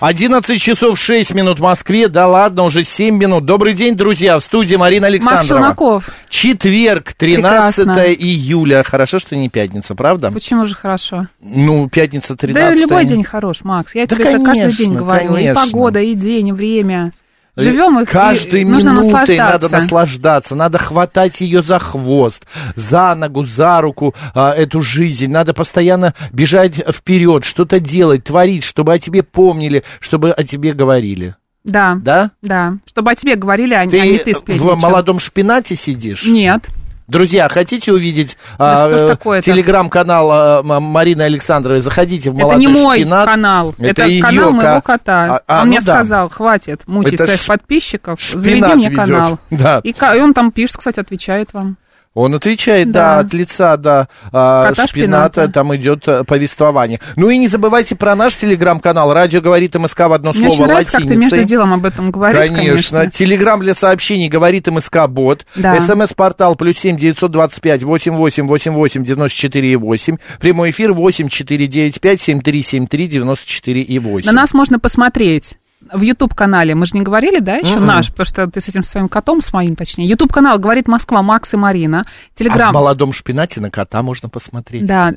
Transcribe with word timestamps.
11 0.00 0.60
часов 0.60 0.98
6 0.98 1.32
минут 1.34 1.58
в 1.58 1.62
Москве. 1.62 2.08
Да 2.08 2.26
ладно, 2.26 2.64
уже 2.64 2.84
7 2.84 3.16
минут. 3.16 3.46
Добрый 3.46 3.72
день, 3.72 3.94
друзья. 3.96 4.38
В 4.38 4.44
студии 4.44 4.76
Марина 4.76 5.06
Макс 5.06 5.14
Александрова. 5.26 5.46
Челноков. 5.62 6.10
Четверг, 6.28 7.14
13 7.14 7.76
Прекрасно. 7.76 8.00
июля. 8.12 8.82
Хорошо, 8.82 9.18
что 9.18 9.36
не 9.36 9.48
пятница, 9.48 9.94
правда? 9.94 10.30
Почему 10.30 10.66
же 10.66 10.74
хорошо? 10.74 11.28
Ну, 11.40 11.88
пятница 11.88 12.36
13 12.36 12.74
Да 12.74 12.80
любой 12.82 13.06
день 13.06 13.24
хорош, 13.24 13.64
Макс. 13.64 13.94
Я 13.94 14.06
Да, 14.06 14.16
тебе 14.16 14.24
это 14.26 14.44
каждый 14.44 14.60
конечно, 14.62 14.84
день 14.84 14.94
говорю. 14.94 15.28
конечно. 15.32 15.50
И 15.50 15.54
погода, 15.54 16.00
и 16.00 16.14
день, 16.14 16.48
и 16.48 16.52
время. 16.52 17.12
Живем 17.56 17.98
их, 18.00 18.10
Каждой 18.10 18.62
и 18.62 18.64
нужно 18.64 18.90
минутой 18.90 19.12
наслаждаться. 19.12 19.52
надо 19.52 19.68
наслаждаться, 19.70 20.54
надо 20.54 20.78
хватать 20.78 21.40
ее 21.40 21.62
за 21.62 21.78
хвост, 21.78 22.46
за 22.74 23.14
ногу, 23.14 23.44
за 23.44 23.80
руку 23.80 24.14
а, 24.34 24.52
эту 24.52 24.80
жизнь. 24.82 25.30
Надо 25.30 25.54
постоянно 25.54 26.12
бежать 26.32 26.76
вперед, 26.76 27.44
что-то 27.44 27.80
делать, 27.80 28.24
творить, 28.24 28.62
чтобы 28.64 28.92
о 28.92 28.98
тебе 28.98 29.22
помнили, 29.22 29.82
чтобы 30.00 30.32
о 30.32 30.44
тебе 30.44 30.74
говорили. 30.74 31.34
Да, 31.64 31.98
Да? 32.00 32.30
да. 32.42 32.74
Чтобы 32.86 33.10
о 33.12 33.14
тебе 33.14 33.34
говорили, 33.36 33.74
а, 33.74 33.86
Ты, 33.88 34.00
а 34.00 34.06
не 34.06 34.18
ты 34.18 34.34
сплетничал. 34.34 34.74
в 34.76 34.78
молодом 34.78 35.18
шпинате 35.18 35.74
сидишь? 35.76 36.24
Нет. 36.24 36.68
Друзья, 37.08 37.48
хотите 37.48 37.92
увидеть 37.92 38.36
Да 38.58 38.86
а, 38.86 38.88
э, 38.88 39.40
телеграм-канал 39.40 40.28
а, 40.32 40.62
Марины 40.80 41.22
Александровой? 41.22 41.80
Заходите 41.80 42.30
в 42.30 42.34
Это 42.34 42.42
молодой 42.42 42.60
не 42.60 42.66
мой 42.66 43.00
шпинат. 43.00 43.26
канал. 43.26 43.74
Это, 43.78 44.06
её 44.06 44.22
канал 44.24 44.52
моего 44.52 44.80
ка- 44.80 44.98
кота. 44.98 45.24
А, 45.36 45.40
а, 45.46 45.60
он 45.62 45.66
ну 45.66 45.70
мне 45.70 45.80
да. 45.80 45.94
сказал, 45.94 46.28
хватит 46.28 46.80
мучить 46.86 47.14
Это 47.14 47.24
своих 47.24 47.40
ш- 47.40 47.46
подписчиков, 47.46 48.20
заведи 48.20 48.72
мне 48.74 48.88
ведёт. 48.88 48.96
канал. 48.96 49.38
Да. 49.50 49.80
И, 49.84 49.90
и 49.90 50.20
он 50.20 50.34
там 50.34 50.50
пишет, 50.50 50.78
кстати, 50.78 50.98
отвечает 50.98 51.52
вам. 51.52 51.76
Он 52.16 52.34
отвечает, 52.34 52.90
да, 52.90 53.16
Да. 53.16 53.18
от 53.18 53.34
лица 53.34 53.76
до 53.76 54.08
а, 54.32 54.70
Кота 54.70 54.86
шпината, 54.86 55.32
шпината. 55.42 55.52
там 55.52 55.76
идет 55.76 56.08
а, 56.08 56.24
повествование. 56.24 56.98
Ну 57.14 57.28
и 57.28 57.36
не 57.36 57.46
забывайте 57.46 57.94
про 57.94 58.16
наш 58.16 58.36
телеграм-канал. 58.36 59.12
Радио 59.12 59.42
говорит 59.42 59.74
МСК 59.74 60.00
в 60.00 60.12
одно 60.14 60.32
Мне 60.32 60.48
слово 60.48 60.52
очень 60.62 60.64
нравится, 60.64 60.92
как 60.92 61.02
ты 61.02 61.08
латиницей. 61.08 61.38
между 61.38 61.48
делом 61.48 61.74
об 61.74 61.84
этом 61.84 62.10
говоришь, 62.10 62.46
конечно. 62.48 63.10
Телеграм 63.10 63.60
для 63.60 63.74
сообщений 63.74 64.28
говорит 64.28 64.66
МСК 64.66 65.06
Бот. 65.08 65.44
Да. 65.56 65.76
СМС-портал 65.76 66.56
плюс 66.56 66.78
семь 66.78 66.96
девятьсот 66.96 67.32
двадцать 67.32 67.60
пять 67.60 67.82
восемь 67.82 68.14
восемь 68.14 68.46
восемь 68.46 68.72
восемь 68.72 69.04
девяносто 69.04 69.36
четыре 69.36 69.72
и 69.72 69.76
восемь. 69.76 70.16
Прямой 70.40 70.70
эфир 70.70 70.92
восемь 70.92 71.28
четыре 71.28 71.66
девять 71.66 72.00
пять 72.00 72.22
семь 72.22 72.40
три 72.40 72.62
семь 72.62 72.86
три 72.86 73.08
девяносто 73.08 73.46
четыре 73.46 73.82
и 73.82 73.98
восемь. 73.98 74.26
На 74.26 74.32
нас 74.32 74.54
можно 74.54 74.78
посмотреть 74.78 75.58
в 75.92 76.00
YouTube-канале. 76.00 76.74
Мы 76.74 76.86
же 76.86 76.94
не 76.94 77.02
говорили, 77.02 77.40
да, 77.40 77.56
еще 77.56 77.76
Мгм. 77.76 77.86
наш, 77.86 78.10
потому 78.10 78.26
что 78.26 78.46
ты 78.48 78.60
с 78.60 78.68
этим 78.68 78.82
своим 78.82 79.08
котом, 79.08 79.40
с 79.42 79.52
моим 79.52 79.76
точнее. 79.76 80.06
YouTube-канал 80.06 80.58
«Говорит 80.58 80.88
Москва», 80.88 81.22
Макс 81.22 81.52
и 81.54 81.56
Марина. 81.56 82.00
А 82.00 82.04
в 82.34 82.38
Телеграм... 82.38 82.72
молодом 82.72 83.12
шпинате 83.12 83.60
на 83.60 83.70
кота 83.70 84.02
можно 84.02 84.28
посмотреть. 84.28 84.86
Да. 84.86 85.14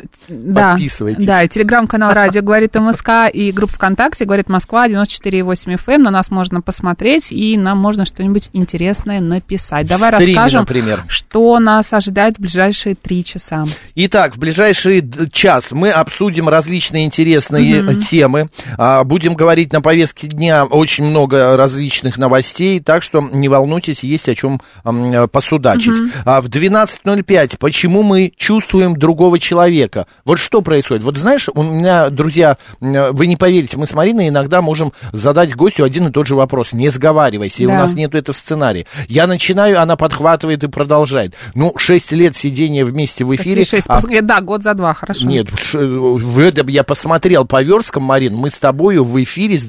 Подписывайтесь. 0.53 1.25
Да, 1.25 1.43
и 1.43 1.47
телеграм-канал 1.47 2.13
«Радио 2.13 2.41
говорит 2.41 2.75
МСК» 2.75 3.09
и 3.31 3.51
группа 3.51 3.73
ВКонтакте 3.73 4.25
«Говорит 4.25 4.49
Москва» 4.49 4.87
94,8 4.87 5.77
FM. 5.85 5.97
На 5.97 6.11
нас 6.11 6.31
можно 6.31 6.61
посмотреть, 6.61 7.31
и 7.31 7.57
нам 7.57 7.77
можно 7.77 8.05
что-нибудь 8.05 8.49
интересное 8.53 9.19
написать. 9.19 9.87
Давай 9.87 10.11
стриме, 10.13 10.33
расскажем, 10.35 10.59
например. 10.61 11.03
что 11.07 11.59
нас 11.59 11.91
ожидает 11.93 12.37
в 12.37 12.41
ближайшие 12.41 12.95
три 12.95 13.23
часа. 13.23 13.65
Итак, 13.95 14.35
в 14.35 14.39
ближайший 14.39 15.03
час 15.31 15.71
мы 15.71 15.89
обсудим 15.89 16.49
различные 16.49 17.05
интересные 17.05 17.81
э, 17.81 17.95
темы. 17.95 18.49
А, 18.77 19.03
Будем 19.03 19.33
говорить 19.33 19.73
на 19.73 19.81
повестке 19.81 20.27
дня 20.27 20.58
очень 20.65 21.03
много 21.05 21.55
различных 21.57 22.17
новостей, 22.17 22.79
так 22.79 23.03
что 23.03 23.21
не 23.21 23.47
волнуйтесь, 23.49 24.03
есть 24.03 24.27
о 24.29 24.35
чем 24.35 24.61
э, 24.85 25.27
посудачить. 25.27 25.95
А 26.25 26.41
в 26.41 26.47
12.05 26.47 27.57
почему 27.59 28.03
мы 28.03 28.31
чувствуем 28.35 28.95
другого 28.97 29.39
человека? 29.39 30.07
Вот 30.25 30.39
что 30.39 30.61
происходит? 30.61 31.03
Вот 31.03 31.17
знаешь, 31.17 31.49
у 31.53 31.63
меня, 31.63 32.09
друзья, 32.09 32.57
э, 32.81 33.11
вы 33.11 33.27
не 33.27 33.35
поверите, 33.35 33.77
мы 33.77 33.87
с 33.87 33.93
Мариной 33.93 34.29
иногда 34.29 34.61
можем 34.61 34.93
задать 35.13 35.55
гостю 35.55 35.83
один 35.83 36.07
и 36.07 36.11
тот 36.11 36.27
же 36.27 36.35
вопрос. 36.35 36.73
Не 36.73 36.89
сговаривайся, 36.89 37.63
и 37.63 37.65
у 37.65 37.69
Да. 37.69 37.79
нас 37.79 37.93
нету 37.93 38.17
это 38.17 38.33
в 38.33 38.37
сценарии. 38.37 38.85
Я 39.07 39.27
начинаю, 39.27 39.81
она 39.81 39.95
подхватывает 39.95 40.63
и 40.63 40.67
продолжает. 40.67 41.33
Ну, 41.55 41.73
6 41.77 42.11
лет 42.11 42.35
сидения 42.35 42.85
вместе 42.85 43.25
в 43.25 43.35
эфире. 43.35 43.61
Какие 43.63 43.77
шесть? 43.77 43.87
а- 43.89 43.99
Э, 44.09 44.21
Да, 44.21 44.41
год 44.41 44.63
за 44.63 44.73
два, 44.73 44.93
хорошо. 44.93 45.25
нет, 45.25 45.47
ш- 45.59 45.79
в 45.79 46.39
я 46.69 46.83
посмотрел 46.83 47.45
по 47.45 47.61
версткам, 47.61 48.03
Марин, 48.03 48.35
мы 48.35 48.49
с 48.49 48.57
тобою 48.57 49.03
в 49.03 49.21
эфире 49.23 49.57
с 49.57 49.63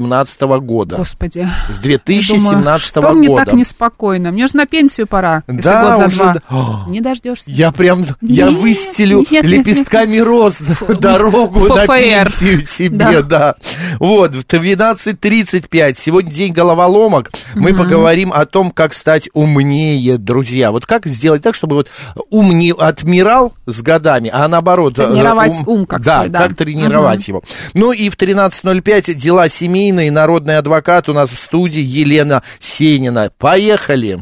2017 0.00 0.40
года. 0.64 0.96
Господи. 0.96 1.48
С 1.68 1.76
Я 1.76 1.82
2017 1.82 2.94
думаю, 2.94 3.10
что 3.10 3.12
мне 3.14 3.28
года. 3.28 3.44
так 3.46 3.54
неспокойно? 3.54 4.30
Мне 4.30 4.46
же 4.46 4.56
на 4.56 4.66
пенсию 4.66 5.06
пора, 5.06 5.42
Да, 5.46 5.96
год 5.96 6.06
уже 6.06 6.16
два. 6.18 6.34
О. 6.50 6.84
Не 6.88 7.00
дождешься. 7.00 7.44
Я 7.50 7.70
прям, 7.72 8.04
я 8.20 8.48
Нет, 8.48 8.58
выстелю 8.60 9.18
нет, 9.30 9.30
нет, 9.30 9.44
лепестками 9.44 10.18
роз 10.18 10.58
дорогу 11.00 11.68
на 11.68 11.86
пенсию 11.86 12.62
тебе, 12.66 13.22
да. 13.22 13.54
Вот, 13.98 14.34
в 14.34 14.44
12.35, 14.44 15.94
сегодня 15.96 16.30
день 16.32 16.52
головоломок, 16.52 17.30
мы 17.54 17.74
поговорим 17.74 18.32
о 18.32 18.44
том, 18.46 18.70
как 18.70 18.94
стать 18.94 19.28
умнее, 19.32 20.18
друзья. 20.18 20.70
Вот 20.72 20.86
как 20.86 21.06
сделать 21.06 21.42
так, 21.42 21.54
чтобы 21.54 21.76
вот 21.76 21.88
ум 22.30 22.50
не 22.58 22.72
отмирал 22.72 23.54
с 23.66 23.82
годами, 23.82 24.30
а 24.32 24.46
наоборот... 24.48 24.98
э, 24.98 25.06
Тренировать 25.06 25.56
ум 25.66 25.86
как 25.86 26.02
да, 26.02 26.18
свой, 26.20 26.28
да. 26.30 26.38
как 26.42 26.56
тренировать 26.56 27.26
его. 27.28 27.42
Ну 27.74 27.92
и 27.92 28.10
в 28.10 28.16
13.05 28.16 29.14
дела 29.14 29.48
семейные, 29.86 30.10
народный 30.10 30.58
адвокат 30.58 31.08
у 31.08 31.12
нас 31.12 31.30
в 31.30 31.38
студии 31.38 31.82
Елена 31.82 32.42
Сенина. 32.58 33.30
Поехали! 33.38 34.18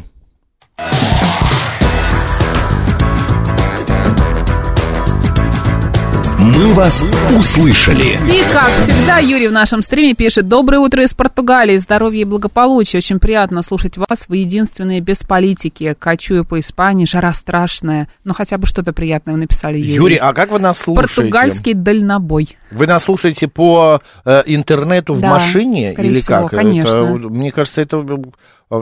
«Мы 6.57 6.73
вас 6.73 7.05
услышали». 7.37 8.19
И, 8.33 8.45
как 8.53 8.71
всегда, 8.87 9.19
Юрий 9.19 9.49
в 9.49 9.53
нашем 9.53 9.83
стриме 9.83 10.15
пишет 10.15 10.47
«Доброе 10.47 10.79
утро 10.79 11.03
из 11.03 11.13
Португалии, 11.13 11.77
здоровья 11.79 12.21
и 12.21 12.25
благополучия. 12.25 12.99
Очень 12.99 13.19
приятно 13.19 13.63
слушать 13.65 13.97
вас. 13.97 14.27
Вы 14.29 14.37
единственные 14.37 15.01
без 15.01 15.25
политики. 15.25 15.97
Кочую 15.99 16.45
по 16.45 16.61
Испании, 16.61 17.07
жара 17.07 17.33
страшная. 17.33 18.09
Но 18.23 18.35
хотя 18.35 18.57
бы 18.57 18.67
что-то 18.67 18.93
приятное 18.93 19.35
вы 19.35 19.41
написали, 19.41 19.79
Юрий. 19.79 19.95
Юрий, 19.95 20.17
а 20.17 20.33
как 20.33 20.53
вы 20.53 20.61
нас 20.61 20.79
слушаете? 20.79 21.15
Португальский 21.15 21.75
дальнобой. 21.75 22.57
Вы 22.71 22.87
нас 22.87 23.03
слушаете 23.03 23.49
по 23.49 24.01
э, 24.25 24.43
интернету 24.47 25.15
в 25.15 25.21
Да, 25.21 25.31
машине 25.31 25.93
или 25.95 26.21
всего, 26.21 26.47
как? 26.47 26.51
конечно. 26.51 26.89
Это, 26.89 27.29
мне 27.31 27.51
кажется, 27.51 27.81
это... 27.81 28.07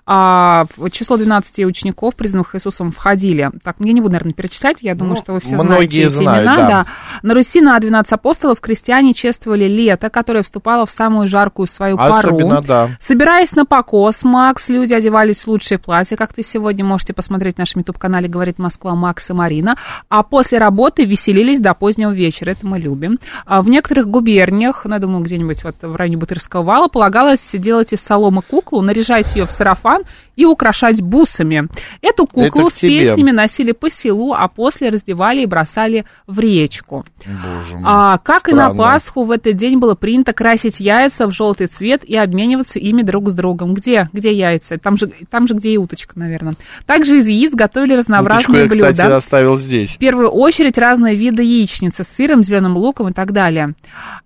А, 0.06 0.66
в 0.78 0.90
число 0.90 1.16
12 1.18 1.66
учеников, 1.66 2.16
признанных 2.16 2.56
Иисусом, 2.56 2.92
входили. 2.92 3.52
Так, 3.64 3.76
я 3.80 3.94
не 3.94 4.02
буду, 4.02 4.14
наверное, 4.14 4.34
перечислять, 4.34 4.78
я 4.82 4.96
думаю, 4.96 5.16
Ну, 5.16 5.22
что 5.24 5.34
вы 5.34 5.40
все 5.42 5.56
многие 5.56 6.10
знаете 6.10 6.10
знают, 6.10 6.48
имена. 6.50 6.68
да. 6.68 6.86
На 7.22 7.34
Руси 7.36 7.62
на 7.62 7.80
12 7.80 8.12
апостолов 8.14 8.60
крестьяне 8.60 9.14
чествовали 9.14 9.66
лето, 9.66 10.10
которое 10.10 10.42
вступало 10.44 10.86
в 10.86 10.92
самую 10.92 11.28
жаркую 11.28 11.68
свою 11.68 11.98
Особенно, 12.00 12.56
пару. 12.56 12.68
да. 12.68 12.90
Собираясь 13.00 13.56
на 13.56 13.66
покос, 13.66 14.24
Макс, 14.24 14.70
люди 14.70 14.94
одевались 14.94 15.44
в 15.44 15.48
лучшие 15.48 15.78
платья, 15.78 16.16
как 16.16 16.34
ты 16.34 16.42
сегодня 16.44 16.84
можете 16.84 17.14
посмотреть 17.14 17.56
в 17.56 17.60
нашем 17.60 17.82
YouTube-канале 17.82 18.28
«Говорит 18.28 18.58
Москва» 18.58 18.96
Макс 18.96 19.30
и 19.30 19.34
Марина. 19.34 19.76
А 20.10 20.24
после 20.24 20.58
работы 20.58 21.06
веселились 21.06 21.60
до 21.60 21.74
позднего 21.76 22.12
вечера, 22.12 22.50
это 22.52 22.66
мы 22.66 22.80
любим. 22.80 23.20
А 23.46 23.62
в 23.62 23.70
некоторых 23.70 24.08
губерниях, 24.08 24.84
ну, 24.86 24.94
я 24.96 25.00
думаю, 25.00 25.24
где-нибудь 25.24 25.64
вот 25.64 25.76
в 25.82 25.96
районе 25.96 26.18
Бутырского 26.18 26.64
вала, 26.64 26.88
полагалось 26.88 27.52
делать 27.54 27.94
из 27.94 28.02
соломы 28.02 28.42
куклу, 28.42 28.82
наряжать 28.82 29.36
ее 29.36 29.46
в 29.46 29.52
сарафан 29.52 29.91
и 30.36 30.46
украшать 30.46 31.02
бусами. 31.02 31.68
Эту 32.02 32.26
куклу 32.26 32.68
Это 32.68 32.70
с 32.70 32.74
тебе. 32.76 33.00
песнями 33.00 33.32
носили 33.32 33.72
по 33.74 33.90
селу, 33.90 34.34
а 34.34 34.48
после 34.48 34.90
раздевали 34.90 35.42
и 35.42 35.46
бросали 35.46 36.06
в 36.28 36.40
речку. 36.40 37.06
Боже 37.26 37.76
мой. 37.76 37.84
А, 37.86 38.18
как 38.18 38.50
и 38.50 38.54
на 38.54 38.70
Странно. 38.70 38.84
Пасху 38.84 39.24
в 39.24 39.32
этот 39.32 39.56
день 39.56 39.78
было 39.78 39.96
принято 39.96 40.34
красить 40.34 40.80
яйца 40.80 41.28
в 41.28 41.32
желтый 41.32 41.68
цвет 41.68 42.04
и 42.04 42.16
обмениваться 42.16 42.80
ими 42.80 43.02
друг 43.02 43.30
с 43.30 43.34
другом. 43.34 43.74
Где? 43.74 44.10
Где 44.14 44.34
яйца? 44.34 44.78
Там 44.78 44.98
же, 44.98 45.12
там 45.30 45.48
же 45.48 45.54
где 45.54 45.72
и 45.72 45.78
уточка, 45.78 46.18
наверное. 46.18 46.56
Также 46.86 47.18
из 47.18 47.28
яиц 47.28 47.54
готовили 47.54 47.94
Уточку 47.94 48.00
разнообразные 48.00 48.64
я, 48.64 48.70
кстати, 48.70 48.98
блюда. 48.98 49.18
оставил 49.18 49.58
здесь. 49.58 49.92
В 49.92 49.98
первую 49.98 50.30
очередь 50.30 50.78
разные 50.78 51.16
виды 51.16 51.44
яичницы 51.44 52.04
с 52.04 52.08
сыром, 52.08 52.44
зеленым 52.44 52.78
луком 52.78 53.10
и 53.10 53.14
так 53.14 53.32
далее. 53.32 53.74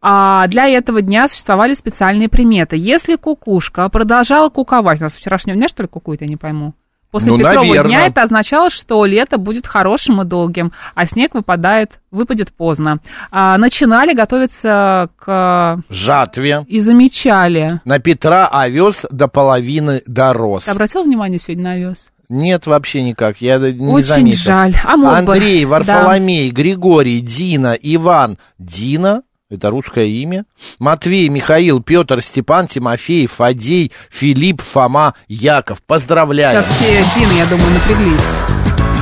А 0.02 0.48
для 0.48 0.68
этого 0.68 1.02
дня 1.02 1.28
существовали 1.28 1.74
специальные 1.74 2.30
приметы. 2.30 2.76
Если 2.78 3.16
кукушка 3.16 3.90
продолжала 3.90 4.50
куковать, 4.50 5.00
у 5.00 5.04
нас 5.04 5.16
вчерашнего 5.16 5.55
дня, 5.56 5.68
что 5.68 5.84
ли, 5.84 5.88
кукует, 5.90 6.22
я 6.22 6.28
не 6.28 6.38
пойму. 6.38 6.74
После 7.12 7.32
Ну, 7.32 7.38
Петрова 7.38 7.64
наверно. 7.66 7.90
дня 7.90 8.08
это 8.08 8.24
означало, 8.24 8.70
что 8.70 9.06
лето 9.06 9.38
будет 9.38 9.66
хорошим 9.68 10.22
и 10.22 10.26
долгим, 10.26 10.74
а 10.96 11.06
снег 11.06 11.34
выпадает, 11.34 12.02
выпадет 12.12 12.52
поздно. 12.52 13.00
А, 13.32 13.58
начинали 13.58 14.14
готовиться 14.14 15.10
к... 15.18 15.82
Жатве. 15.90 16.66
и 16.68 16.80
замечали. 16.82 17.80
На 17.86 18.00
Петра 18.00 18.48
овес 18.48 19.06
до 19.12 19.28
половины 19.30 20.02
дорос. 20.08 20.66
Ты 20.66 20.72
обратил 20.72 21.04
внимание 21.04 21.40
сегодня 21.40 21.64
на 21.64 21.72
овес? 21.74 22.10
Нет, 22.28 22.66
вообще 22.68 23.02
никак. 23.04 23.40
Я 23.40 23.60
не 23.60 23.88
Очень 23.88 24.06
заметил. 24.06 24.40
жаль. 24.40 24.76
А. 24.84 24.94
Андрей, 25.20 25.64
Да. 25.64 25.70
Варфоломей, 25.70 26.50
Григорий, 26.52 27.22
Дина, 27.22 27.78
Иван. 27.82 28.38
Дина? 28.58 29.22
Это 29.56 29.70
русское 29.70 30.06
имя. 30.08 30.46
Матвей, 30.80 31.30
Михаил, 31.30 31.82
Петр, 31.82 32.22
Степан, 32.22 32.68
Тимофей, 32.68 33.28
Фадей, 33.28 33.92
Филипп, 34.10 34.62
Фома, 34.62 35.16
Яков. 35.28 35.82
Поздравляю. 35.82 36.64
Сейчас 36.64 36.76
все 36.78 37.06
Дины, 37.16 37.34
я 37.38 37.46
думаю, 37.46 37.74
напряглись. 37.74 38.56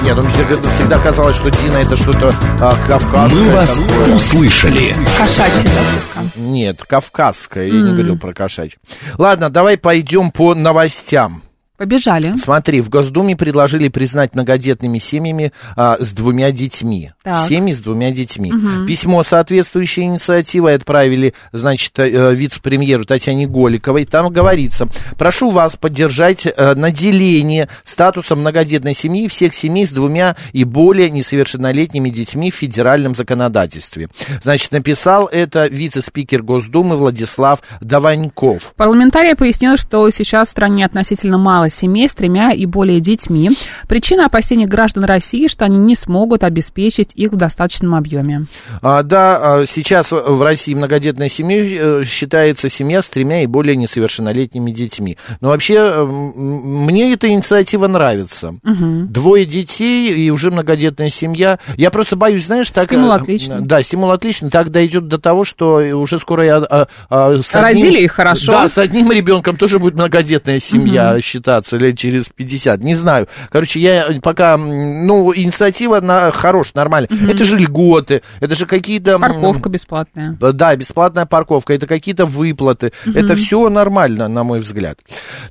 Нет, 0.03 0.17
ну, 0.17 0.27
всегда, 0.29 0.69
всегда 0.72 1.00
казалось, 1.00 1.38
что 1.38 1.50
Дина 1.50 1.77
это 1.77 1.95
что-то 1.95 2.33
а, 2.60 2.75
кавказское. 2.88 3.41
Мы 3.41 3.51
вас 3.53 3.77
такое. 3.77 4.15
услышали. 4.15 4.95
Кошачий, 5.17 5.63
да? 5.63 6.22
Нет, 6.36 6.83
кавказское. 6.83 7.67
Я 7.67 7.81
не 7.81 7.91
говорил 7.91 8.19
про 8.19 8.33
кошачье. 8.33 8.79
Ладно, 9.17 9.50
давай 9.50 9.77
пойдем 9.77 10.31
по 10.31 10.55
новостям. 10.55 11.42
Побежали. 11.84 12.34
Смотри, 12.38 12.80
в 12.80 12.88
Госдуме 12.88 13.36
предложили 13.36 13.90
признать 13.90 14.36
многодетными 14.36 15.00
семьями 15.00 15.52
а, 15.75 15.98
с 16.00 16.13
двумя 16.13 16.54
детьми. 16.54 17.12
Так. 17.24 17.50
Семьи 17.50 17.74
с 17.74 17.80
двумя 17.80 18.12
детьми. 18.12 18.54
Письмо 18.88 19.22
соответствующей 19.25 20.04
инициативой 20.04 20.75
отправили, 20.75 21.34
значит, 21.52 21.92
э, 22.00 22.34
вице-премьеру 22.34 23.04
Татьяне 23.04 23.48
Голиковой. 23.48 24.06
Там 24.06 24.32
говорится, 24.32 24.88
прошу 25.18 25.52
вас 25.52 25.75
поддержать 25.75 26.46
э, 26.46 26.74
наделение 26.74 27.68
статусом 27.84 28.40
многодетной 28.40 28.94
семьи 28.94 29.28
всех 29.28 29.54
семей 29.54 29.86
с 29.86 29.90
двумя 29.90 30.38
и 30.54 30.63
более 30.63 31.10
несовершеннолетними 31.10 32.10
детьми 32.10 32.50
в 32.50 32.56
федеральном 32.56 33.13
законодательстве. 33.13 34.08
Значит, 34.42 34.72
написал 34.72 35.28
это 35.28 35.68
вице-спикер 35.68 36.44
Госдумы 36.44 36.96
Владислав 36.96 37.60
Даваньков. 37.82 38.74
Парламентарий 38.78 39.36
пояснил, 39.36 39.75
что 39.75 40.10
сейчас 40.12 40.48
в 40.48 40.52
стране 40.52 40.86
относительно 40.86 41.38
мало 41.38 41.70
семей 41.74 42.08
с 42.08 42.15
тремя 42.15 42.51
и 42.51 42.65
более 42.65 43.00
детьми. 43.00 43.51
Причина 43.88 44.25
опасений 44.25 44.65
граждан 44.65 45.03
России, 45.03 45.48
что 45.48 45.65
они 45.65 45.77
не 45.77 45.96
смогут 45.96 46.44
обеспечить 46.44 47.12
их 47.15 47.34
в 47.34 47.36
достаточном 47.36 47.96
объеме. 47.96 48.46
А, 48.82 49.03
да, 49.03 49.39
а, 49.42 49.65
сейчас 49.65 50.12
в 50.12 50.42
России 50.42 50.74
многодетной 50.74 51.30
семьей 51.30 51.77
э, 51.80 52.03
считается 52.06 52.70
семья 52.70 53.01
с 53.01 53.08
тремя 53.08 53.44
и 53.44 53.48
более 53.48 53.75
несовершеннолетними 53.75 54.72
детьми. 54.72 55.18
Но 55.42 55.50
вообще 55.50 55.75
э, 55.75 56.03
мне 56.06 57.13
эта 57.13 57.27
инициатива 57.27 57.88
нравится. 57.88 58.56
Двое 58.63 59.46
детей 59.46 60.13
и 60.13 60.30
уже 60.30 60.51
многодетная 60.51 61.10
семья. 61.10 61.60
Я 61.77 61.92
просто 61.92 62.15
боюсь, 62.15 62.46
знаешь, 62.46 62.70
так... 62.70 62.86
Стимул 62.86 63.12
э, 63.12 63.15
отличный. 63.15 63.62
Да, 63.62 63.82
стимул 63.82 64.12
отличный. 64.12 64.50
Так 64.50 64.72
дойдет 64.72 65.08
до 65.08 65.18
того, 65.18 65.44
что 65.44 65.75
уже 65.98 66.20
скоро 66.20 66.46
я... 66.46 66.58
а, 66.58 66.88
а, 67.10 67.42
с 67.42 67.53
Родили 67.56 68.03
их 68.03 68.13
хорошо. 68.13 68.51
Да, 68.51 68.70
с 68.70 68.77
одним 68.77 69.12
ребенком 69.12 69.58
тоже 69.58 69.80
будет 69.80 69.96
многодетная 69.96 70.60
семья 70.60 71.20
считаться 71.22 71.62
лет 71.72 71.98
через 71.98 72.25
50. 72.29 72.82
Не 72.82 72.96
знаю. 72.96 73.27
Короче, 73.50 73.79
я 73.79 74.05
пока... 74.22 74.53
м, 74.55 75.05
Ну, 75.08 75.34
инициатива 75.36 76.00
на, 76.01 76.32
хорошая, 76.32 76.74
нормальная. 76.75 77.10
Это 77.29 77.43
же 77.46 77.58
льготы, 77.58 78.22
это 78.39 78.55
же 78.55 78.65
какие-то... 78.65 79.17
Парковка 79.20 79.70
бесплатная. 79.70 80.38
да, 80.39 80.75
бесплатная 80.75 81.25
парковка, 81.25 81.74
это 81.74 81.88
какие-то 81.88 82.25
выплаты. 82.25 82.91
Это 83.13 83.36
все 83.36 83.70
нормально, 83.70 84.27
на 84.27 84.43
мой 84.43 84.60
взгляд. 84.60 85.00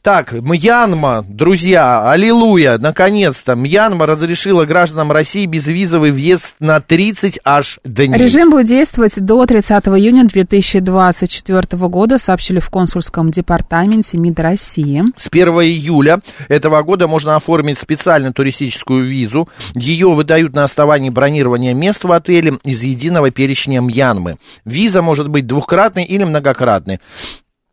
Так, 0.02 0.32
Мьянма, 0.32 1.24
друзья, 1.28 2.10
аллилуйя, 2.10 2.78
наконец-то. 2.78 3.54
Мьянма 3.54 4.06
разрешила 4.06 4.64
гражданам 4.64 5.12
России 5.12 5.46
безвизовый 5.46 6.10
въезд 6.10 6.56
на 6.60 6.80
30 6.80 7.40
аж 7.44 7.78
дней. 7.84 8.16
Режим 8.16 8.50
будет 8.50 8.66
действовать 8.66 9.14
до 9.16 9.44
30 9.46 9.70
июня 9.88 10.24
2024 10.26 11.88
года, 11.88 12.18
сообщили 12.18 12.58
в 12.60 12.68
консульском 12.70 13.30
департаменте 13.30 14.16
МИД 14.18 14.40
России. 14.40 15.02
С 15.16 15.28
1 15.30 15.60
июля 15.92 16.20
этого 16.48 16.82
года 16.82 17.06
можно 17.06 17.36
оформить 17.36 17.78
специальную 17.78 18.32
туристическую 18.32 19.04
визу. 19.04 19.48
Ее 19.74 20.12
выдают 20.12 20.54
на 20.54 20.64
основании 20.64 21.10
бронирования 21.10 21.74
мест 21.74 22.04
в 22.04 22.12
отеле 22.12 22.54
из 22.64 22.82
единого 22.82 23.30
перечня 23.30 23.80
Мьянмы. 23.80 24.36
Виза 24.64 25.02
может 25.02 25.28
быть 25.28 25.46
двухкратной 25.46 26.04
или 26.04 26.24
многократной. 26.24 27.00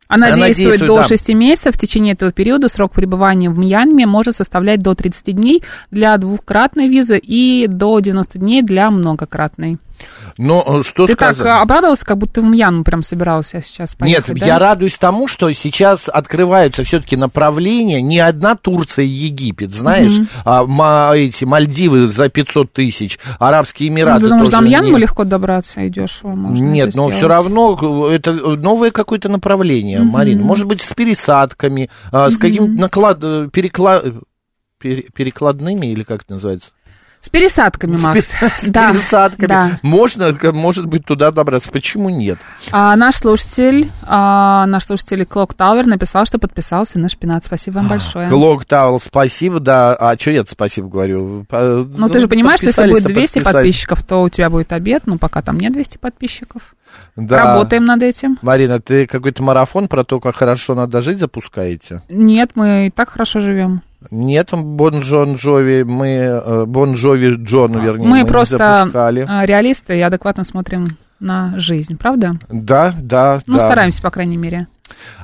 Она, 0.08 0.26
Она 0.26 0.48
действует, 0.48 0.70
действует, 0.70 0.88
до 0.88 0.96
да. 0.96 1.04
6 1.04 1.28
месяцев. 1.28 1.76
В 1.76 1.78
течение 1.78 2.14
этого 2.14 2.32
периода 2.32 2.68
срок 2.68 2.92
пребывания 2.92 3.48
в 3.48 3.56
Мьянме 3.56 4.06
может 4.06 4.34
составлять 4.34 4.80
до 4.80 4.96
30 4.96 5.36
дней 5.36 5.62
для 5.92 6.16
двухкратной 6.16 6.88
визы 6.88 7.16
и 7.16 7.68
до 7.68 8.00
90 8.00 8.38
дней 8.40 8.62
для 8.62 8.90
многократной. 8.90 9.78
Но 10.38 10.64
э, 10.66 10.82
что 10.82 11.06
Ты 11.06 11.14
так 11.16 11.34
сказать? 11.34 11.52
а, 11.52 11.60
обрадовался, 11.62 12.04
как 12.04 12.18
будто 12.18 12.40
в 12.40 12.44
Мьянму 12.44 12.84
прям 12.84 13.02
собирался 13.02 13.62
сейчас 13.62 13.90
Нет, 14.00 14.24
поехать, 14.26 14.40
да? 14.40 14.46
я 14.46 14.58
радуюсь 14.58 14.96
тому, 14.96 15.28
что 15.28 15.52
сейчас 15.52 16.08
открываются 16.08 16.84
все-таки 16.84 17.16
направления, 17.16 18.00
не 18.00 18.18
одна 18.20 18.54
Турция 18.54 19.04
и 19.04 19.08
Египет, 19.08 19.74
знаешь, 19.74 20.16
а 20.44 20.64
ма- 20.64 21.12
эти 21.14 21.44
Мальдивы 21.44 22.06
за 22.06 22.28
500 22.28 22.72
тысяч, 22.72 23.18
Арабские 23.38 23.90
Ну, 23.90 23.96
Эмираты 23.96 24.22
Потому 24.24 24.44
что 24.44 24.50
тоже 24.52 24.62
до 24.62 24.68
Мьянмы 24.68 24.98
легко 24.98 25.24
добраться 25.24 25.80
и 25.82 25.90
дешево 25.90 26.34
можно 26.34 26.62
Нет, 26.62 26.94
но 26.94 27.10
все 27.10 27.28
равно 27.28 28.08
э, 28.10 28.14
это 28.14 28.32
новое 28.32 28.90
какое-то 28.90 29.28
направление, 29.28 30.00
Марина. 30.00 30.42
Может 30.42 30.66
быть, 30.66 30.82
с 30.82 30.92
пересадками, 30.94 31.90
а, 32.12 32.30
с 32.30 32.36
каким-то 32.36 32.80
наклад... 32.80 33.18
э, 33.22 33.48
перекла- 33.52 34.00
э, 34.02 34.12
пере- 34.78 35.04
перекладными, 35.14 35.86
или 35.86 36.02
как 36.02 36.22
это 36.22 36.34
называется? 36.34 36.70
С 37.20 37.28
пересадками, 37.28 37.96
С 37.96 38.02
Макс. 38.02 38.30
С 38.30 38.66
Да, 38.68 38.92
пересадками. 38.92 39.46
да. 39.46 39.70
Можно, 39.82 40.34
может 40.52 40.86
быть, 40.86 41.04
туда 41.04 41.30
добраться. 41.30 41.70
Почему 41.70 42.08
нет? 42.08 42.38
А, 42.72 42.96
наш 42.96 43.16
слушатель, 43.16 43.90
а, 44.02 44.64
наш 44.66 44.86
слушатель 44.86 45.26
Клок 45.26 45.52
Тауэр 45.52 45.86
написал, 45.86 46.24
что 46.24 46.38
подписался 46.38 46.98
на 46.98 47.10
шпинат. 47.10 47.44
Спасибо 47.44 47.76
вам 47.76 47.88
большое. 47.88 48.26
Клок 48.26 48.64
Таул, 48.64 49.00
спасибо, 49.00 49.60
да. 49.60 49.94
А 49.94 50.16
что 50.18 50.30
я 50.30 50.44
спасибо 50.48 50.88
говорю? 50.88 51.44
Ну, 51.50 52.08
ты 52.08 52.20
же 52.20 52.26
понимаешь, 52.28 52.58
что 52.60 52.66
если 52.68 52.82
будет 52.88 53.04
подписались-то 53.04 53.12
200 53.12 53.32
подписались. 53.34 53.54
подписчиков, 53.54 54.02
то 54.02 54.22
у 54.22 54.28
тебя 54.30 54.48
будет 54.48 54.72
обед. 54.72 55.02
Ну, 55.04 55.18
пока 55.18 55.42
там 55.42 55.58
нет 55.58 55.74
200 55.74 55.98
подписчиков. 55.98 56.74
Да. 57.16 57.36
Работаем 57.52 57.84
над 57.84 58.02
этим. 58.02 58.38
Марина, 58.40 58.80
ты 58.80 59.06
какой-то 59.06 59.42
марафон 59.42 59.88
про 59.88 60.04
то, 60.04 60.20
как 60.20 60.36
хорошо 60.36 60.74
надо 60.74 61.02
жить, 61.02 61.18
запускаете? 61.18 62.02
Нет, 62.08 62.52
мы 62.54 62.86
и 62.86 62.90
так 62.90 63.10
хорошо 63.10 63.40
живем. 63.40 63.82
Нет, 64.10 64.50
Бон 64.52 65.00
Джон 65.00 65.34
Джови, 65.34 65.82
мы, 65.84 66.06
э, 66.08 66.64
Бон 66.66 66.94
Джови 66.94 67.34
Джон, 67.36 67.78
вернее, 67.78 68.08
мы 68.08 68.18
не 68.20 68.24
просто 68.24 68.56
запускали. 68.58 69.26
а, 69.28 69.44
реалисты 69.44 69.98
и 69.98 70.00
адекватно 70.00 70.42
смотрим 70.44 70.86
на 71.20 71.52
жизнь, 71.58 71.98
правда? 71.98 72.36
Да, 72.48 72.94
да, 73.00 73.40
Ну, 73.46 73.58
да. 73.58 73.66
стараемся, 73.66 74.00
по 74.02 74.10
крайней 74.10 74.38
мере. 74.38 74.68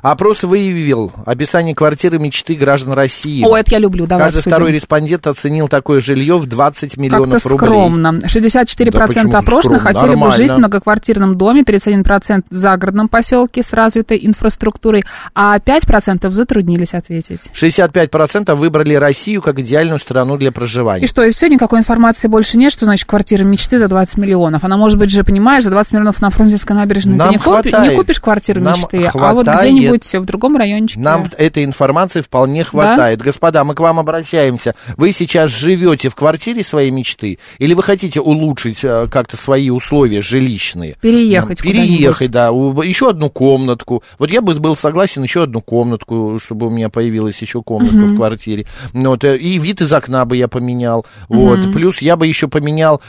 Опрос 0.02 0.44
выявил 0.44 1.12
описание 1.25 1.75
квартиры 1.75 2.18
мечты 2.18 2.54
граждан 2.54 2.92
России. 2.92 3.44
О, 3.44 3.56
это 3.56 3.73
я 3.73 3.78
люблю, 3.78 4.06
давай 4.06 4.26
Каждый 4.26 4.38
обсудим. 4.38 4.54
второй 4.54 4.73
респондент 4.73 5.26
оценил 5.26 5.68
такое 5.68 6.00
жилье 6.00 6.38
в 6.38 6.46
20 6.46 6.96
миллионов 6.96 7.42
Как-то 7.42 7.49
рублей. 7.49 7.68
скромно. 7.68 8.08
64% 8.25 8.90
Да 8.92 9.06
почему 9.06 9.37
опрошенных 9.37 9.80
скромно? 9.80 9.99
хотели 10.00 10.14
бы 10.14 10.20
Нормально. 10.20 10.37
жить 10.37 10.50
в 10.50 10.58
многоквартирном 10.58 11.37
доме, 11.38 11.62
31% 11.62 12.42
в 12.50 12.54
загородном 12.54 13.08
поселке 13.08 13.62
с 13.62 13.73
развитой 13.73 14.20
инфраструктурой, 14.25 15.04
а 15.35 15.58
5% 15.58 16.30
затруднились 16.30 16.94
ответить. 16.94 17.50
65% 17.54 18.54
выбрали 18.54 18.94
Россию 18.94 19.42
как 19.42 19.58
идеальную 19.58 19.99
страну 19.99 20.37
для 20.37 20.52
проживания. 20.52 21.04
И 21.04 21.08
что, 21.08 21.23
и 21.23 21.30
все, 21.32 21.49
никакой 21.49 21.80
информации 21.80 22.28
больше 22.28 22.56
нет, 22.58 22.73
что 22.73 22.85
значит 22.85 23.08
квартира 23.08 23.44
мечты 23.44 23.78
за 23.78 23.88
20 23.88 24.16
миллионов. 24.18 24.64
Она 24.64 24.76
может 24.76 24.99
быть 24.99 25.11
же, 25.11 25.25
понимаешь, 25.25 25.64
за 25.64 25.70
20 25.70 25.92
миллионов 25.92 26.20
на 26.20 26.30
Фрунзенской 26.30 26.76
набережной 26.76 27.16
Нам 27.16 27.28
ты 27.28 27.35
не, 27.35 27.38
купи- 27.38 27.70
хватает. 27.70 27.90
не 27.92 27.96
купишь 27.96 28.20
квартиру 28.20 28.61
Нам 28.62 28.75
мечты, 28.78 28.99
а 28.99 29.11
вот 29.32 29.44
хватает. 29.46 29.55
Где-нибудь 29.62 30.14
в 30.14 30.25
другом 30.25 30.56
райончике. 30.56 31.00
Нам 31.00 31.28
этой 31.36 31.64
информации 31.64 32.20
вполне 32.20 32.64
хватает. 32.64 33.20
Господа, 33.20 33.64
мы 33.64 33.75
к 33.75 33.80
вам 33.80 33.98
обращаемся. 33.98 34.75
Вы 34.96 35.12
сейчас 35.12 35.50
живете 35.50 36.08
в 36.08 36.14
квартире 36.14 36.62
своей 36.62 36.90
мечты? 36.90 37.38
Или 37.58 37.75
вы 37.75 37.82
хотите 37.82 38.20
улучшить 38.20 38.84
э, 38.84 39.08
как-то 39.10 39.36
свои 39.36 39.70
условия 39.70 40.22
жилищные? 40.22 40.96
Переехать 41.00 41.62
Нам 41.62 41.72
Переехать, 41.72 42.30
да. 42.30 42.48
Еще 42.48 43.10
одну 43.10 43.30
комнатку. 43.30 44.02
Вот 44.18 44.30
я 44.30 44.40
бы 44.40 44.54
был 44.54 44.76
согласен 44.76 45.22
еще 45.22 45.44
одну 45.44 45.60
комнатку, 45.60 46.38
чтобы 46.42 46.66
у 46.66 46.70
меня 46.70 46.88
появилась 46.88 47.40
еще 47.42 47.62
комнатка 47.62 47.96
в 47.96 48.16
квартире. 48.16 48.66
Ну, 48.92 49.10
Вот, 49.10 49.25
э, 49.25 49.36
и 49.36 49.58
вид 49.58 49.80
из 49.80 49.92
окна 49.92 50.25
бы 50.25 50.36
я 50.36 50.48
поменял. 50.48 51.06
Вот. 51.28 51.72
Плюс 51.72 51.98
я 52.02 52.16
бы 52.16 52.26
еще 52.26 52.48
поменял... 52.48 53.00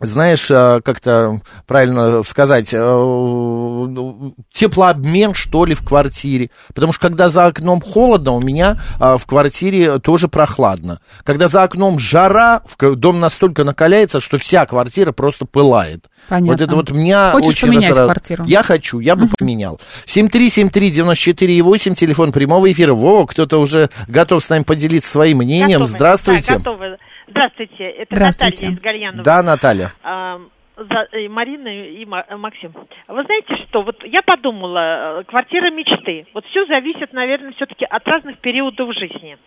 знаешь, 0.00 0.50
э, 0.50 0.80
как-то 0.84 1.40
правильно 1.66 2.22
сказать, 2.22 2.68
э, 2.72 2.78
теплообмен, 4.52 5.32
что 5.34 5.64
ли, 5.64 5.74
в 5.74 5.82
квартире. 5.82 6.50
Потому 6.74 6.92
что 6.92 7.08
когда 7.08 7.28
за 7.28 7.46
окном 7.46 7.80
холодно, 7.80 8.32
у 8.32 8.40
меня 8.40 8.76
а, 9.00 9.16
в 9.16 9.26
квартире 9.26 9.98
тоже 9.98 10.28
прохладно. 10.28 11.00
Когда 11.24 11.48
за 11.48 11.62
окном 11.62 11.98
жара, 11.98 12.62
дом 12.78 13.20
настолько 13.20 13.64
накаляется, 13.64 14.20
что 14.20 14.38
вся 14.38 14.66
квартира 14.66 15.12
просто 15.12 15.46
пылает. 15.46 16.04
Понятно. 16.28 16.52
Вот 16.52 16.60
это 16.60 16.76
вот 16.76 16.90
меня 16.90 17.30
Хочешь 17.30 17.50
очень 17.50 17.68
поменять 17.68 17.92
разра- 17.92 18.04
квартиру? 18.04 18.44
Я 18.46 18.62
хочу, 18.62 18.98
я 19.00 19.16
бы 19.16 19.28
поменял. 19.28 19.80
7373948, 20.06 21.94
телефон 21.94 22.32
прямого 22.32 22.70
эфира. 22.70 22.94
Вова, 22.94 23.26
кто-то 23.26 23.58
уже 23.58 23.90
готов 24.08 24.42
с 24.42 24.48
нами 24.48 24.64
поделиться 24.64 25.10
своим 25.10 25.38
мнением. 25.38 25.80
Готовы. 25.80 25.86
Здравствуйте. 25.86 26.52
Да, 26.52 26.58
готовы. 26.58 26.98
Здравствуйте, 27.26 27.84
это 27.84 28.14
Здравствуйте. 28.14 28.54
Наталья 28.66 28.76
из 28.76 28.80
Гальянова. 28.82 29.24
Да, 29.24 29.42
Наталья. 29.42 29.92
А, 30.02 30.40
за- 30.76 31.08
э, 31.12 31.28
Марина 31.28 31.68
и 31.68 32.04
э, 32.04 32.36
Максим. 32.36 32.72
Вы 33.08 33.24
знаете 33.24 33.56
что, 33.68 33.82
вот 33.82 34.04
я 34.04 34.22
подумала, 34.22 35.20
э, 35.20 35.24
квартира 35.24 35.70
мечты. 35.70 36.26
Вот 36.34 36.44
все 36.46 36.66
зависит, 36.66 37.12
наверное, 37.12 37.52
все-таки 37.52 37.84
от 37.84 38.06
разных 38.06 38.38
периодов 38.38 38.94
жизни. 38.94 39.38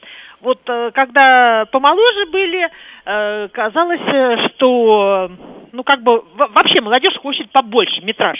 Вот 0.41 0.61
когда 0.63 1.65
помоложе 1.69 2.25
были, 2.31 2.69
казалось, 3.05 4.01
э, 4.01 4.47
что, 4.49 5.31
ну 5.71 5.83
как 5.83 6.03
бы, 6.03 6.23
во- 6.35 6.47
вообще 6.47 6.81
молодежь 6.81 7.15
хочет 7.21 7.49
побольше, 7.51 8.01
метраж. 8.01 8.39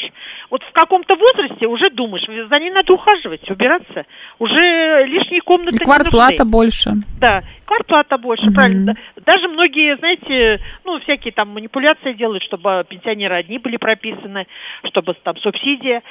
Вот 0.49 0.63
в 0.63 0.71
каком-то 0.71 1.15
возрасте 1.15 1.67
уже 1.67 1.89
думаешь, 1.89 2.25
за 2.49 2.59
ней 2.59 2.71
надо 2.71 2.93
ухаживать, 2.93 3.49
убираться. 3.49 4.05
Уже 4.39 5.05
лишние 5.05 5.41
комнаты 5.41 5.77
И 5.79 5.85
квартплата 5.85 6.45
больше. 6.45 6.91
Да, 7.19 7.43
квартплата 7.65 8.17
больше, 8.17 8.51
правильно. 8.53 8.95
Даже 9.25 9.47
многие, 9.47 9.95
знаете, 9.97 10.59
ну, 10.85 10.99
всякие 11.01 11.31
там 11.33 11.49
манипуляции 11.49 12.13
делают, 12.13 12.43
чтобы 12.43 12.83
пенсионеры 12.89 13.35
одни 13.35 13.59
были 13.59 13.77
прописаны, 13.77 14.47
чтобы 14.85 15.13
там 15.23 15.37
субсидия. 15.37 16.01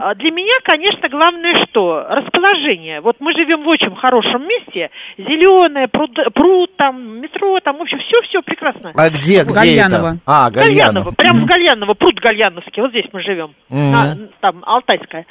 А 0.00 0.14
Для 0.14 0.30
меня, 0.30 0.54
конечно, 0.62 1.08
главное 1.08 1.66
что? 1.66 2.06
Расположение. 2.08 3.00
Вот 3.00 3.16
мы 3.20 3.32
живем 3.32 3.64
в 3.64 3.68
очень 3.68 3.94
хорошем 3.96 4.46
месте, 4.46 4.90
зеленое, 5.16 5.88
пруд, 5.88 6.16
пруд 6.34 6.76
там, 6.76 7.20
метро, 7.20 7.58
там, 7.60 7.78
в 7.78 7.82
общем, 7.82 7.97
все-все 7.98 8.42
прекрасно. 8.42 8.92
А 8.94 9.10
где, 9.10 9.42
где 9.44 9.52
Гальяново. 9.54 10.08
это? 10.08 10.18
А, 10.26 10.50
Гальяново. 10.50 11.12
Прямо 11.16 11.38
в 11.40 11.44
Гальяново, 11.44 11.94
пруд 11.94 12.14
Гальяновский, 12.20 12.80
вот 12.82 12.90
здесь 12.90 13.06
мы 13.12 13.22
живем, 13.22 13.54
Мгм. 13.68 13.92
на- 13.92 14.16
там, 14.40 14.62
Алтайская. 14.66 15.26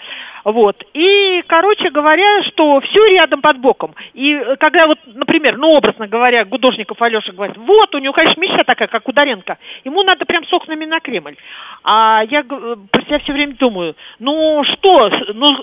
Вот. 0.48 0.82
И, 0.94 1.44
короче 1.46 1.90
говоря, 1.90 2.42
что 2.44 2.80
все 2.80 3.06
рядом 3.08 3.42
под 3.42 3.58
боком. 3.58 3.94
И 4.14 4.34
э, 4.34 4.56
когда 4.56 4.88
вот, 4.88 4.98
например, 5.06 5.58
ну, 5.58 5.72
образно 5.72 6.08
говоря, 6.08 6.46
Гудожников 6.46 7.02
Алеша 7.02 7.34
говорит, 7.34 7.58
вот, 7.58 7.94
у 7.94 7.98
него, 7.98 8.14
конечно, 8.14 8.40
мечта 8.40 8.64
такая, 8.64 8.88
как 8.88 9.10
у 9.10 9.12
Доренко, 9.12 9.58
ему 9.84 10.04
надо 10.04 10.24
прям 10.24 10.46
с 10.46 10.54
окнами 10.54 10.86
на 10.86 11.02
Кремль. 11.02 11.36
А 11.84 12.24
я 12.30 12.44
г- 12.44 12.78
про 12.90 13.02
себя 13.02 13.20
все 13.20 13.34
время 13.34 13.56
думаю, 13.60 13.98
ну 14.20 14.64
что, 14.64 15.10
ну, 15.34 15.54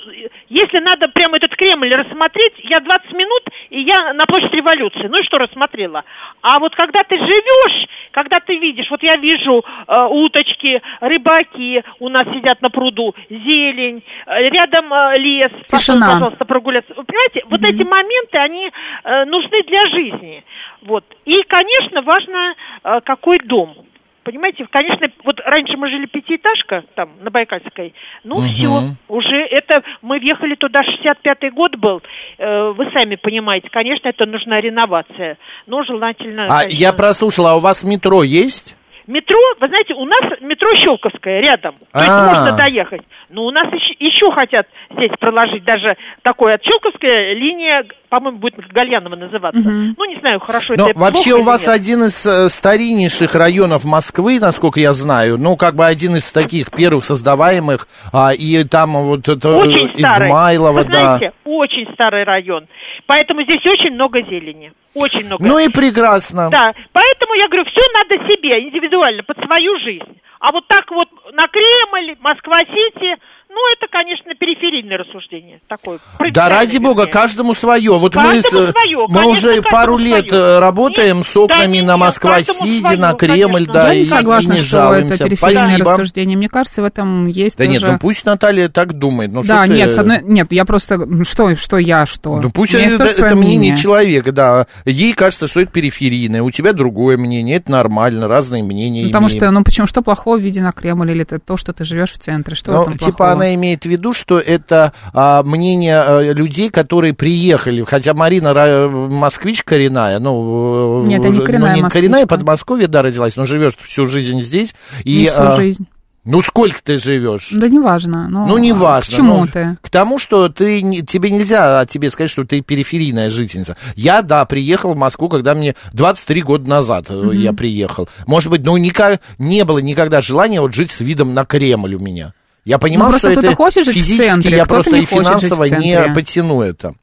если 0.50 0.81
надо 0.81 1.09
прямо 1.09 1.38
этот 1.38 1.57
Кремль 1.57 1.95
рассмотреть, 1.95 2.53
я 2.59 2.81
20 2.81 3.12
минут, 3.14 3.43
и 3.71 3.81
я 3.81 4.12
на 4.12 4.26
площадь 4.26 4.53
революции. 4.53 5.09
Ну 5.09 5.19
и 5.19 5.25
что 5.25 5.38
рассмотрела? 5.38 6.05
А 6.43 6.59
вот 6.59 6.75
когда 6.75 7.05
ты 7.05 7.17
живешь, 7.17 7.88
когда 8.11 8.38
ты 8.38 8.59
видишь, 8.59 8.91
вот 8.91 9.03
я 9.03 9.17
вижу 9.17 9.64
э, 9.88 10.07
уточки, 10.11 10.83
рыбаки 11.00 11.83
у 12.00 12.11
нас 12.11 12.26
сидят 12.35 12.61
на 12.61 12.69
пруду, 12.69 13.14
зелень, 13.31 14.03
э, 14.26 14.50
рядом 14.50 14.74
э, 14.78 15.19
лес. 15.19 15.50
Пошел, 15.71 15.97
Тишина. 15.97 16.12
пожалуйста, 16.12 16.45
прогуляться. 16.45 16.95
Вы 16.95 17.04
понимаете, 17.04 17.43
вот 17.49 17.62
эти 17.62 17.83
моменты, 17.83 18.38
они 18.38 18.71
э, 19.04 19.25
нужны 19.25 19.62
для 19.66 19.87
жизни. 19.88 20.45
Вот. 20.83 21.04
И, 21.25 21.43
конечно, 21.45 22.02
важно, 22.02 22.54
э, 22.83 23.00
какой 23.04 23.38
дом. 23.38 23.76
Понимаете, 24.25 24.64
конечно, 24.71 25.07
вот 25.23 25.38
раньше 25.45 25.76
мы 25.76 25.90
жили 25.90 26.07
пятиэтажка, 26.07 26.85
там, 26.95 27.11
на 27.21 27.31
Байкальской, 27.31 27.93
ну 28.25 28.37
Мгм. 28.37 28.49
все, 28.49 28.81
уже 29.09 29.37
это, 29.37 29.83
мы 30.00 30.19
въехали 30.19 30.54
туда, 30.54 30.81
65-й 30.81 31.50
год 31.50 31.76
был, 31.76 32.00
э, 32.38 32.71
вы 32.71 32.90
сами 32.95 33.16
понимаете, 33.16 33.69
конечно, 33.71 34.09
это 34.09 34.25
нужна 34.25 34.62
реновация, 34.62 35.37
но 35.66 35.85
желательно... 35.85 36.47
А 36.47 36.61
конечно, 36.61 36.76
я 36.78 36.93
прослушал, 36.95 37.47
а 37.47 37.57
у 37.57 37.61
вас 37.61 37.85
метро 37.85 38.23
есть? 38.23 38.76
Метро, 39.06 39.37
вы 39.61 39.68
знаете, 39.68 39.92
у 39.94 40.04
нас 40.06 40.23
метро 40.40 40.68
Щелковское 40.76 41.40
рядом, 41.40 41.75
то 41.92 42.00
есть 42.00 42.11
А. 42.11 42.26
можно 42.32 42.56
доехать. 42.56 43.02
Но 43.28 43.44
у 43.44 43.50
нас 43.50 43.66
еще, 43.73 43.94
еще 43.99 44.30
хотят 44.32 44.66
здесь 44.96 45.11
проложить 45.20 45.62
даже 45.64 45.96
такое 46.23 46.54
от 46.54 46.62
Щелковская 46.64 47.34
линия, 47.34 47.84
по-моему, 48.08 48.38
будет 48.38 48.54
Гальянова 48.73 49.14
называться. 49.16 49.61
Ну, 49.61 50.04
не 50.06 50.18
знаю, 50.20 50.40
хорошо 50.40 50.75
Но 50.78 50.88
это 50.88 50.99
вообще 50.99 51.30
плохо 51.30 51.37
у 51.37 51.40
или 51.40 51.46
вас 51.46 51.66
нет. 51.66 51.75
один 51.76 52.02
из 52.04 52.25
э, 52.25 52.49
стариннейших 52.49 53.34
районов 53.34 53.84
Москвы, 53.84 54.38
насколько 54.40 54.80
я 54.80 54.94
знаю, 54.94 55.37
ну, 55.38 55.56
как 55.56 55.75
бы 55.75 55.84
один 55.84 56.16
из 56.16 56.32
таких 56.32 56.70
первых 56.70 57.04
создаваемых, 57.04 57.87
а, 58.12 58.30
и 58.32 58.64
там 58.64 58.92
вот 58.92 59.28
это 59.28 59.49
э, 59.49 59.54
Очень 59.54 59.99
старый. 59.99 60.28
Измайлово, 60.28 60.78
Вы 60.78 60.84
да. 60.84 61.16
знаете, 61.18 61.32
очень 61.44 61.92
старый 61.92 62.25
район. 62.25 62.66
Поэтому 63.06 63.42
здесь 63.42 63.61
очень 63.66 63.94
много 63.94 64.23
зелени. 64.23 64.73
Очень 64.94 65.26
много. 65.26 65.44
Ну 65.44 65.58
и 65.58 65.68
прекрасно. 65.68 66.48
Да, 66.50 66.72
поэтому 66.92 67.34
я 67.34 67.48
говорю, 67.48 67.64
все 67.64 67.82
надо 67.94 68.14
себе, 68.30 68.60
индивидуально, 68.60 69.22
под 69.22 69.36
свою 69.44 69.78
жизнь. 69.80 70.20
А 70.40 70.52
вот 70.52 70.68
так 70.68 70.90
вот 70.90 71.08
на 71.32 71.48
Кремль, 71.48 72.16
Москва-Сити, 72.20 73.16
ну, 73.54 73.61
это, 73.76 73.87
конечно, 73.90 74.34
периферийное 74.34 74.99
рассуждение. 74.99 75.61
Такое. 75.68 75.99
Да 76.32 76.49
ради 76.49 76.78
бога, 76.78 77.06
каждому 77.06 77.54
свое. 77.54 77.92
Вот 77.99 78.12
Каждому 78.12 78.34
мы, 78.37 78.42
с- 78.42 78.49
свое, 78.73 79.06
мы 79.08 79.14
конечно, 79.20 79.30
уже 79.30 79.62
пару 79.62 79.96
лет 79.96 80.28
свое. 80.28 80.42
э, 80.42 80.58
работаем 80.58 81.18
Нет, 81.18 81.26
с 81.26 81.37
окнами 81.37 81.80
да, 81.80 81.87
на 81.87 81.90
нет, 81.92 81.99
Москва-Сити, 82.00 82.94
на 82.96 83.14
Кремль, 83.14 83.66
конечно. 83.66 83.73
да, 83.73 83.87
я 83.92 83.94
и, 83.94 83.99
не 84.00 84.04
согласна, 84.06 84.52
и 84.52 84.56
не 84.56 84.61
что 84.61 84.68
жалуемся. 84.70 85.14
это 85.14 85.25
периферийное 85.25 85.66
Спасибо. 85.66 85.90
рассуждение. 85.92 86.37
Мне 86.37 86.49
кажется, 86.49 86.82
в 86.82 86.84
этом 86.84 87.26
есть 87.26 87.56
Да 87.58 87.66
нет, 87.66 87.80
тоже... 87.80 87.92
ну 87.92 87.99
пусть 87.99 88.25
Наталья 88.26 88.68
так 88.68 88.94
думает. 88.94 89.32
Ну, 89.32 89.42
да, 89.42 89.64
что 89.64 89.73
ты- 89.73 89.78
нет, 89.78 89.92
с 89.94 89.99
одной... 89.99 90.23
нет, 90.25 90.49
я 90.52 90.64
просто... 90.64 90.99
Что, 91.25 91.54
что 91.54 91.78
я, 91.78 92.06
что? 92.06 92.40
Ну 92.40 92.50
пусть 92.50 92.75
это, 92.75 92.99
тоже 92.99 93.11
это 93.25 93.37
мнение 93.37 93.76
человека, 93.76 94.32
да. 94.32 94.66
Ей 94.84 95.12
кажется, 95.12 95.46
что 95.46 95.61
это 95.61 95.70
периферийное, 95.70 96.42
у 96.42 96.50
тебя 96.50 96.73
другое 96.73 97.16
мнение, 97.16 97.56
это 97.56 97.70
нормально, 97.70 98.26
разные 98.28 98.62
мнения 98.62 99.02
Ну, 99.04 99.08
Потому 99.08 99.28
имеем. 99.28 99.40
что, 99.40 99.50
ну 99.50 99.62
почему, 99.64 99.87
что 99.87 100.02
плохого 100.02 100.37
в 100.38 100.40
виде 100.40 100.61
на 100.61 100.73
Кремль, 100.73 101.11
или 101.12 101.23
это 101.23 101.38
то, 101.38 101.56
что 101.56 101.73
ты 101.73 101.84
живешь 101.84 102.12
в 102.12 102.18
центре, 102.18 102.54
что 102.56 102.73
в 102.73 102.75
Ну, 102.75 102.82
этом 102.82 102.99
типа 102.99 103.12
плохого? 103.12 103.34
Она 103.44 103.54
имеет 103.54 103.84
в 103.84 103.88
виду, 103.88 104.12
что 104.12 104.38
это 104.38 104.92
а, 105.12 105.42
мнение 105.42 106.00
а, 106.00 106.32
людей, 106.32 106.70
которые 106.70 107.12
приехали, 107.14 107.84
хотя 107.86 108.14
Марина 108.14 108.48
ра- 108.48 109.10
москвич 109.10 109.62
коренная, 109.62 110.18
ну, 110.18 111.04
э, 111.04 111.08
Нет, 111.08 111.20
это 111.20 111.28
не 111.30 111.38
ну, 111.38 111.44
коренная 111.44 111.74
не 111.74 111.82
москвичка. 111.82 112.08
коренная, 112.08 112.26
Подмосковье, 112.26 112.86
да, 112.88 113.02
родилась, 113.02 113.36
но 113.36 113.44
живешь 113.46 113.74
всю 113.76 114.06
жизнь 114.06 114.40
здесь. 114.40 114.74
И, 115.04 115.22
Не 115.22 115.26
всю 115.26 115.40
а, 115.40 115.56
жизнь. 115.56 115.86
Ну, 116.24 116.40
сколько 116.40 116.78
ты 116.82 116.98
живешь? 116.98 117.50
Да 117.52 117.68
неважно. 117.68 118.28
Ну, 118.30 118.46
Ну, 118.46 118.56
не 118.56 118.70
а 118.70 118.74
важно. 118.74 119.12
К 119.12 119.16
чему 119.16 119.36
ну, 119.40 119.46
ты? 119.46 119.76
К 119.82 119.90
тому, 119.90 120.18
что 120.18 120.48
ты, 120.48 120.80
не- 120.80 121.02
тебе 121.02 121.30
нельзя 121.30 121.80
о 121.80 121.87
тебе 121.87 122.11
сказать, 122.11 122.30
что 122.30 122.44
ты 122.44 122.62
периферийная 122.62 123.28
жительница. 123.28 123.76
Я, 123.94 124.22
да, 124.22 124.46
приехал 124.46 124.94
в 124.94 124.96
Москву, 124.96 125.28
когда 125.28 125.54
мне 125.54 125.74
23 125.92 126.42
года 126.42 126.70
назад 126.70 127.07
э, 127.11 127.30
я 127.35 127.52
приехал. 127.52 128.09
Может 128.26 128.50
быть, 128.50 128.64
ну, 128.64 128.78
ника- 128.78 129.20
не 129.37 129.64
было 129.66 129.80
никогда 129.80 130.22
желания 130.22 130.62
вот 130.62 130.72
жить 130.72 130.90
с 130.92 131.00
видом 131.00 131.35
на 131.35 131.44
Кремль 131.44 131.94
у 131.94 132.00
меня. 132.00 132.33
Я 132.64 132.79
понимал, 132.79 133.12
Ну, 133.12 133.18
что 133.18 133.29
это 133.29 133.50
в 133.50 133.70
физически 133.70 134.22
центре, 134.22 134.57
я 134.57 134.64
просто 134.64 134.96
и 134.96 135.05
финансово 135.05 135.64
не 135.64 136.12
потяну 136.14 136.62
это. 136.62 136.94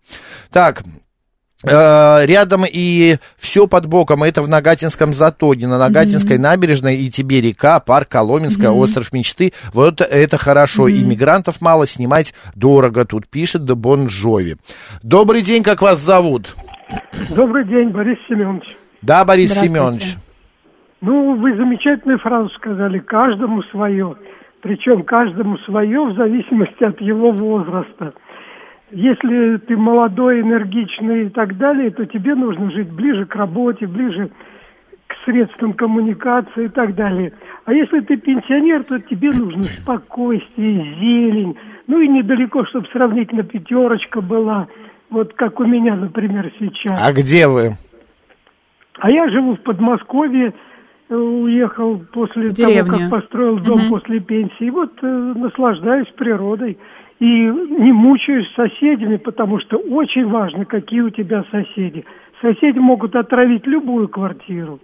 Так, 0.51 0.81
э, 1.63 2.25
рядом 2.25 2.63
и 2.67 3.17
все 3.37 3.67
под 3.67 3.85
боком, 3.85 4.23
это 4.23 4.41
в 4.41 4.49
Нагатинском 4.49 5.13
затоне, 5.13 5.67
на 5.67 5.77
Нагатинской 5.77 6.39
набережной, 6.39 6.97
и 6.97 7.11
тебе 7.11 7.41
река, 7.41 7.79
парк 7.79 8.09
Коломенская, 8.09 8.71
остров 8.71 9.13
мечты, 9.13 9.53
вот 9.73 10.01
это 10.01 10.37
хорошо, 10.37 10.89
иммигрантов 10.89 11.61
мало, 11.61 11.85
снимать 11.85 12.33
дорого, 12.55 13.05
тут 13.05 13.27
пишет 13.27 13.63
Де 13.65 13.75
Бон 13.75 14.07
Джови. 14.07 14.57
Добрый 15.03 15.43
день, 15.43 15.61
как 15.61 15.81
вас 15.83 15.99
зовут? 15.99 16.55
Добрый 17.29 17.65
день, 17.65 17.89
Борис 17.89 18.17
Семенович. 18.27 18.77
Да, 19.01 19.23
Борис. 19.25 19.53
Семенович. 19.53 20.17
Ну, 21.01 21.35
вы 21.35 21.55
замечательную 21.55 22.19
фразу 22.19 22.49
сказали, 22.49 22.99
каждому 22.99 23.63
свое. 23.71 24.15
Причем 24.61 25.03
каждому 25.03 25.57
свое 25.59 26.05
в 26.05 26.13
зависимости 26.13 26.83
от 26.83 27.01
его 27.01 27.31
возраста. 27.31 28.13
Если 28.91 29.57
ты 29.57 29.75
молодой, 29.75 30.41
энергичный 30.41 31.25
и 31.25 31.29
так 31.29 31.57
далее, 31.57 31.91
то 31.91 32.05
тебе 32.05 32.35
нужно 32.35 32.71
жить 32.71 32.91
ближе 32.91 33.25
к 33.25 33.35
работе, 33.35 33.87
ближе 33.87 34.29
к 35.07 35.15
средствам 35.25 35.73
коммуникации 35.73 36.65
и 36.65 36.69
так 36.69 36.95
далее. 36.95 37.33
А 37.65 37.73
если 37.73 38.01
ты 38.01 38.17
пенсионер, 38.17 38.83
то 38.83 38.99
тебе 38.99 39.29
нужно 39.29 39.63
спокойствие, 39.63 40.95
зелень. 40.99 41.57
Ну 41.87 41.99
и 41.99 42.07
недалеко, 42.07 42.65
чтобы 42.65 42.87
сравнительно 42.91 43.43
пятерочка 43.43 44.21
была. 44.21 44.67
Вот 45.09 45.33
как 45.33 45.59
у 45.59 45.65
меня, 45.65 45.95
например, 45.95 46.51
сейчас. 46.59 46.99
А 47.01 47.11
где 47.13 47.47
вы? 47.47 47.71
А 48.99 49.09
я 49.09 49.29
живу 49.29 49.55
в 49.55 49.61
Подмосковье, 49.61 50.53
уехал 51.17 52.01
после 52.13 52.49
В 52.49 52.55
того, 52.55 52.69
деревне. 52.69 52.91
как 52.99 53.09
построил 53.09 53.59
дом 53.59 53.79
Мгм. 53.81 53.89
после 53.89 54.19
пенсии. 54.19 54.65
И 54.65 54.69
вот 54.69 54.91
э, 55.01 55.33
наслаждаюсь 55.35 56.07
природой. 56.15 56.77
И 57.19 57.25
не 57.25 57.91
мучаюсь 57.91 58.47
соседями, 58.55 59.17
потому 59.17 59.59
что 59.59 59.77
очень 59.77 60.27
важно, 60.27 60.65
какие 60.65 61.01
у 61.01 61.11
тебя 61.11 61.45
соседи. 61.51 62.03
Соседи 62.41 62.79
могут 62.79 63.15
отравить 63.15 63.67
любую 63.67 64.09
квартиру. 64.09 64.79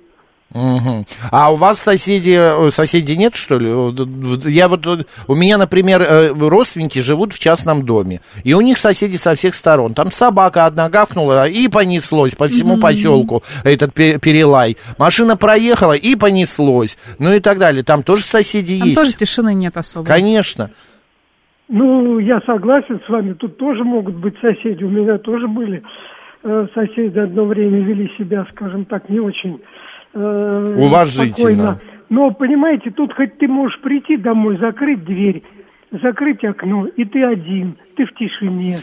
Мгм. 0.54 1.06
А 1.30 1.52
у 1.52 1.58
вас 1.58 1.80
соседи, 1.80 2.32
э, 2.32 2.72
соседей 2.72 3.18
нет, 3.18 3.36
что 3.36 3.60
ли? 3.60 3.70
Вот, 3.72 4.46
Я 4.46 4.70
вот, 4.70 4.88
э, 4.88 5.04
у 5.28 5.36
меня, 5.36 5.58
например, 5.58 6.02
э, 6.02 6.30
родственники 6.32 7.00
живут 7.00 7.34
в 7.34 7.40
частном 7.40 7.86
доме, 7.86 8.22
и 8.46 8.54
у 8.54 8.62
них 8.62 8.78
соседи 8.78 9.18
со 9.18 9.36
всех 9.36 9.56
сторон. 9.56 9.94
Там 9.94 10.10
собака 10.12 10.66
одна 10.66 10.90
гавкнула, 10.90 11.48
и 11.50 11.68
понеслось 11.68 12.34
по 12.36 12.48
всему 12.48 12.78
поселку 12.80 13.44
этот 13.66 13.94
пе- 13.94 14.20
перелай. 14.20 14.78
Машина 14.98 15.36
проехала, 15.36 15.94
и 15.94 16.16
понеслось. 16.16 16.98
Ну 17.20 17.34
и 17.34 17.40
так 17.42 17.58
далее. 17.60 17.84
Там 17.84 18.02
тоже 18.04 18.24
соседи 18.24 18.78
Там 18.80 18.88
есть. 18.88 18.98
тоже 18.98 19.14
тишины 19.14 19.54
нет 19.54 19.76
особо. 19.76 20.08
Конечно. 20.08 20.72
Ну, 21.70 22.20
я 22.20 22.40
согласен 22.46 23.02
с 23.06 23.10
вами, 23.10 23.34
тут 23.34 23.58
тоже 23.58 23.84
могут 23.84 24.16
быть 24.16 24.36
соседи. 24.40 24.84
У 24.86 24.90
меня 24.90 25.18
тоже 25.18 25.48
были 25.50 25.84
э, 26.44 26.68
соседи 26.74 27.20
одно 27.20 27.44
время 27.44 27.82
вели 27.84 28.10
себя, 28.18 28.46
скажем 28.54 28.86
так, 28.86 29.10
не 29.10 29.20
очень 29.20 29.60
э, 30.14 30.76
Уважительно. 30.80 31.34
спокойно. 31.34 31.80
Но, 32.10 32.32
понимаете, 32.32 32.92
тут 32.92 33.14
хоть 33.14 33.38
ты 33.38 33.48
можешь 33.48 33.80
прийти 33.82 34.18
домой, 34.18 34.58
закрыть 34.58 35.04
дверь, 35.04 35.44
закрыть 35.92 36.44
окно, 36.44 36.86
и 36.88 37.04
ты 37.04 37.24
один, 37.24 37.78
ты 37.96 38.06
в 38.06 38.14
тишине. 38.14 38.80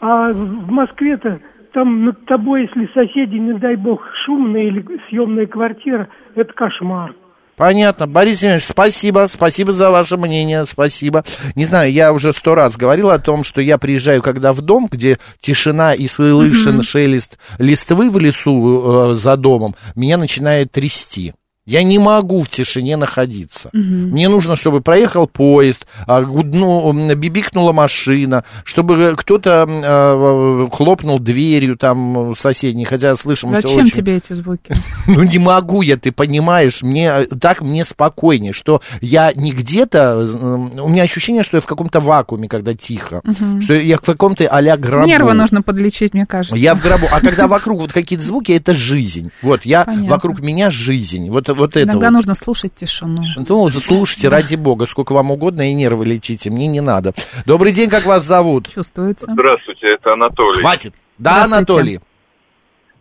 А 0.00 0.30
в 0.30 0.70
Москве-то 0.70 1.40
там 1.72 2.04
над 2.04 2.24
тобой, 2.26 2.62
если 2.62 2.90
соседи, 2.92 3.36
не 3.36 3.54
дай 3.54 3.76
бог, 3.76 4.02
шумная 4.24 4.64
или 4.64 4.84
съемная 5.08 5.46
квартира, 5.46 6.08
это 6.34 6.52
кошмар. 6.52 7.14
Понятно. 7.56 8.06
Борис 8.06 8.40
Семенович, 8.40 8.64
спасибо, 8.68 9.28
спасибо 9.32 9.72
за 9.72 9.90
ваше 9.90 10.16
мнение, 10.18 10.66
спасибо. 10.66 11.24
Не 11.54 11.64
знаю, 11.64 11.90
я 11.90 12.12
уже 12.12 12.32
сто 12.34 12.54
раз 12.54 12.76
говорил 12.76 13.10
о 13.10 13.18
том, 13.18 13.44
что 13.44 13.60
я 13.62 13.78
приезжаю, 13.78 14.22
когда 14.22 14.52
в 14.52 14.60
дом, 14.60 14.88
где 14.90 15.18
тишина 15.40 15.94
и 15.94 16.06
слышен 16.06 16.82
шелест 16.82 17.38
листвы 17.58 18.10
в 18.10 18.18
лесу 18.18 19.12
э, 19.12 19.14
за 19.14 19.36
домом, 19.36 19.74
меня 19.94 20.18
начинает 20.18 20.70
трясти. 20.72 21.32
Я 21.66 21.82
не 21.82 21.98
могу 21.98 22.42
в 22.42 22.48
тишине 22.48 22.96
находиться. 22.96 23.70
Мне 23.72 24.28
нужно, 24.28 24.54
чтобы 24.54 24.80
проехал 24.80 25.26
поезд, 25.26 25.86
а, 26.06 26.22
гудну, 26.22 26.92
бибикнула 27.14 27.72
машина, 27.72 28.44
чтобы 28.64 29.14
кто-то 29.16 29.66
м, 29.68 29.82
э, 29.84 30.68
хлопнул 30.72 31.18
дверью 31.18 31.76
там 31.76 32.34
соседней, 32.36 32.84
хотя 32.84 33.16
слышимость 33.16 33.66
Зачем 33.66 33.80
очень... 33.80 33.90
тебе 33.90 34.16
эти 34.16 34.32
звуки? 34.32 34.74
Ну, 35.08 35.22
не 35.22 35.38
могу 35.38 35.82
я, 35.82 35.96
ты 35.96 36.10
понимаешь, 36.12 36.82
мне 36.82 37.08
э, 37.08 37.26
так 37.40 37.62
мне 37.62 37.84
спокойнее, 37.84 38.52
что 38.52 38.82
я 39.00 39.32
не 39.34 39.52
где-то, 39.52 40.26
э, 40.28 40.80
у 40.80 40.88
меня 40.88 41.02
ощущение, 41.02 41.42
что 41.42 41.56
я 41.56 41.60
в 41.60 41.66
каком-то 41.66 42.00
вакууме, 42.00 42.48
когда 42.48 42.74
тихо, 42.74 43.22
что 43.60 43.74
я 43.74 43.96
в 43.96 44.02
каком-то 44.02 44.46
а-ля 44.48 44.76
гробу. 44.76 45.06
Нервы 45.06 45.32
нужно 45.34 45.62
подлечить, 45.62 46.14
мне 46.14 46.26
кажется. 46.26 46.56
Я 46.56 46.74
в 46.74 46.82
гробу. 46.82 47.06
А 47.10 47.20
когда 47.20 47.46
вокруг 47.48 47.80
вот 47.80 47.92
какие-то 47.92 48.24
звуки, 48.24 48.52
это 48.52 48.74
жизнь. 48.74 49.30
Вот, 49.42 49.64
я, 49.64 49.84
Понятно. 49.84 50.08
вокруг 50.08 50.40
меня 50.40 50.70
жизнь. 50.70 51.28
Вот, 51.30 51.48
вот 51.56 51.70
это 51.70 51.82
Иногда 51.82 52.06
вот. 52.08 52.14
нужно 52.14 52.34
слушать 52.34 52.74
тишину. 52.74 53.22
Ну, 53.48 53.70
слушайте, 53.70 54.28
ради 54.28 54.54
бога, 54.56 54.86
сколько 54.86 55.12
вам 55.12 55.30
угодно, 55.30 55.70
и 55.70 55.74
нервы 55.74 56.04
лечите, 56.06 56.50
мне 56.50 56.66
не 56.66 56.80
надо. 56.80 57.12
Добрый 57.46 57.72
день, 57.72 57.90
как 57.90 58.04
вас 58.04 58.24
зовут? 58.24 58.72
Чувствуется. 58.72 59.26
Здравствуйте, 59.30 59.94
это 59.94 60.12
Анатолий. 60.12 60.60
Хватит. 60.60 60.94
Да. 61.18 61.44
Анатолий. 61.44 62.00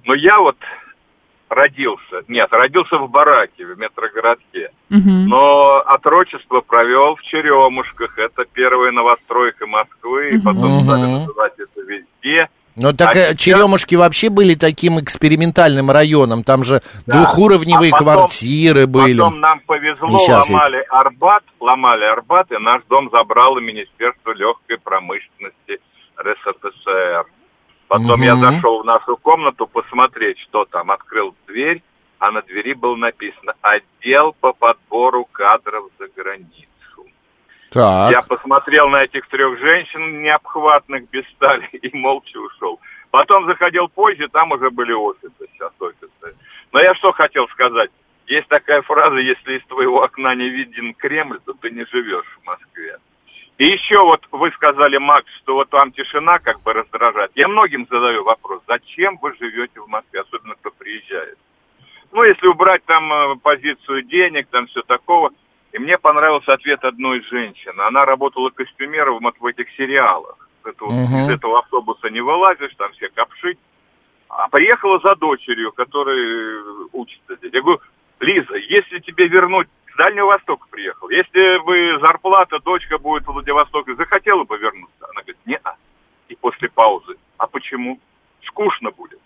Ну, 0.05 0.13
я 0.13 0.39
вот 0.39 0.55
родился, 1.49 2.23
нет, 2.27 2.47
родился 2.51 2.97
в 2.97 3.09
бараке, 3.09 3.65
в 3.65 3.77
метрогородке, 3.77 4.71
Мгм. 4.89 5.27
но 5.27 5.77
отрочество 5.85 6.61
провел 6.61 7.15
в 7.15 7.21
Черемушках, 7.21 8.17
это 8.17 8.45
первая 8.51 8.91
новостройка 8.91 9.65
Москвы, 9.67 10.31
и 10.31 10.39
потом 10.39 10.81
стали 10.81 11.01
называть 11.01 11.53
это 11.57 11.81
везде. 11.81 12.49
Ну, 12.75 12.91
так 12.93 13.15
А 13.15 13.19
э, 13.19 13.21
сейчас- 13.29 13.37
Черемушки 13.37 13.95
вообще 13.95 14.29
были 14.29 14.55
таким 14.55 14.99
экспериментальным 14.99 15.89
районом. 15.91 16.43
Там 16.43 16.63
же 16.63 16.81
Да. 17.05 17.17
двухуровневые 17.17 17.91
А 17.91 17.97
потом- 17.97 18.13
квартиры 18.15 18.85
были. 18.87 19.17
Потом 19.19 19.39
нам 19.39 19.59
повезло, 19.61 20.07
ломали 20.27 20.83
Арбат, 20.89 21.43
ломали 21.59 22.03
Арбат, 22.03 22.51
и 22.51 22.57
наш 22.57 22.83
дом 22.89 23.09
забрало 23.11 23.59
Министерство 23.59 24.31
легкой 24.33 24.77
промышленности 24.79 25.79
РСФСР. 26.21 27.25
Потом 27.87 28.21
я 28.23 28.35
Мгм. 28.35 28.49
зашел 28.51 28.81
в 28.81 28.85
нашу 28.85 29.15
комнату 29.17 29.67
посмотреть, 29.67 30.39
что 30.39 30.65
там. 30.65 30.91
Открыл 30.91 31.35
дверь, 31.47 31.81
а 32.19 32.31
на 32.31 32.41
двери 32.41 32.73
было 32.73 32.95
написано 32.95 33.53
«Отдел 33.61 34.35
по 34.39 34.53
подбору 34.53 35.25
кадров 35.31 35.85
за 35.99 36.07
границу». 36.15 36.65
Так. 37.75 38.09
Я 38.09 38.21
посмотрел 38.21 38.87
на 38.87 39.03
этих 39.03 39.27
трех 39.27 39.59
женщин 39.59 40.21
необхватных 40.21 41.09
без 41.09 41.27
стали 41.35 41.67
и 41.73 41.97
молча 41.97 42.37
ушел. 42.37 42.79
Потом 43.11 43.45
заходил 43.47 43.89
позже, 43.89 44.29
там 44.29 44.53
уже 44.53 44.69
были 44.69 44.93
офисы, 44.93 45.45
сейчас 45.51 45.73
офисы. 45.79 46.37
Но 46.71 46.79
я 46.79 46.95
что 46.95 47.11
хотел 47.11 47.49
сказать. 47.49 47.91
Есть 48.27 48.47
такая 48.47 48.81
фраза, 48.81 49.17
если 49.17 49.57
из 49.57 49.65
твоего 49.65 50.03
окна 50.03 50.33
не 50.35 50.47
виден 50.47 50.93
Кремль, 50.93 51.39
то 51.45 51.51
ты 51.51 51.69
не 51.69 51.85
живешь 51.85 52.25
в 52.41 52.45
Москве. 52.45 52.97
И 53.57 53.65
еще 53.65 54.01
вот 54.01 54.21
вы 54.31 54.51
сказали, 54.51 54.97
Макс, 54.97 55.29
что 55.43 55.55
вот 55.55 55.69
вам 55.73 55.91
тишина 55.91 56.39
как 56.39 56.61
бы 56.61 56.71
раздражает. 56.71 57.31
Я 57.35 57.49
многим 57.49 57.87
задаю 57.91 58.23
вопрос, 58.23 58.61
зачем 58.69 59.17
вы 59.21 59.35
живете 59.37 59.81
в 59.81 59.87
Москве, 59.87 60.21
особенно 60.21 60.55
кто 60.55 60.71
приезжает. 60.71 61.37
Ну, 62.13 62.23
если 62.23 62.47
убрать 62.47 62.85
там 62.85 63.11
э, 63.11 63.35
позицию 63.43 64.03
денег, 64.03 64.47
там 64.47 64.67
все 64.67 64.81
такого. 64.83 65.31
И 65.75 65.77
мне 65.77 65.97
понравился 65.97 66.53
ответ 66.53 66.85
одной 66.85 67.21
женщины. 67.23 67.81
Она 67.81 68.05
работала 68.05 68.49
костюмером 68.49 69.19
вот 69.21 69.35
в 69.37 69.45
этих 69.45 69.69
сериалах. 69.75 70.37
Это 70.63 70.85
Мгм. 70.85 70.93
Из 70.93 71.29
этого 71.31 71.59
автобуса 71.59 72.09
не 72.09 72.21
вылазишь, 72.21 72.73
там 72.77 72.93
все 72.93 73.09
копшить. 73.09 73.59
А 74.29 74.47
приехала 74.47 74.99
за 74.99 75.15
дочерью, 75.15 75.73
которая 75.73 76.17
э, 76.17 76.61
учится 76.93 77.35
здесь. 77.35 77.51
Я 77.51 77.61
говорю, 77.61 77.81
Лиза, 78.21 78.55
если 78.55 78.99
тебе 78.99 79.27
вернуть 79.27 79.67
с 79.93 79.97
Дальнего 79.97 80.27
Востока 80.27 80.65
приехал, 80.71 81.09
если 81.09 81.57
бы 81.65 81.99
зарплата, 81.99 82.59
дочка 82.59 82.97
будет 82.97 83.25
в 83.25 83.33
Владивостоке, 83.33 83.95
захотела 83.95 84.45
бы 84.45 84.57
вернуться? 84.57 85.05
Она 85.09 85.23
говорит, 85.23 85.37
не 85.45 85.59
И 86.29 86.35
после 86.37 86.69
паузы, 86.69 87.17
а 87.37 87.47
почему? 87.47 87.99
Скучно 88.45 88.91
будет. 88.91 89.19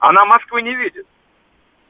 Она 0.00 0.24
Москвы 0.24 0.60
не 0.62 0.74
видит. 0.74 1.06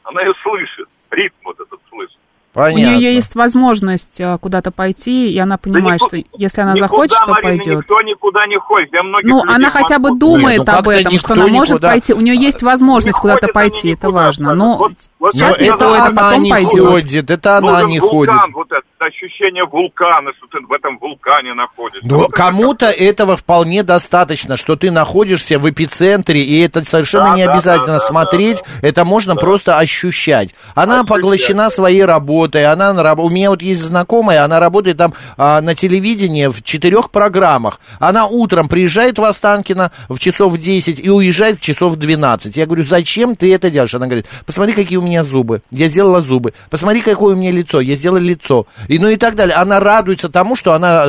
Она 0.02 0.20
ее 0.20 0.34
слышит, 0.42 0.88
ритм 1.10 1.36
вот 1.44 1.58
этот 1.58 1.80
слышит. 1.88 2.18
Понятно. 2.58 2.92
У 2.96 2.98
нее 2.98 3.14
есть 3.14 3.34
возможность 3.34 4.20
э, 4.20 4.36
куда-то 4.40 4.70
пойти, 4.70 5.30
и 5.30 5.38
она 5.38 5.56
понимает, 5.58 6.00
нику- 6.00 6.08
что 6.08 6.16
если 6.36 6.60
она 6.60 6.72
никуда, 6.72 6.88
захочет, 6.88 7.18
то 7.18 7.26
Марина, 7.28 7.42
пойдет. 7.48 7.78
никто 7.78 8.02
никуда 8.02 8.46
не 8.46 8.58
ходит. 8.58 8.88
Я 8.92 9.02
Ну, 9.22 9.42
она 9.46 9.70
хотя 9.70 9.98
бы 9.98 10.16
думает 10.18 10.58
Нет, 10.58 10.66
ну 10.66 10.72
об 10.74 10.88
этом, 10.88 11.18
что 11.18 11.34
она 11.34 11.46
может 11.48 11.74
никуда- 11.76 11.88
пойти. 11.90 12.12
У 12.14 12.20
нее 12.20 12.36
есть 12.36 12.62
возможность 12.62 13.18
Не 13.18 13.20
куда-то 13.22 13.48
пойти, 13.48 13.90
это 13.92 14.10
важно. 14.10 14.54
Но 14.54 14.76
Вот- 14.76 14.92
вот 15.20 15.32
сейчас 15.32 15.56
это 15.58 15.86
а 16.02 16.06
она 16.08 16.22
потом 16.30 16.42
не 16.42 16.50
пойдет. 16.50 16.86
ходит, 16.88 17.30
это 17.30 17.58
она 17.58 17.72
Нужен 17.74 17.88
не 17.90 18.00
вулкан, 18.00 18.38
ходит. 18.40 18.54
Вот 18.54 18.66
это 18.72 18.82
ощущение 19.06 19.64
вулкана, 19.64 20.32
что 20.36 20.46
ты 20.48 20.66
в 20.66 20.72
этом 20.72 20.98
вулкане 20.98 21.54
находишься. 21.54 22.08
Но 22.08 22.18
Вот 22.18 22.28
это 22.30 22.36
кому-то 22.36 22.86
этого 22.86 23.36
вполне 23.36 23.84
достаточно, 23.84 24.56
что 24.56 24.74
ты 24.74 24.90
находишься 24.90 25.58
в 25.60 25.70
эпицентре, 25.70 26.40
и 26.42 26.60
это 26.64 26.84
совершенно 26.84 27.30
Да, 27.30 27.36
не 27.36 27.44
да, 27.46 27.52
обязательно 27.52 27.86
да, 27.86 27.98
да, 27.98 28.04
смотреть, 28.06 28.64
это 28.82 29.04
можно 29.04 29.36
просто 29.36 29.78
ощущать. 29.78 30.54
Она 30.74 30.94
Ощущать. 31.00 31.08
поглощена 31.08 31.70
своей 31.70 32.04
работой, 32.04 32.47
она 32.56 32.92
на 32.92 33.02
раб- 33.02 33.18
у 33.20 33.28
меня 33.28 33.50
вот 33.50 33.62
есть 33.62 33.82
знакомая, 33.82 34.44
она 34.44 34.58
работает 34.60 34.96
там 34.96 35.12
а, 35.36 35.60
на 35.60 35.74
телевидении 35.74 36.46
в 36.46 36.62
четырех 36.62 37.10
программах. 37.10 37.80
Она 37.98 38.26
утром 38.26 38.68
приезжает 38.68 39.18
в 39.18 39.24
Останкино 39.24 39.92
в 40.08 40.18
часов 40.18 40.56
10 40.58 41.00
и 41.04 41.10
уезжает 41.10 41.58
в 41.58 41.60
часов 41.62 41.96
12. 41.96 42.56
Я 42.56 42.66
говорю, 42.66 42.84
зачем 42.84 43.36
ты 43.36 43.52
это 43.54 43.70
делаешь? 43.70 43.94
Она 43.94 44.06
говорит, 44.06 44.26
посмотри, 44.46 44.72
какие 44.74 44.98
у 44.98 45.02
меня 45.02 45.24
зубы. 45.24 45.62
Я 45.70 45.88
сделала 45.88 46.20
зубы. 46.20 46.52
Посмотри, 46.70 47.00
какое 47.02 47.34
у 47.34 47.38
меня 47.38 47.50
лицо. 47.50 47.80
Я 47.80 47.96
сделала 47.96 48.18
лицо. 48.18 48.66
И 48.88 48.98
ну 48.98 49.08
и 49.08 49.16
так 49.16 49.34
далее. 49.34 49.54
Она 49.56 49.80
радуется 49.80 50.28
тому, 50.28 50.56
что 50.56 50.72
она 50.74 51.06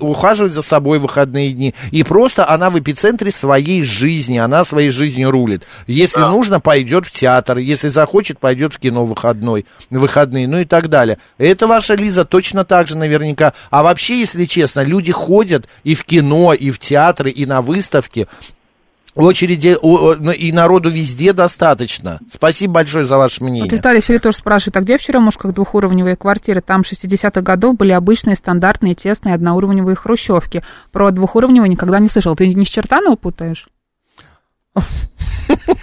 ухаживает 0.00 0.54
за 0.54 0.62
собой 0.62 0.98
в 0.98 1.02
выходные 1.02 1.50
дни. 1.52 1.74
И 1.90 2.02
просто 2.02 2.48
она 2.48 2.70
в 2.70 2.78
эпицентре 2.78 3.30
своей 3.30 3.84
жизни. 3.84 4.38
Она 4.38 4.64
своей 4.64 4.90
жизнью 4.90 5.30
рулит. 5.30 5.64
Если 5.86 6.20
Да. 6.20 6.30
нужно, 6.30 6.60
пойдет 6.60 7.06
в 7.06 7.12
театр. 7.12 7.58
Если 7.58 7.88
захочет, 7.88 8.38
пойдет 8.38 8.74
в 8.74 8.78
кино 8.78 9.04
выходной, 9.04 9.66
выходные. 9.90 10.48
Ну 10.48 10.58
и 10.60 10.64
так 10.64 10.81
далее. 10.88 11.18
Это 11.38 11.66
ваша 11.66 11.94
Лиза 11.94 12.24
точно 12.24 12.64
так 12.64 12.88
же 12.88 12.96
наверняка. 12.96 13.52
А 13.70 13.82
вообще, 13.82 14.20
если 14.20 14.44
честно, 14.44 14.80
люди 14.80 15.12
ходят 15.12 15.68
и 15.84 15.94
в 15.94 16.04
кино, 16.04 16.54
и 16.54 16.70
в 16.70 16.78
театры, 16.78 17.30
и 17.30 17.46
на 17.46 17.60
выставки. 17.60 18.28
Очереди 19.14 19.76
ну, 19.82 20.30
и 20.30 20.52
народу 20.52 20.88
везде 20.88 21.34
достаточно. 21.34 22.18
Спасибо 22.30 22.74
большое 22.74 23.04
за 23.04 23.18
ваше 23.18 23.44
мнение. 23.44 23.64
Вот 23.64 23.72
Виталий 23.72 24.00
Филипп 24.00 24.26
спрашивает, 24.32 24.76
а 24.78 24.80
где 24.80 24.96
в 24.96 25.02
Черемушках 25.02 25.52
двухуровневые 25.52 26.16
квартиры? 26.16 26.62
Там 26.62 26.80
60-х 26.80 27.42
годов 27.42 27.76
были 27.76 27.92
обычные 27.92 28.36
стандартные 28.36 28.94
тесные 28.94 29.34
одноуровневые 29.34 29.96
хрущевки. 29.96 30.62
Про 30.92 31.10
двухуровневые 31.10 31.68
никогда 31.68 31.98
не 31.98 32.08
слышал. 32.08 32.34
Ты 32.36 32.54
не 32.54 32.64
с 32.64 32.68
Чертанова 32.68 33.16
путаешь? 33.16 33.68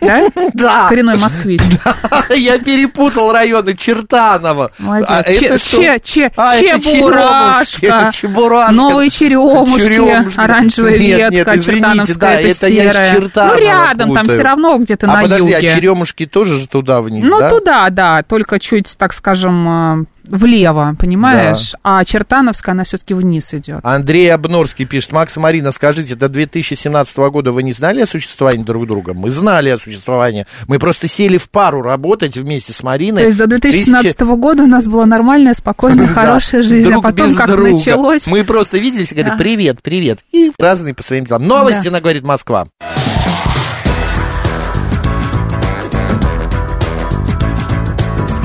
Да? 0.02 0.24
Да. 0.54 0.90
Коренной 0.90 1.18
москвич. 1.18 1.62
Я 2.36 2.58
перепутал 2.58 3.32
районы 3.32 3.76
Чертанова. 3.76 4.72
Молодец. 4.80 5.08
А 5.10 5.24
Че- 5.24 5.46
это 5.46 5.58
что? 5.60 5.78
че- 5.78 6.00
че- 6.04 6.32
А, 6.36 6.56
это 6.56 6.82
Чебурашка. 6.82 7.80
Черемушки, 7.82 8.18
Чебурашка. 8.18 8.74
Новые 8.74 9.10
черемушки, 9.10 9.80
Черемушки. 9.80 10.40
оранжевая 10.40 10.98
Нет, 10.98 11.20
нет, 11.20 11.32
ветка, 11.34 11.56
извините, 11.56 12.14
да, 12.16 12.34
это, 12.34 12.48
это 12.48 12.68
я 12.68 12.84
из 12.86 12.92
серая. 12.94 13.12
Чертанова 13.12 13.54
Ну, 13.56 13.62
рядом, 13.62 14.14
там 14.14 14.24
путаю. 14.24 14.30
все 14.40 14.44
равно 14.44 14.78
где-то 14.78 15.08
А 15.12 15.16
на 15.16 15.22
подожди, 15.22 15.52
юге. 15.52 15.58
а 15.58 15.62
Черемушки 15.76 16.26
тоже 16.26 16.58
же 16.58 16.68
туда 16.68 17.02
вниз, 17.02 17.26
Ну, 17.30 17.40
да? 17.40 17.50
туда, 17.50 17.90
да, 17.90 18.24
только 18.24 18.58
чуть, 18.60 18.96
так 18.98 19.14
скажем, 19.14 20.02
э, 20.02 20.06
влево, 20.30 20.96
понимаешь? 20.98 21.74
А 21.84 22.04
Чертановская, 22.06 22.74
она 22.74 22.84
все-таки 22.84 23.14
вниз 23.14 23.54
идет. 23.54 23.80
Андрей 23.84 24.32
Обнорский 24.34 24.86
пишет, 24.86 25.12
Макс 25.12 25.36
и 25.38 25.40
Марина, 25.40 25.72
скажите, 25.72 26.16
до 26.16 26.30
2017 26.30 27.18
года 27.18 27.52
вы 27.52 27.64
не 27.64 27.74
знали 27.74 28.02
о 28.02 28.06
существовании 28.08 28.64
друг 28.64 28.88
друга? 28.88 29.14
Мы 29.14 29.30
знали 29.32 29.70
о 29.70 29.78
существовании. 29.78 30.46
Мы 30.68 30.80
просто 30.80 31.08
сели 31.08 31.38
в 31.38 31.50
пару 31.50 31.82
работать 31.82 32.38
вместе 32.38 32.74
с 32.74 32.84
Мариной. 32.84 33.22
То 33.22 33.26
есть 33.26 33.38
до 33.38 33.46
в 33.46 33.50
2017 33.50 34.20
года 34.22 34.64
у 34.64 34.68
нас 34.68 34.88
была 34.88 35.06
нормальная, 35.06 35.54
спокойная, 35.54 36.08
Да, 36.08 36.14
хорошая 36.14 36.62
жизнь, 36.62 36.92
а 36.92 37.02
потом 37.02 37.30
без 37.30 37.38
как 37.38 37.48
друга. 37.50 37.72
началось... 37.72 38.28
Мы 38.28 38.44
просто 38.44 38.78
виделись 38.78 39.12
и 39.12 39.16
говорили, 39.16 39.32
Да. 39.34 39.38
привет, 39.38 39.82
привет. 39.82 40.20
И 40.32 40.52
разные 40.58 40.94
по 40.94 41.04
своим 41.04 41.26
делам. 41.26 41.44
Новости, 41.44 41.84
Да. 41.84 41.90
она 41.90 42.02
говорит, 42.02 42.24
Москва. 42.24 42.68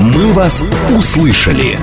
«Мы 0.04 0.30
вас 0.34 0.62
услышали». 0.94 1.78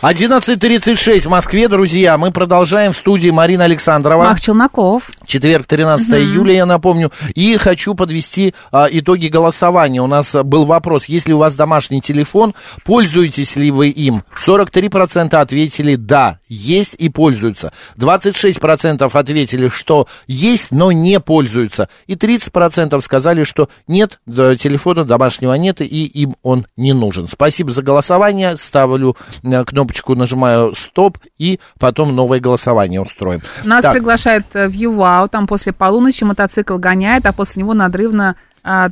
11.36 0.00 1.22
в 1.22 1.26
Москве, 1.26 1.66
друзья. 1.66 2.16
Мы 2.18 2.30
продолжаем 2.30 2.92
в 2.92 2.96
студии 2.96 3.30
Марина 3.30 3.64
Александрова. 3.64 4.22
Мах 4.22 4.40
Челноков. 4.40 5.10
Четверг, 5.26 5.66
13 5.66 6.08
июля, 6.10 6.54
я 6.54 6.66
напомню. 6.66 7.10
И 7.34 7.56
хочу 7.56 7.96
подвести 7.96 8.54
а, 8.70 8.86
итоги 8.88 9.26
голосования. 9.26 10.00
У 10.00 10.06
нас 10.06 10.36
а, 10.36 10.44
был 10.44 10.66
вопрос, 10.66 11.06
если 11.06 11.32
у 11.32 11.38
вас 11.38 11.56
домашний 11.56 12.00
телефон, 12.00 12.54
пользуетесь 12.84 13.56
ли 13.56 13.72
вы 13.72 13.88
им? 13.88 14.22
43% 14.46 15.34
ответили 15.34 15.96
«да», 15.96 16.38
есть 16.48 16.94
и 16.96 17.08
пользуются. 17.08 17.72
26% 17.96 19.10
ответили, 19.12 19.68
что 19.68 20.06
есть, 20.28 20.68
но 20.70 20.92
не 20.92 21.18
пользуются. 21.18 21.88
И 22.06 22.14
30% 22.14 23.00
сказали, 23.00 23.42
что 23.42 23.68
нет, 23.88 24.20
телефона 24.26 25.04
домашнего 25.04 25.54
нет, 25.54 25.80
и 25.80 26.06
им 26.06 26.36
он 26.44 26.66
не 26.76 26.92
нужен. 26.92 27.26
Спасибо 27.26 27.72
за 27.72 27.82
голосование. 27.82 28.56
Ставлю 28.56 29.16
э, 29.42 29.64
кнопочку, 29.88 30.14
нажимаю 30.14 30.74
«стоп», 30.74 31.18
и 31.38 31.58
потом 31.78 32.14
новое 32.14 32.40
голосование 32.40 33.00
устроим. 33.00 33.40
Нас 33.64 33.82
Так. 33.82 33.92
приглашает 33.94 34.44
э, 34.52 34.68
в 34.68 34.72
ЮВАУ, 34.72 35.28
там 35.28 35.46
после 35.46 35.72
полуночи 35.72 36.24
мотоцикл 36.24 36.76
гоняет, 36.76 37.26
а 37.26 37.32
после 37.32 37.62
него 37.62 37.74
надрывно 37.74 38.36
а, 38.62 38.90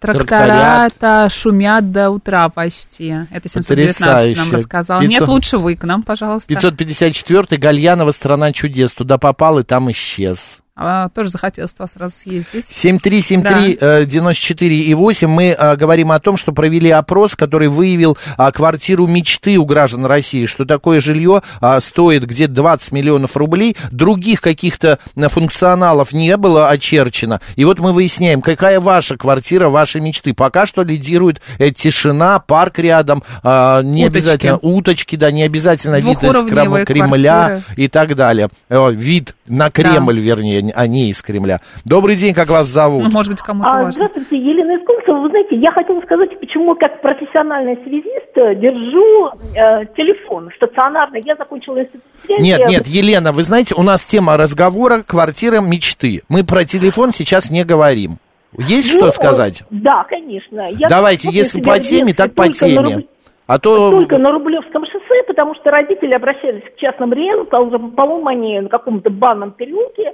тракторята 0.00 1.28
шумят 1.30 1.92
до 1.92 2.10
утра 2.10 2.48
почти. 2.48 3.14
Это 3.30 3.48
719 3.48 3.66
Потрясающе. 3.66 4.40
нам 4.40 4.52
рассказал. 4.52 5.00
500. 5.00 5.10
Нет, 5.10 5.28
лучше 5.28 5.58
вы 5.58 5.76
к 5.76 5.84
нам, 5.84 6.02
пожалуйста. 6.02 6.48
554 6.48 7.58
Гальянова 7.58 8.10
«Страна 8.10 8.52
чудес». 8.52 8.92
Туда 8.92 9.18
попал 9.18 9.58
и 9.58 9.62
там 9.64 9.90
исчез. 9.90 10.61
А, 10.84 11.08
тоже 11.10 11.30
захотелось 11.30 11.72
туда 11.72 11.86
сразу 11.86 12.16
съездить. 12.16 12.66
7373 12.66 13.78
э, 13.80 14.04
94 14.04 14.80
и 14.80 14.94
8 14.94 15.28
мы 15.28 15.56
э, 15.56 15.76
говорим 15.76 16.10
о 16.10 16.18
том, 16.18 16.36
что 16.36 16.52
провели 16.52 16.90
опрос, 16.90 17.36
который 17.36 17.68
выявил 17.68 18.18
а, 18.36 18.50
квартиру 18.50 19.06
мечты 19.06 19.58
у 19.58 19.64
граждан 19.64 20.06
России, 20.06 20.46
что 20.46 20.64
такое 20.64 21.00
жилье 21.00 21.42
а, 21.60 21.80
стоит 21.80 22.24
где-то 22.24 22.52
20 22.54 22.90
миллионов 22.92 23.36
рублей, 23.36 23.76
других 23.92 24.40
каких-то 24.40 24.98
э, 25.14 25.28
функционалов 25.28 26.12
не 26.12 26.36
было 26.36 26.68
очерчено. 26.68 27.40
И 27.54 27.64
вот 27.64 27.78
мы 27.78 27.92
выясняем, 27.92 28.42
какая 28.42 28.80
ваша 28.80 29.16
квартира 29.16 29.68
вашей 29.68 30.00
мечты. 30.00 30.34
Пока 30.34 30.66
что 30.66 30.82
лидирует 30.82 31.40
э, 31.58 31.70
тишина, 31.70 32.40
парк 32.40 32.80
рядом, 32.80 33.22
а, 33.44 33.82
не 33.82 34.06
Уточки. 34.06 34.16
обязательно 34.18 34.58
уточки, 34.58 35.14
да, 35.14 35.30
не 35.30 35.44
обязательно 35.44 36.00
вид 36.00 36.22
из 36.22 36.32
Кремля 36.44 36.84
квартиры. 36.84 37.62
и 37.76 37.88
так 37.88 38.16
далее. 38.16 38.48
Э, 38.68 38.90
Вид 38.92 39.34
на 39.46 39.70
Кремль, 39.70 40.18
вернее, 40.18 40.71
а 40.74 40.86
не 40.86 41.10
из 41.10 41.22
Кремля. 41.22 41.60
Добрый 41.84 42.16
день, 42.16 42.34
как 42.34 42.48
вас 42.48 42.66
зовут? 42.66 43.04
Ну, 43.04 43.10
может 43.10 43.32
быть, 43.32 43.40
кому-то 43.42 43.68
А, 43.68 43.74
важно. 43.84 43.92
здравствуйте, 43.92 44.36
Елена 44.36 44.76
Искунцева. 44.80 45.18
Вы 45.20 45.28
знаете, 45.30 45.56
я 45.56 45.70
хотела 45.72 46.00
сказать, 46.02 46.38
почему 46.40 46.74
как 46.76 47.00
профессиональный 47.00 47.76
связист 47.84 48.36
э, 48.36 48.54
держу 48.56 49.28
э, 49.54 49.86
телефон 49.96 50.50
стационарный. 50.56 51.22
Я 51.24 51.36
закончила 51.36 51.80
институт 51.80 52.02
связи. 52.24 52.42
Нет, 52.42 52.68
нет, 52.68 52.86
Елена, 52.86 53.32
вы 53.32 53.42
знаете, 53.42 53.74
у 53.76 53.82
нас 53.82 54.02
тема 54.04 54.36
разговора 54.36 55.02
«Квартира 55.06 55.60
мечты». 55.60 56.22
Мы 56.28 56.44
про 56.44 56.64
телефон 56.64 57.12
сейчас 57.12 57.50
не 57.50 57.64
говорим. 57.64 58.18
Есть 58.58 58.92
Ну, 58.94 59.00
что 59.00 59.12
сказать? 59.12 59.62
Да, 59.70 60.04
конечно. 60.04 60.68
Я 60.70 60.88
Давайте, 60.88 61.28
если 61.30 61.60
по 61.62 61.78
теме, 61.78 62.12
так 62.12 62.34
по 62.34 62.48
теме. 62.48 62.96
Руб- 62.96 63.08
А 63.46 63.58
то... 63.58 63.90
Только 63.90 64.18
на 64.18 64.30
Рублевском 64.30 64.84
шоссе, 64.84 65.22
потому 65.26 65.54
что 65.54 65.70
родители 65.70 66.12
обращались 66.14 66.62
к 66.64 66.78
частным 66.78 67.12
риэлторам, 67.12 67.90
по-моему, 67.92 68.26
они 68.28 68.60
на 68.60 68.68
каком-то 68.68 69.08
банном 69.10 69.52
переулке, 69.52 70.12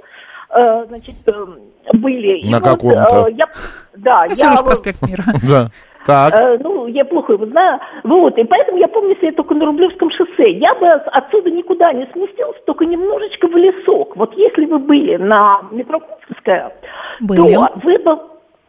значит, 0.87 1.15
э, 1.27 1.45
были. 1.93 2.39
И 2.39 2.49
На 2.51 2.59
вот, 2.59 2.63
каком-то. 2.69 3.27
э, 3.29 3.33
я, 3.33 3.47
да, 3.95 4.25
Ну, 4.27 4.33
я 4.35 4.49
вот- 4.55 4.65
проспект 4.65 5.01
Мира. 5.07 5.23
Да. 5.49 5.67
Так. 6.05 6.33
Э, 6.33 6.57
ну, 6.61 6.87
я 6.87 7.05
плохо 7.05 7.33
его 7.33 7.45
знаю. 7.45 7.79
Вот, 8.03 8.35
и 8.37 8.43
поэтому 8.45 8.77
я 8.79 8.87
помню 8.87 9.15
себя 9.17 9.31
только 9.33 9.53
на 9.53 9.65
Рублевском 9.65 10.09
шоссе. 10.11 10.51
Я 10.53 10.73
бы 10.75 10.87
от- 10.87 11.07
отсюда 11.07 11.51
никуда 11.51 11.91
не 11.93 12.07
сместился, 12.13 12.59
только 12.65 12.85
немножечко 12.85 13.47
в 13.47 13.55
лесок. 13.55 14.15
Вот 14.15 14.33
если 14.35 14.65
вы 14.65 14.79
были 14.79 15.17
на 15.17 15.61
метро 15.71 15.99
Были. 17.19 17.53
то 17.53 17.69
вы 17.83 17.97
бы... 17.99 18.19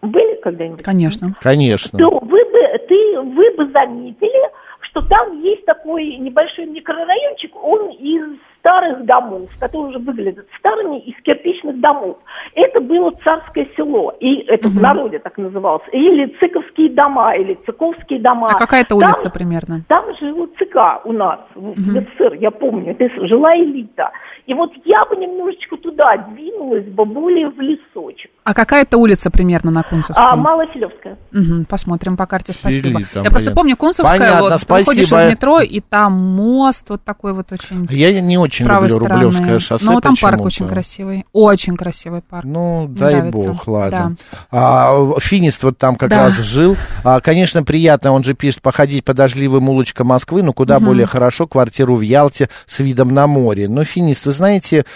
Были 0.03 0.40
когда-нибудь? 0.40 0.83
Конечно. 0.83 1.35
Конечно. 1.40 1.99
То 1.99 2.11
вы 2.11 2.45
бы, 2.45 2.79
ты, 2.88 3.21
вы 3.21 3.51
бы 3.57 3.71
заметили, 3.71 4.51
что 4.81 5.03
там 5.07 5.40
есть 5.43 5.64
такой 5.66 6.16
небольшой 6.16 6.64
микрорайончик, 6.66 7.55
он 7.62 7.90
из 7.90 8.38
старых 8.61 9.05
домов, 9.05 9.49
которые 9.59 9.90
уже 9.90 9.99
выглядят 9.99 10.46
старыми, 10.59 11.01
из 11.01 11.14
кирпичных 11.23 11.81
домов. 11.81 12.18
Это 12.55 12.81
было 12.81 13.11
царское 13.25 13.66
село, 13.77 14.14
и 14.20 14.37
это 14.46 14.68
в 14.68 14.81
народе 14.81 15.18
так 15.18 15.37
называлось, 15.38 15.83
или 15.92 16.27
цыковские 16.38 16.90
дома, 16.90 17.35
или 17.37 17.59
цыковские 17.66 18.20
дома. 18.20 18.49
А 18.51 18.55
какая 18.59 18.83
это 18.83 18.90
Там- 18.90 18.99
улица 18.99 19.31
примерно? 19.31 19.81
там 19.88 20.05
жила 20.20 20.46
ЦК 20.59 21.05
у 21.05 21.12
нас, 21.12 21.40
в 21.55 21.73
в 21.73 21.77
СССР, 21.77 22.35
я 22.35 22.51
помню, 22.51 22.92
это 22.96 23.27
жила 23.27 23.57
элита. 23.57 24.11
И 24.51 24.55
вот 24.55 24.71
я 24.85 25.05
бы 25.05 25.15
немножечко 25.15 25.77
туда 25.77 26.17
двинулась 26.35 26.85
бы, 26.87 27.05
более 27.05 27.51
в 27.51 27.61
лесочек. 27.61 28.33
А 28.43 28.53
какая 28.53 28.83
это 28.83 28.99
улица 28.99 29.31
примерно 29.31 29.71
на 29.71 29.85
Кунцевской? 29.85 30.25
А 30.29 30.35
Малофилевская. 30.35 31.17
Мгм, 31.31 31.67
посмотрим 31.67 32.17
по 32.17 32.27
карте, 32.27 32.53
спасибо. 32.53 33.01
Там, 33.15 33.23
Я 33.23 33.31
просто 33.31 33.53
помню 33.53 33.77
Кунцевская, 33.77 34.19
Понятно, 34.19 34.41
вот, 34.41 34.61
ты 34.61 34.67
выходишь 34.75 35.07
спасибо. 35.07 35.29
из 35.29 35.31
метро, 35.31 35.61
и 35.61 35.79
там 35.79 36.15
мост 36.15 36.91
вот 36.91 37.05
такой 37.05 37.33
вот 37.33 37.53
очень... 37.53 37.87
Я 37.91 38.21
не 38.21 38.39
очень 38.39 38.67
люблю 38.67 38.89
стороны. 38.89 39.15
Рублевское 39.15 39.59
шоссе 39.61 39.85
Но 39.85 40.01
там 40.01 40.17
парк 40.21 40.41
очень 40.45 40.67
красивый, 40.67 41.27
очень 41.33 41.77
красивый 41.77 42.23
парк. 42.23 42.45
Ну, 42.45 42.89
Мне 42.89 42.99
дай 42.99 43.15
нравится. 43.19 43.49
бог, 43.51 43.69
ладно. 43.69 44.17
А, 44.51 44.97
Финист 45.21 45.63
вот 45.63 45.79
там 45.79 45.95
как 45.95 46.11
Да. 46.11 46.25
раз 46.25 46.39
жил. 46.39 46.77
А, 47.05 47.21
конечно, 47.21 47.63
приятно, 47.63 48.11
он 48.11 48.25
же 48.25 48.35
пишет, 48.35 48.63
походить 48.63 49.05
по 49.05 49.15
дождливым 49.15 49.69
улочкам 49.69 50.09
Москвы, 50.09 50.43
но 50.43 50.53
куда 50.53 50.81
более 50.81 51.07
хорошо 51.07 51.47
квартиру 51.47 51.95
в 51.95 52.01
Ялте 52.01 52.49
с 52.67 52.81
видом 52.81 53.15
на 53.15 53.29
море. 53.29 53.69
Но, 53.69 53.85
Финист, 53.85 54.27
вы 54.27 54.33
знаете, 54.40 54.87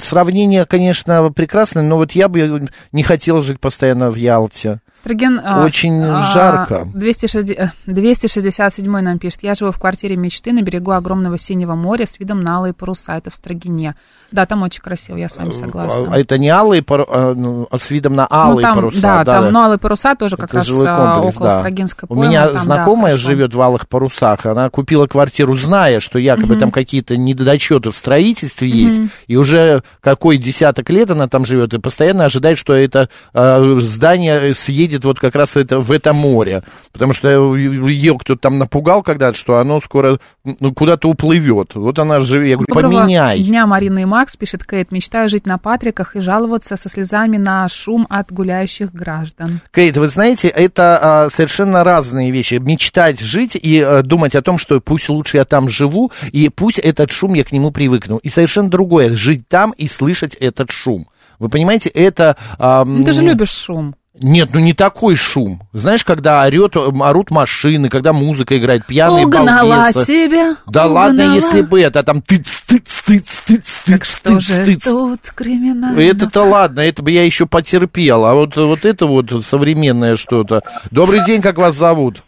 сравнение, 0.00 0.64
конечно, 0.64 1.32
прекрасное, 1.32 1.82
но 1.82 1.96
вот 1.96 2.12
я 2.12 2.28
бы 2.28 2.68
не 2.92 3.02
хотел 3.02 3.42
жить 3.42 3.58
постоянно 3.58 4.12
в 4.12 4.14
Ялте. 4.14 4.80
Строген, 5.02 5.40
а, 5.44 5.64
Очень 5.64 6.00
а, 6.00 6.22
жарко. 6.32 6.86
260, 6.94 7.50
э, 7.58 7.70
267 7.86 9.00
нам 9.00 9.18
пишет. 9.18 9.42
Я 9.42 9.54
живу 9.54 9.72
в 9.72 9.78
квартире 9.78 10.16
мечты 10.16 10.52
на 10.52 10.62
берегу 10.62 10.92
огромного 10.92 11.38
синего 11.38 11.74
моря 11.74 12.06
с 12.06 12.20
видом 12.20 12.40
на 12.42 12.56
алые 12.58 12.72
паруса. 12.72 13.14
Это 13.16 13.30
в 13.32 13.36
Строгине. 13.36 13.96
Да, 14.30 14.46
там 14.46 14.62
очень 14.62 14.80
красиво, 14.80 15.16
я 15.16 15.28
с 15.28 15.36
вами 15.36 15.50
согласна. 15.52 16.08
А 16.12 16.18
это 16.18 16.38
не 16.38 16.48
алые, 16.48 16.82
пару- 16.82 17.06
а, 17.10 17.34
ну, 17.34 17.66
а 17.70 17.78
с 17.78 17.90
видом 17.90 18.14
на 18.14 18.28
Ну, 18.30 18.36
алые 18.36 18.62
там, 18.64 18.74
паруса. 18.76 19.00
Да, 19.00 19.24
там, 19.24 19.52
ну, 19.52 19.60
алые 19.60 19.78
паруса 19.78 20.14
тоже 20.14 20.36
как 20.36 20.50
Это 20.50 20.58
раз 20.58 20.70
а, 20.70 21.14
комплекс, 21.14 21.36
около 21.36 21.50
да. 21.50 21.58
Строгинской 21.58 22.06
У 22.08 22.14
поймы, 22.14 22.28
меня 22.28 22.44
там, 22.46 22.54
да, 22.54 22.60
знакомая 22.60 23.12
хорошо. 23.14 23.26
живет 23.26 23.54
в 23.54 23.60
Алых 23.60 23.88
Парусах. 23.88 24.46
Она 24.46 24.70
купила 24.70 25.08
квартиру, 25.08 25.54
зная, 25.56 25.98
что 25.98 26.18
якобы 26.20 26.56
там 26.56 26.70
какие-то 26.70 27.16
недочеты 27.16 27.90
в 27.90 27.96
строительстве 27.96 28.68
есть. 28.68 29.00
И 29.26 29.36
уже 29.36 29.82
какой 30.00 30.38
десяток 30.38 30.88
лет 30.90 31.10
она 31.10 31.26
там 31.26 31.44
живет, 31.44 31.74
и 31.74 31.78
постоянно 31.78 32.24
ожидает, 32.24 32.56
что 32.56 32.72
это 32.72 33.08
э, 33.34 33.76
здание 33.80 34.54
съедет 34.54 34.91
вот 35.00 35.18
как 35.18 35.34
раз 35.34 35.56
это, 35.56 35.80
в 35.80 35.90
это 35.92 36.12
море. 36.12 36.62
Потому 36.92 37.12
что 37.12 37.56
ее 37.56 38.18
кто-то 38.18 38.40
там 38.40 38.58
напугал 38.58 39.02
когда-то, 39.02 39.36
что 39.36 39.58
оно 39.58 39.80
скоро 39.80 40.18
ну, 40.44 40.72
куда-то 40.72 41.08
уплывет. 41.08 41.74
Вот 41.74 41.98
она 41.98 42.20
живет. 42.20 42.48
Я 42.48 42.56
говорю, 42.56 42.74
Доброго 42.74 43.02
поменяй. 43.02 43.42
дня, 43.42 43.66
Марина 43.66 44.00
и 44.00 44.04
Макс, 44.04 44.36
пишет 44.36 44.64
Кейт. 44.64 44.92
Мечтаю 44.92 45.28
жить 45.28 45.46
на 45.46 45.58
Патриках 45.58 46.16
и 46.16 46.20
жаловаться 46.20 46.76
со 46.76 46.88
слезами 46.88 47.36
на 47.36 47.68
шум 47.68 48.06
от 48.08 48.32
гуляющих 48.32 48.92
граждан. 48.92 49.60
Кейт, 49.72 49.96
вы 49.96 50.08
знаете, 50.08 50.48
это 50.48 50.98
а, 51.00 51.30
совершенно 51.30 51.84
разные 51.84 52.30
вещи. 52.30 52.54
Мечтать 52.54 53.20
жить 53.20 53.56
и 53.60 53.80
а, 53.80 54.02
думать 54.02 54.34
о 54.34 54.42
том, 54.42 54.58
что 54.58 54.80
пусть 54.80 55.08
лучше 55.08 55.38
я 55.38 55.44
там 55.44 55.68
живу, 55.68 56.12
и 56.32 56.48
пусть 56.48 56.78
этот 56.78 57.10
шум 57.10 57.34
я 57.34 57.44
к 57.44 57.52
нему 57.52 57.70
привыкну. 57.70 58.18
И 58.18 58.28
совершенно 58.28 58.68
другое, 58.68 59.14
жить 59.16 59.48
там 59.48 59.72
и 59.72 59.88
слышать 59.88 60.34
этот 60.34 60.70
шум. 60.70 61.08
Вы 61.38 61.48
понимаете, 61.48 61.88
это... 61.88 62.36
Ну, 62.58 63.04
ты 63.04 63.12
же 63.12 63.22
любишь 63.22 63.50
шум. 63.50 63.96
Нет, 64.22 64.50
ну 64.52 64.60
не 64.60 64.72
такой 64.72 65.16
шум. 65.16 65.60
Знаешь, 65.72 66.04
когда 66.04 66.42
орет, 66.44 66.76
орут 66.76 67.30
машины, 67.30 67.88
когда 67.88 68.12
музыка 68.12 68.58
играет, 68.58 68.86
пьяные 68.86 69.26
Угнала 69.26 69.68
балбесы. 69.92 70.04
тебя, 70.06 70.56
Да 70.66 70.86
ладно, 70.86 71.22
угнала. 71.24 71.34
если 71.34 71.62
бы 71.62 71.80
это 71.80 72.02
там 72.02 72.22
тыц, 72.22 72.62
тыц, 72.66 73.02
тыц, 73.02 73.42
тыц, 73.46 73.82
Так 73.86 74.00
тыц, 74.00 74.16
что 74.16 74.40
же 74.40 74.64
тыц. 74.64 74.84
тут 74.84 75.20
криминально? 75.34 75.98
Это-то 76.00 76.42
ладно, 76.42 76.80
это 76.80 77.02
бы 77.02 77.10
я 77.10 77.24
еще 77.24 77.46
потерпел, 77.46 78.24
а 78.24 78.34
вот, 78.34 78.56
вот 78.56 78.84
это 78.84 79.06
вот 79.06 79.30
современное 79.44 80.16
что-то. 80.16 80.62
Добрый 80.90 81.24
день, 81.24 81.42
как 81.42 81.58
вас 81.58 81.74
зовут? 81.74 82.22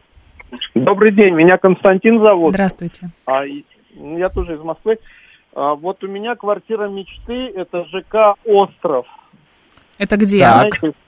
Добрый 0.74 1.12
день, 1.12 1.34
меня 1.34 1.56
Константин 1.58 2.20
зовут. 2.20 2.54
Здравствуйте. 2.54 3.10
А, 3.26 3.42
ну, 3.96 4.18
я 4.18 4.28
тоже 4.28 4.54
из 4.54 4.60
Москвы. 4.60 4.98
А, 5.54 5.74
вот 5.74 6.02
у 6.02 6.08
меня 6.08 6.34
квартира 6.34 6.88
мечты, 6.88 7.52
это 7.56 7.84
ЖК 7.86 8.34
«Остров». 8.44 9.06
Это 9.98 10.16
где? 10.16 10.38
Так. 10.40 10.78
Знаете, 10.80 10.98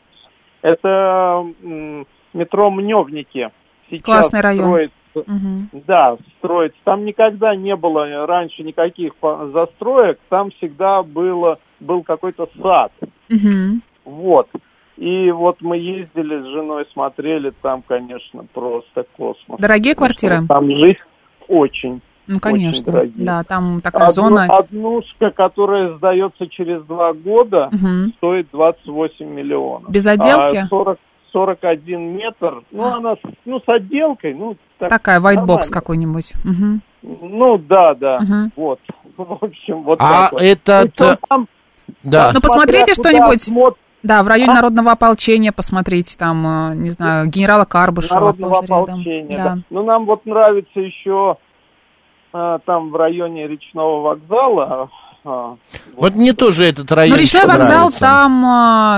это 0.63 1.47
метро 2.33 2.71
Мневники. 2.71 3.51
Сейчас 3.89 4.03
Классный 4.05 4.41
район. 4.41 4.65
строится- 4.69 4.97
Мгм. 5.27 5.71
да, 5.87 6.17
строится. 6.39 6.79
Там 6.85 7.05
никогда 7.05 7.55
не 7.57 7.75
было 7.77 8.27
раньше 8.27 8.63
никаких 8.63 9.13
застроек, 9.53 10.19
там 10.29 10.51
всегда 10.51 11.03
было, 11.03 11.59
был 11.81 12.03
какой-то 12.03 12.49
сад. 12.61 12.93
Мгм. 13.29 13.83
Вот. 14.05 14.49
И 14.97 15.31
вот 15.31 15.61
мы 15.61 15.77
ездили 15.79 16.41
с 16.43 16.47
женой, 16.47 16.87
смотрели, 16.93 17.53
там, 17.63 17.83
конечно, 17.83 18.45
просто 18.53 19.05
космос. 19.17 19.61
Дорогие 19.61 19.95
квартиры? 19.95 20.39
Там 20.49 20.71
жить. 20.71 20.99
очень. 21.49 22.01
Ну, 22.27 22.37
очень 22.37 22.41
конечно. 22.41 22.93
дорогие. 22.93 23.25
Да, 23.27 23.45
там 23.45 23.81
такая 23.81 24.09
Одну- 24.09 24.13
зона. 24.15 24.45
Однушка, 24.47 25.31
которая 25.31 25.97
сдается 25.97 26.47
через 26.49 26.83
два 26.85 27.13
года, 27.13 27.69
Мгм. 27.73 28.13
стоит 28.17 28.49
28 28.53 29.27
миллионов. 29.29 29.91
Без 29.91 30.07
отделки? 30.07 30.57
А 30.57 30.67
40, 30.67 30.99
41 31.33 32.17
метр, 32.17 32.63
ну, 32.73 32.85
она 32.85 33.15
с, 33.15 33.19
ну, 33.45 33.61
с 33.61 33.69
отделкой, 33.69 34.35
ну, 34.35 34.57
так 34.79 34.89
Такая 34.91 35.21
white 35.21 35.35
box 35.37 35.47
нормально. 35.47 35.63
какой-нибудь. 35.73 36.33
Мгм. 36.45 36.81
Ну, 37.03 37.59
да, 37.59 37.95
да, 37.95 38.19
Мгм. 38.21 38.53
вот. 38.57 38.81
В 39.17 39.39
общем, 39.45 39.83
вот 39.83 39.99
А 40.01 40.23
так 40.25 40.33
вот. 40.33 40.43
этот, 40.43 40.93
Причем 40.95 41.13
э, 41.13 41.17
там, 41.29 41.49
Да. 42.03 42.31
Ну, 42.35 42.41
посмотрите 42.41 42.95
что-нибудь. 42.95 43.43
смотрят, 43.43 43.79
Да, 44.03 44.23
в 44.23 44.29
районе 44.29 44.53
А? 44.53 44.55
народного 44.57 44.93
ополчения 44.93 45.53
посмотрите, 45.53 46.17
там, 46.19 46.47
э, 46.73 46.75
не 46.77 46.91
знаю, 46.91 47.27
генерала 47.29 47.65
Карбышева 47.65 48.15
народного 48.21 48.55
тоже 48.57 48.67
рядом. 48.69 48.83
ополчения, 48.85 49.37
Да. 49.37 49.43
да. 49.45 49.59
Ну, 49.71 49.85
нам 49.85 50.05
вот 50.07 50.27
нравится 50.27 50.79
еще 50.81 51.33
а, 51.33 51.37
там 52.65 52.91
в 52.91 52.97
районе 52.97 53.47
речного 53.49 54.01
вокзала. 54.03 54.89
а, 55.25 55.55
Вот 55.97 56.15
мне 56.15 56.33
тоже 56.33 56.67
этот 56.67 56.91
район 56.93 57.17
Ну, 57.17 57.23
речной 57.23 57.47
вокзал, 57.47 57.69
нравится. 57.79 58.01
там, 58.01 58.45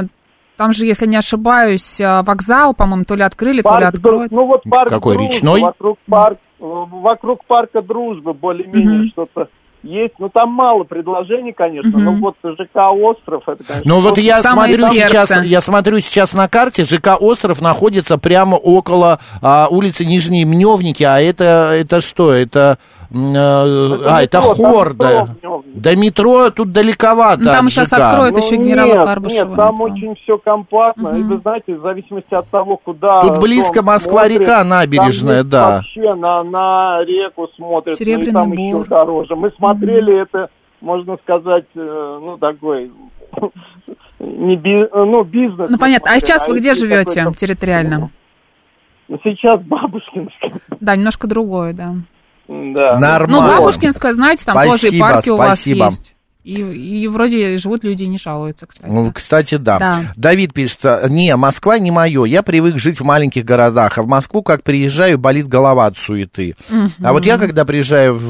э, 0.04 0.08
там 0.56 0.72
же, 0.72 0.86
если 0.86 1.06
не 1.06 1.16
ошибаюсь, 1.16 2.00
э, 2.00 2.22
вокзал, 2.22 2.74
по-моему, 2.74 3.04
то 3.04 3.14
ли 3.14 3.22
открыли, 3.22 3.62
то 3.62 3.68
ли 3.78 3.84
Парк 3.84 3.94
откроют. 3.94 4.32
Ну 4.32 4.46
вот 4.46 4.62
парк 4.64 4.90
Какой, 4.90 5.14
Дружбы, 5.16 5.32
речной? 5.34 5.60
Вокруг, 5.62 5.98
парк, 6.08 6.38
вокруг 6.58 7.44
парка 7.46 7.82
Дружбы 7.82 8.34
более-менее 8.34 8.98
Мгм. 9.00 9.08
что-то 9.12 9.48
есть. 9.84 10.14
Ну 10.18 10.28
там 10.28 10.50
мало 10.50 10.82
предложений, 10.82 11.52
конечно. 11.56 11.96
Мгм. 11.96 12.04
Но 12.04 12.12
вот 12.14 12.34
ЖК 12.42 12.90
Остров, 12.92 13.44
это, 13.48 13.62
конечно. 13.62 13.84
Ну 13.94 14.00
вот 14.00 14.18
я 14.18 14.42
смотрю 14.42 14.88
сердце. 14.92 15.26
сейчас, 15.26 15.44
я 15.44 15.60
смотрю 15.60 16.00
сейчас 16.00 16.34
на 16.34 16.48
карте, 16.48 16.84
ЖК 16.84 17.16
Остров 17.20 17.62
находится 17.62 18.18
прямо 18.18 18.56
около 18.56 19.20
а, 19.40 19.68
улицы 19.70 20.04
Нижние 20.04 20.44
Мневники, 20.44 21.04
а 21.04 21.20
это 21.20 21.70
это 21.80 22.00
что? 22.00 22.32
Это 22.32 22.78
э, 23.07 23.07
а 23.10 24.20
это 24.22 24.38
метро, 24.38 24.54
там 24.54 24.72
Хорда. 24.72 25.06
Мневники. 25.42 25.78
До 25.78 25.96
метро 25.96 26.50
тут 26.50 26.72
далековато. 26.72 27.38
Ну, 27.40 27.44
там 27.44 27.66
от 27.66 27.72
сейчас 27.72 27.88
ЖК. 27.88 27.94
откроют 27.98 28.36
Ну, 28.36 28.42
еще 28.44 28.56
нет, 28.58 28.66
генерала 28.66 29.04
Карбышева. 29.04 29.48
Нет, 29.48 29.56
там 29.56 29.74
метро. 29.74 29.86
очень 29.86 30.14
все 30.16 30.38
компактно. 30.38 31.08
И 31.08 31.20
Мгм. 31.20 31.28
вы 31.28 31.38
знаете, 31.38 31.74
в 31.74 31.80
зависимости 31.80 32.34
от 32.34 32.48
того, 32.48 32.76
куда... 32.76 33.22
Тут 33.22 33.38
близко 33.40 33.82
Москва-река, 33.82 34.62
набережная, 34.64 35.40
там 35.42 35.50
да. 35.50 35.68
Вообще 35.76 36.14
на, 36.14 36.42
на 36.42 37.04
реку 37.04 37.48
смотрят. 37.56 37.86
ну, 37.98 38.02
и 38.02 38.04
Серебряный 38.04 38.32
там 38.32 38.50
Бор. 38.50 38.58
еще 38.58 38.84
дороже. 38.90 39.36
Мы 39.36 39.50
смотрели 39.52 40.20
это, 40.22 40.50
можно 40.80 41.16
сказать, 41.22 41.64
э, 41.74 42.18
ну, 42.22 42.36
такой... 42.38 42.92
Не 44.20 44.56
би- 44.56 44.88
ну, 44.92 45.22
бизнес. 45.22 45.70
Ну, 45.70 45.78
понятно. 45.78 46.10
А 46.10 46.18
сейчас 46.18 46.46
вы 46.48 46.54
это 46.54 46.60
где 46.60 46.74
живете 46.74 47.24
территориально? 47.36 48.10
Ну, 49.08 49.18
Сейчас 49.24 49.60
Бабушкинская. 49.62 50.52
Да, 50.80 50.94
немножко 50.96 51.26
другое, 51.28 51.72
да. 51.72 51.94
Да. 52.48 52.94
Ну, 52.94 53.00
Нормально. 53.00 53.56
Бабушкинская, 53.58 54.14
знаете, 54.14 54.44
там 54.46 54.56
тоже 54.56 54.74
и 54.74 54.78
Спасибо, 54.78 55.06
парки 55.06 55.28
у 55.30 55.36
вас 55.36 55.58
спасибо. 55.58 55.86
есть. 55.86 56.14
И, 56.48 57.02
и 57.02 57.08
вроде 57.08 57.58
живут 57.58 57.84
люди 57.84 58.04
и 58.04 58.08
не 58.08 58.16
жалуются, 58.16 58.64
кстати. 58.66 58.90
Ну, 58.90 59.12
кстати, 59.12 59.56
да. 59.56 59.78
Да. 59.78 60.00
Давид 60.16 60.54
пишет, 60.54 60.80
не, 61.10 61.36
Москва 61.36 61.78
не 61.78 61.90
мое, 61.90 62.24
я 62.24 62.42
привык 62.42 62.78
жить 62.78 63.00
в 63.00 63.04
маленьких 63.04 63.44
городах, 63.44 63.98
а 63.98 64.02
в 64.02 64.06
Москву, 64.06 64.42
как 64.42 64.62
приезжаю, 64.62 65.18
болит 65.18 65.46
голова 65.46 65.84
от 65.86 65.98
суеты. 65.98 66.56
А 67.02 67.12
вот 67.12 67.26
я, 67.26 67.36
когда 67.36 67.66
приезжаю 67.66 68.14
в, 68.14 68.20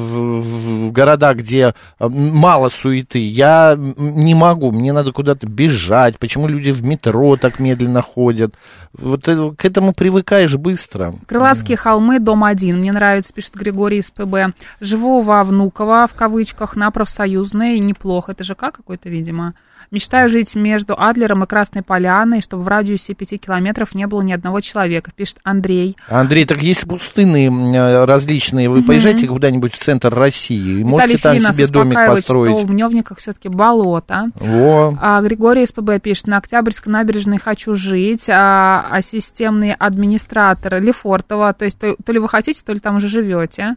в- 0.88 0.92
города, 0.92 1.32
где 1.34 1.74
э, 2.00 2.08
мало 2.08 2.70
суеты, 2.70 3.20
я 3.20 3.76
не 3.78 4.34
могу, 4.34 4.72
мне 4.72 4.92
надо 4.92 5.12
куда-то 5.12 5.46
бежать, 5.46 6.18
почему 6.18 6.48
люди 6.48 6.70
в 6.72 6.82
метро 6.84 7.36
так 7.36 7.60
медленно 7.60 8.02
ходят. 8.02 8.54
Вот 8.94 9.28
это- 9.28 9.54
к 9.56 9.64
этому 9.64 9.92
привыкаешь 9.92 10.56
быстро. 10.56 11.14
Крылатские 11.26 11.76
холмы, 11.76 12.18
дом 12.18 12.42
один. 12.42 12.78
Мне 12.78 12.90
нравится, 12.90 13.32
пишет 13.32 13.54
Григорий 13.54 13.98
из 13.98 14.10
ПБ. 14.10 14.54
Живу 14.80 15.20
во 15.20 15.44
Внуково, 15.44 16.08
в 16.12 16.14
кавычках, 16.14 16.74
на 16.74 16.90
профсоюзной, 16.90 17.78
неплохо. 17.78 18.07
Это 18.28 18.44
ЖК 18.44 18.72
какой-то, 18.72 19.08
видимо. 19.08 19.54
Мечтаю 19.90 20.28
жить 20.28 20.54
между 20.54 20.94
Адлером 20.98 21.44
и 21.44 21.46
Красной 21.46 21.82
Поляной, 21.82 22.40
чтобы 22.40 22.62
в 22.62 22.68
радиусе 22.68 23.14
пяти 23.14 23.38
километров 23.38 23.94
не 23.94 24.06
было 24.06 24.22
ни 24.22 24.32
одного 24.32 24.60
человека, 24.60 25.10
пишет 25.14 25.38
Андрей. 25.44 25.96
Андрей, 26.08 26.44
так 26.44 26.62
есть 26.62 26.86
пустынные 26.86 27.46
м, 27.48 27.72
э, 27.72 28.04
различные, 28.04 28.68
вы 28.68 28.78
Мгм. 28.78 28.86
поезжайте 28.86 29.26
куда-нибудь 29.26 29.72
в 29.72 29.78
центр 29.78 30.12
России, 30.12 30.80
и 30.80 30.84
можете 30.84 31.14
Виталий 31.14 31.40
там 31.40 31.52
Филин 31.52 31.66
себе 31.66 31.72
домик 31.72 31.94
построить. 32.06 32.56
что 32.58 32.66
в 32.66 32.70
Мневниках 32.70 33.18
все-таки 33.18 33.48
болото. 33.48 34.30
Во. 34.34 34.94
А 35.00 35.20
Григорий 35.22 35.64
СПБ 35.66 36.00
пишет, 36.02 36.26
на 36.26 36.38
Октябрьской 36.38 36.92
набережной 36.92 37.38
хочу 37.38 37.74
жить, 37.74 38.26
а, 38.28 38.86
а 38.90 39.00
системный 39.02 39.72
администратор 39.72 40.80
Лефортово, 40.82 41.52
то 41.54 41.64
есть 41.64 41.78
то, 41.78 41.96
то 42.04 42.12
ли 42.12 42.18
вы 42.18 42.28
хотите, 42.28 42.62
то 42.64 42.72
ли 42.72 42.80
там 42.80 42.96
уже 42.96 43.08
живете. 43.08 43.76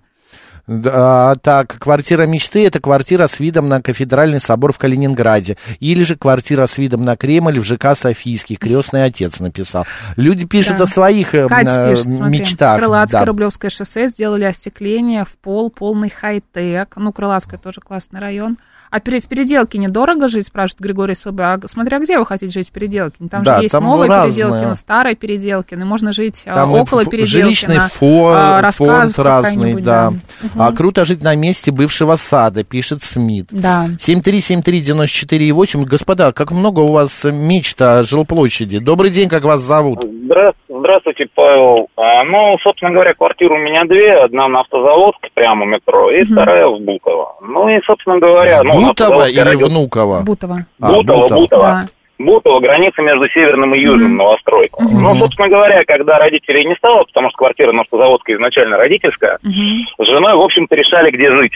Да, 0.72 1.36
так, 1.42 1.76
квартира 1.80 2.24
мечты 2.26 2.66
это 2.66 2.80
квартира 2.80 3.28
с 3.28 3.42
видом 3.42 3.68
на 3.68 3.82
кафедральный 3.82 4.40
собор 4.40 4.72
в 4.72 4.78
Калининграде. 4.78 5.58
Или 5.82 6.04
же 6.04 6.16
квартира 6.16 6.66
с 6.66 6.78
видом 6.78 7.04
на 7.04 7.18
Кремль 7.18 7.60
в 7.60 7.66
ЖК 7.66 7.94
Софийский. 7.94 8.56
Крестный 8.56 9.04
отец 9.04 9.42
написал. 9.42 9.86
Люди 10.16 10.46
пишут 10.46 10.78
Да. 10.78 10.86
о 10.86 10.88
своих 10.88 11.36
э, 11.36 11.50
Катя 11.50 11.88
э, 11.88 11.90
пишет, 11.92 12.16
смотри, 12.16 12.40
мечтах. 12.40 12.80
Крылатское, 12.80 13.22
да. 13.22 13.26
Рублевское 13.26 13.70
шоссе 13.70 14.08
сделали 14.08 14.46
остекление 14.46 15.26
в 15.26 15.36
пол, 15.38 15.72
полный 15.72 16.10
хай-тек. 16.10 16.94
Ну, 16.96 17.12
Крылатское 17.12 17.60
тоже 17.60 17.82
классный 17.82 18.22
район. 18.22 18.58
А 18.92 19.00
в 19.00 19.04
Переделке 19.04 19.78
недорого 19.78 20.28
жить, 20.28 20.48
спрашивает 20.48 20.82
Григорий 20.82 21.16
СПБ. 21.16 21.40
А 21.40 21.60
смотря 21.68 22.00
где 22.00 22.20
вы 22.20 22.26
хотите 22.26 22.52
жить 22.52 22.70
в 22.70 22.72
Переделке. 22.72 23.26
Там 23.30 23.42
Да, 23.42 23.58
же 23.58 23.64
есть 23.64 23.72
там 23.72 23.86
новые 23.86 24.10
разное. 24.10 24.32
Переделкино, 24.32 24.76
старые 24.76 25.16
Переделкино. 25.16 25.82
И 25.84 25.86
можно 25.86 26.12
жить 26.12 26.44
а, 26.46 26.54
Там 26.56 26.74
около 26.74 27.06
Переделкина. 27.06 27.44
жилищный 27.46 27.80
фон, 27.80 28.34
а, 28.36 28.72
фонд 28.72 29.18
разный, 29.18 29.56
какая-нибудь, 29.56 29.84
да. 29.84 30.12
Мгм. 30.12 30.61
А 30.68 30.72
круто 30.74 31.06
жить 31.06 31.24
на 31.24 31.36
месте 31.36 31.72
бывшего 31.72 32.16
сада, 32.16 32.64
пишет 32.64 33.04
Смит. 33.04 33.48
Да. 33.52 33.88
7373948. 33.98 35.86
Господа, 35.86 36.32
как 36.32 36.52
много 36.52 36.80
у 36.80 36.92
вас 36.92 37.24
мечт 37.26 37.82
о 37.82 38.04
жилплощади. 38.04 38.80
Добрый 38.80 39.12
день, 39.12 39.30
как 39.30 39.44
вас 39.44 39.62
зовут? 39.62 40.04
Здра- 40.06 40.54
Здравствуйте, 40.70 41.26
Павел. 41.36 41.88
А, 41.96 42.24
ну, 42.24 42.58
собственно 42.64 42.92
говоря, 42.92 43.14
квартир 43.14 43.52
у 43.52 43.58
меня 43.58 43.84
две. 43.86 44.14
Одна 44.14 44.48
на 44.48 44.62
автозаводске, 44.62 45.30
прямо 45.34 45.64
у 45.66 45.68
метро, 45.68 46.10
и 46.12 46.24
вторая 46.24 46.68
в 46.68 46.80
Бутово. 46.82 47.36
Ну 47.42 47.70
и, 47.70 47.80
собственно 47.86 48.18
говоря... 48.20 48.62
ну, 48.64 48.82
Бутово 48.88 49.30
или 49.30 49.40
родился- 49.40 49.70
Внуково? 49.70 50.22
Бутово. 50.26 50.66
А, 50.80 50.88
Бутово, 50.94 51.22
Бутово. 51.22 51.40
Бутово. 51.42 51.62
Да. 51.62 51.86
Бутово, 52.26 52.60
граница 52.60 53.02
между 53.02 53.28
северным 53.30 53.74
и 53.74 53.82
южным 53.82 54.18
новостройком. 54.18 54.86
Ну, 54.90 55.16
собственно 55.16 55.50
говоря, 55.50 55.84
когда 55.86 56.18
родителей 56.18 56.66
не 56.66 56.76
стало, 56.76 57.04
потому 57.04 57.30
что 57.30 57.38
квартира 57.38 57.72
на 57.72 57.82
автозаводской 57.82 58.36
изначально 58.36 58.78
родительская, 58.78 59.40
с 59.44 60.06
женой, 60.06 60.36
в 60.36 60.42
общем-то, 60.42 60.76
решали, 60.76 61.12
где 61.12 61.30
жить. 61.36 61.54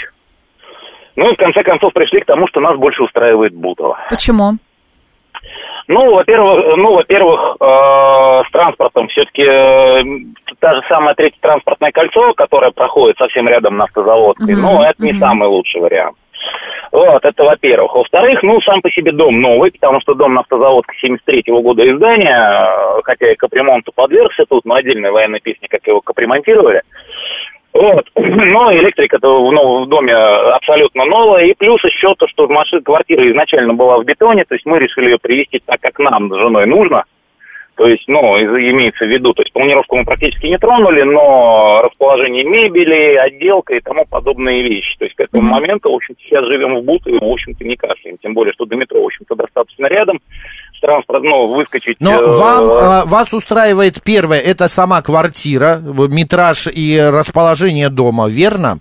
Ну 1.16 1.30
и 1.30 1.34
в 1.34 1.38
конце 1.38 1.64
концов 1.64 1.94
пришли 1.94 2.22
к 2.22 2.26
тому, 2.26 2.48
что 2.48 2.60
нас 2.60 2.78
больше 2.78 3.04
устраивает 3.04 3.54
Бутово. 3.54 3.98
Почему? 4.10 4.58
Ну, 5.88 6.16
во-первых, 6.16 6.78
ну, 6.78 6.96
во-первых, 6.96 7.58
э, 7.60 8.44
с 8.48 8.52
транспортом 8.52 9.08
все-таки 9.10 9.44
э, 9.44 10.02
та 10.60 10.74
же 10.74 10.82
самая 10.90 11.14
третье 11.14 11.38
транспортное 11.42 11.92
кольцо, 11.92 12.34
которое 12.34 12.72
проходит 12.72 13.18
совсем 13.18 13.48
рядом 13.48 13.78
на 13.78 13.84
автозаводской, 13.84 14.56
Мгм, 14.56 14.62
ну, 14.62 14.82
это 14.82 15.04
не 15.04 15.12
мгм. 15.12 15.20
самый 15.20 15.48
лучший 15.48 15.82
вариант. 15.82 16.18
Вот, 16.92 17.26
это 17.26 17.44
во-первых. 17.44 17.94
Во-вторых, 17.94 18.42
ну, 18.44 18.62
сам 18.62 18.82
по 18.82 18.90
себе 18.90 19.12
дом 19.12 19.42
новый, 19.42 19.72
потому 19.72 20.00
что 20.02 20.14
дом 20.14 20.34
на 20.34 20.42
автозаводке 20.42 20.96
73-го 21.06 21.62
года 21.62 21.84
издания, 21.86 22.38
э, 22.38 23.02
хотя 23.04 23.32
и 23.32 23.36
капремонту 23.36 23.92
подвергся 23.94 24.46
тут, 24.48 24.64
но 24.66 24.76
отдельная 24.76 25.12
военная 25.12 25.42
песня, 25.42 25.68
как 25.70 25.86
его 25.88 26.00
капремонтировали. 26.00 26.84
Вот. 27.74 28.06
Но 28.16 28.74
электрика-то 28.74 29.28
в, 29.28 29.52
ну, 29.52 29.86
доме 29.88 30.14
абсолютно 30.14 31.04
новая. 31.04 31.44
И 31.44 31.54
плюс 31.54 31.84
еще 31.84 32.16
то, 32.16 32.28
что 32.28 32.48
машина, 32.48 32.82
квартира 32.82 33.30
изначально 33.30 33.74
была 33.74 33.98
в 33.98 34.06
бетоне, 34.06 34.46
то 34.46 34.56
есть 34.56 34.66
мы 34.66 34.80
решили 34.80 35.10
ее 35.10 35.18
привести 35.20 35.62
так, 35.66 35.82
как 35.82 36.00
нам 36.00 36.30
с 36.30 36.38
женой 36.38 36.66
нужно. 36.66 37.04
То 37.76 37.88
есть, 37.88 38.06
ну, 38.08 38.38
имеется 38.38 39.06
в 39.06 39.10
виду, 39.10 39.34
то 39.34 39.42
есть 39.42 39.52
планировку 39.52 39.98
мы 39.98 40.06
практически 40.06 40.46
не 40.46 40.58
тронули, 40.58 41.04
но 41.04 41.82
расположение 41.84 42.46
мебели, 42.46 43.16
отделка 43.16 43.76
и 43.76 43.82
тому 43.82 44.06
подобные 44.06 44.64
вещи. 44.64 44.98
То 44.98 45.06
есть 45.06 45.16
к 45.16 45.20
этому 45.20 45.44
моменту, 45.44 45.92
в 45.92 45.96
общем-то, 45.96 46.22
сейчас 46.22 46.46
живем 46.46 46.80
в 46.80 46.84
Бутове, 46.84 47.20
в 47.20 47.24
общем-то, 47.24 47.66
не 47.66 47.76
кашляем. 47.76 48.18
Тем 48.20 48.34
более, 48.34 48.54
что 48.54 48.66
до 48.66 48.78
метро, 48.78 49.02
в 49.02 49.06
общем-то, 49.06 49.36
достаточно 49.36 49.88
рядом. 49.88 50.20
Транспорт, 50.82 51.24
ну, 51.24 51.48
выскочить... 51.48 51.98
Но 52.00 52.12
э, 52.12 52.38
вам, 52.38 52.66
э, 52.66 53.06
вас 53.08 53.34
устраивает 53.34 54.04
первое, 54.04 54.40
это 54.40 54.68
сама 54.68 55.02
квартира, 55.02 55.80
метраж 55.82 56.68
и 56.68 57.02
расположение 57.02 57.90
дома, 57.90 58.28
верно? 58.30 58.80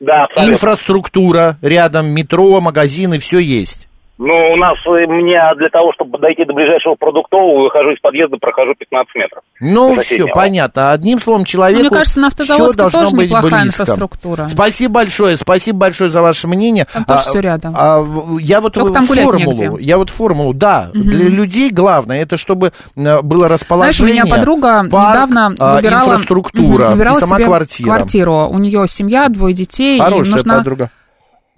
Да, 0.00 0.24
абсолютно. 0.24 0.52
Инфраструктура 0.52 1.56
рядом, 1.62 2.06
метро, 2.08 2.60
магазины, 2.60 3.20
все 3.20 3.38
есть. 3.38 3.85
Ну, 4.18 4.32
у 4.32 4.56
нас, 4.56 4.78
э, 4.86 5.06
мне 5.06 5.38
для 5.58 5.68
того, 5.68 5.92
чтобы 5.92 6.18
дойти 6.18 6.46
до 6.46 6.54
ближайшего 6.54 6.94
продуктового, 6.94 7.64
выхожу 7.64 7.90
из 7.90 8.00
подъезда, 8.00 8.38
прохожу 8.38 8.72
15 8.74 9.14
метров. 9.14 9.42
Ну, 9.60 9.94
все, 10.00 10.24
понятно. 10.34 10.92
Одним 10.92 11.18
словом, 11.18 11.44
человеку 11.44 11.82
Ну, 11.84 11.90
мне 11.90 11.98
кажется, 11.98 12.20
на 12.20 12.30
всё 12.30 12.36
Автозаводской 12.42 12.76
должно 12.78 13.04
тоже 13.04 13.16
быть 13.16 13.26
неплохая 13.26 13.62
близко. 13.62 13.82
инфраструктура. 13.82 14.46
Спасибо 14.48 14.94
большое, 14.94 15.36
спасибо 15.36 15.78
большое 15.80 16.10
за 16.10 16.22
ваше 16.22 16.46
мнение. 16.48 16.86
Там 16.90 17.04
тоже 17.04 17.20
всё 17.20 17.40
рядом. 17.40 17.74
а, 17.76 18.02
я 18.40 18.62
вот 18.62 18.72
Только 18.72 18.94
там 18.94 19.06
формулу, 19.06 19.52
негде. 19.52 19.84
я 19.84 19.98
вот 19.98 20.08
формулу, 20.08 20.54
да, 20.54 20.88
Мгм. 20.94 21.10
для 21.10 21.28
людей 21.28 21.70
главное, 21.70 22.22
это 22.22 22.38
чтобы 22.38 22.68
э, 22.68 23.20
было 23.20 23.48
Знаешь, 23.48 23.50
у 23.50 23.52
расположение, 23.52 24.22
меня 24.22 24.34
подруга 24.34 24.84
парк, 24.90 25.08
недавно 25.10 25.54
а, 25.58 25.76
выбирала, 25.76 26.04
инфраструктура 26.04 26.84
Мгм, 26.86 26.92
выбирала 26.94 27.18
и 27.18 27.20
сама 27.20 27.36
себе 27.36 27.44
квартира. 27.46 27.86
квартиру. 27.86 28.48
У 28.48 28.58
нее 28.58 28.86
семья, 28.88 29.28
двое 29.28 29.54
детей. 29.54 29.96
и 29.98 30.00
Хорошая 30.00 30.36
нужна... 30.36 30.56
подруга. 30.56 30.90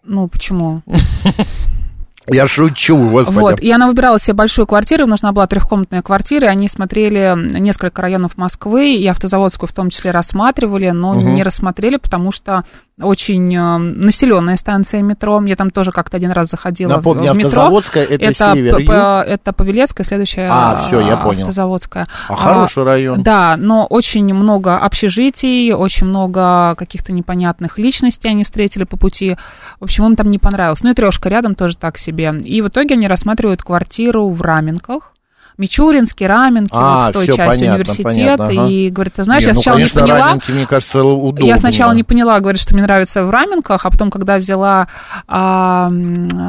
Ну, 0.04 0.26
почему? 0.26 0.82
Я 2.30 2.48
шучу, 2.48 2.96
господи. 3.10 3.38
Вот, 3.38 3.60
и 3.60 3.70
она 3.70 3.86
выбирала 3.86 4.18
себе 4.18 4.34
большую 4.34 4.66
квартиру, 4.66 5.04
им 5.04 5.10
нужна 5.10 5.32
была 5.32 5.46
трехкомнатная 5.46 6.02
квартира, 6.02 6.46
и 6.46 6.50
они 6.50 6.68
смотрели 6.68 7.34
несколько 7.58 8.02
районов 8.02 8.36
Москвы, 8.36 8.94
и 8.94 9.06
автозаводскую 9.06 9.68
в 9.68 9.72
том 9.72 9.90
числе 9.90 10.10
рассматривали, 10.10 10.90
но 10.90 11.14
Мгм. 11.14 11.34
не 11.34 11.42
рассмотрели, 11.42 11.96
потому 11.96 12.32
что 12.32 12.64
очень 13.00 13.54
э, 13.54 13.76
населенная 13.78 14.56
станция 14.56 15.02
метро. 15.02 15.42
Я 15.46 15.56
там 15.56 15.70
тоже 15.70 15.92
как-то 15.92 16.16
один 16.16 16.30
раз 16.32 16.48
заходила 16.50 16.94
Напомню, 16.96 17.30
в, 17.32 17.34
в 17.34 17.36
метро. 17.36 17.48
Автозаводская 17.48 18.04
это 18.04 18.34
север, 18.34 18.76
п- 18.84 19.24
это 19.26 19.52
Павелецкая, 19.52 20.06
следующая 20.06 20.48
А, 20.50 20.76
всё, 20.76 21.00
я 21.00 21.16
понял. 21.16 21.42
автозаводская. 21.42 22.06
А 22.28 22.34
хороший 22.34 22.84
район. 22.84 23.22
Да, 23.22 23.56
но 23.56 23.86
очень 23.86 24.32
много 24.34 24.78
общежитий, 24.78 25.72
очень 25.72 26.06
много 26.06 26.74
каких-то 26.76 27.12
непонятных 27.12 27.78
личностей 27.78 28.28
они 28.28 28.44
встретили 28.44 28.84
по 28.84 28.96
пути. 28.96 29.36
В 29.80 29.84
общем, 29.84 30.04
им 30.06 30.16
там 30.16 30.30
не 30.30 30.38
понравилось. 30.38 30.82
Ну 30.82 30.90
и 30.90 30.94
трешка 30.94 31.28
рядом 31.28 31.54
тоже 31.54 31.76
так 31.76 31.98
себе. 31.98 32.34
И 32.44 32.60
в 32.62 32.68
итоге 32.68 32.94
они 32.94 33.06
рассматривают 33.08 33.62
квартиру 33.62 34.28
в 34.28 34.42
Раменках. 34.42 35.12
Мичуринский, 35.58 36.26
Раменки, 36.26 36.70
А, 36.72 37.06
вот 37.06 37.10
в 37.10 37.12
той 37.18 37.26
части 37.26 37.58
понятно, 37.58 37.74
университета. 37.74 38.08
понятно, 38.08 38.44
ага. 38.46 38.66
И 38.68 38.90
говорит, 38.90 39.14
ты 39.14 39.24
знаешь, 39.24 39.42
Не, 39.42 39.48
я 39.48 39.54
ну, 39.54 39.60
сначала 39.60 39.76
конечно, 39.76 39.98
не 39.98 40.02
поняла. 40.02 40.26
Раменки, 40.26 40.50
мне 40.52 40.66
кажется, 40.66 41.02
удобнее. 41.02 41.48
Я 41.48 41.58
сначала 41.58 41.92
не 41.92 42.04
поняла, 42.04 42.38
говорит, 42.38 42.60
что 42.60 42.74
мне 42.74 42.84
нравится 42.84 43.24
в 43.24 43.30
Раменках, 43.30 43.84
а 43.84 43.90
потом, 43.90 44.10
когда 44.10 44.36
взяла 44.36 44.86
а, 45.26 45.90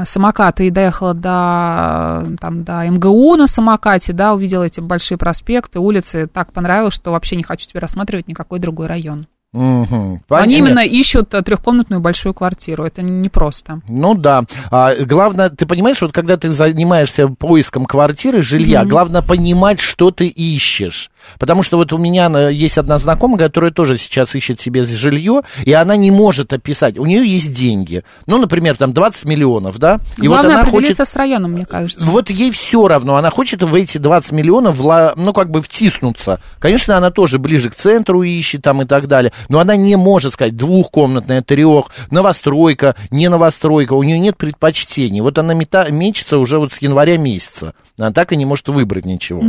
самокат 0.05 0.61
и 0.61 0.69
доехала 0.69 1.15
до, 1.15 2.23
там, 2.39 2.63
до 2.63 2.87
МГУ 2.87 3.35
на 3.35 3.47
самокате, 3.47 4.13
да, 4.13 4.33
увидела 4.33 4.63
эти 4.63 4.79
большие 4.79 5.17
проспекты, 5.17 5.79
улицы, 5.79 6.27
так 6.31 6.53
понравилось, 6.53 6.93
что 6.93 7.11
вообще 7.11 7.35
не 7.35 7.43
хочу 7.43 7.67
теперь 7.67 7.81
рассматривать 7.81 8.27
никакой 8.27 8.59
другой 8.59 8.85
район. 8.87 9.25
Мгм. 9.51 10.21
Они 10.29 10.57
именно 10.57 10.85
ищут 10.85 11.33
а, 11.33 11.41
трехкомнатную 11.41 11.99
большую 11.99 12.35
квартиру, 12.35 12.83
это 12.85 13.01
непросто. 13.01 13.81
Ну 13.87 14.13
да. 14.13 14.43
А, 14.69 14.93
главное, 14.95 15.49
ты 15.49 15.65
понимаешь, 15.65 15.99
вот 16.01 16.11
когда 16.11 16.37
ты 16.37 16.51
занимаешься 16.51 17.27
поиском 17.27 17.85
квартиры, 17.85 18.43
жилья, 18.43 18.81
Мгм. 18.81 18.89
главное 18.89 19.21
понимать, 19.23 19.79
что 19.79 20.11
ты 20.11 20.27
ищешь. 20.27 21.09
Потому 21.39 21.63
что 21.63 21.77
вот 21.77 21.91
у 21.93 21.97
меня 21.97 22.29
э, 22.31 22.53
есть 22.53 22.77
одна 22.77 22.99
знакомая, 22.99 23.39
которая 23.39 23.71
тоже 23.71 23.97
сейчас 23.97 24.35
ищет 24.35 24.59
себе 24.59 24.83
жилье, 24.83 25.41
и 25.65 25.73
она 25.73 25.95
не 25.95 26.11
может 26.11 26.53
описать. 26.53 26.99
У 26.99 27.05
нее 27.07 27.27
есть 27.27 27.53
деньги. 27.53 28.03
Ну, 28.27 28.37
например, 28.37 28.77
там 28.77 28.93
20 28.93 29.25
миллионов, 29.25 29.79
да? 29.79 29.99
И 30.17 30.27
Главное 30.27 30.51
вот 30.51 30.59
она 30.59 30.61
определиться 30.69 31.03
хочет... 31.03 31.13
с 31.13 31.15
районом, 31.15 31.51
мне 31.53 31.65
кажется. 31.65 32.05
Вот 32.05 32.29
ей 32.29 32.51
все 32.51 32.87
равно, 32.87 33.15
она 33.15 33.31
хочет 33.31 33.63
в 33.63 33.73
эти 33.73 33.97
20 33.97 34.31
миллионов, 34.31 34.79
вла- 34.79 35.13
ну, 35.15 35.33
как 35.33 35.49
бы 35.49 35.63
втиснуться. 35.63 36.39
Конечно, 36.59 36.95
она 36.97 37.09
тоже 37.09 37.39
ближе 37.39 37.71
к 37.71 37.75
центру 37.75 38.21
ищет 38.21 38.61
там 38.61 38.83
и 38.83 38.85
так 38.85 39.07
далее, 39.07 39.33
но 39.47 39.59
она 39.59 39.75
не 39.75 39.95
может 39.95 40.33
сказать 40.33 40.55
двухкомнатная, 40.55 41.41
трех, 41.41 41.87
новостройка, 42.11 42.95
не 43.11 43.29
новостройка, 43.29 43.93
у 43.93 44.03
нее 44.03 44.19
нет 44.19 44.37
предпочтений. 44.37 45.21
Вот 45.21 45.37
она 45.37 45.53
мета- 45.53 45.91
мечется 45.91 46.37
уже 46.37 46.59
вот 46.59 46.73
с 46.73 46.81
января 46.81 47.17
месяца, 47.17 47.73
она 47.97 48.11
так 48.11 48.31
и 48.31 48.35
не 48.37 48.45
может 48.45 48.67
выбрать 48.69 49.05
ничего. 49.05 49.41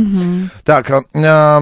Так, 0.63 0.89
а, 0.91 1.01
а, 1.15 1.61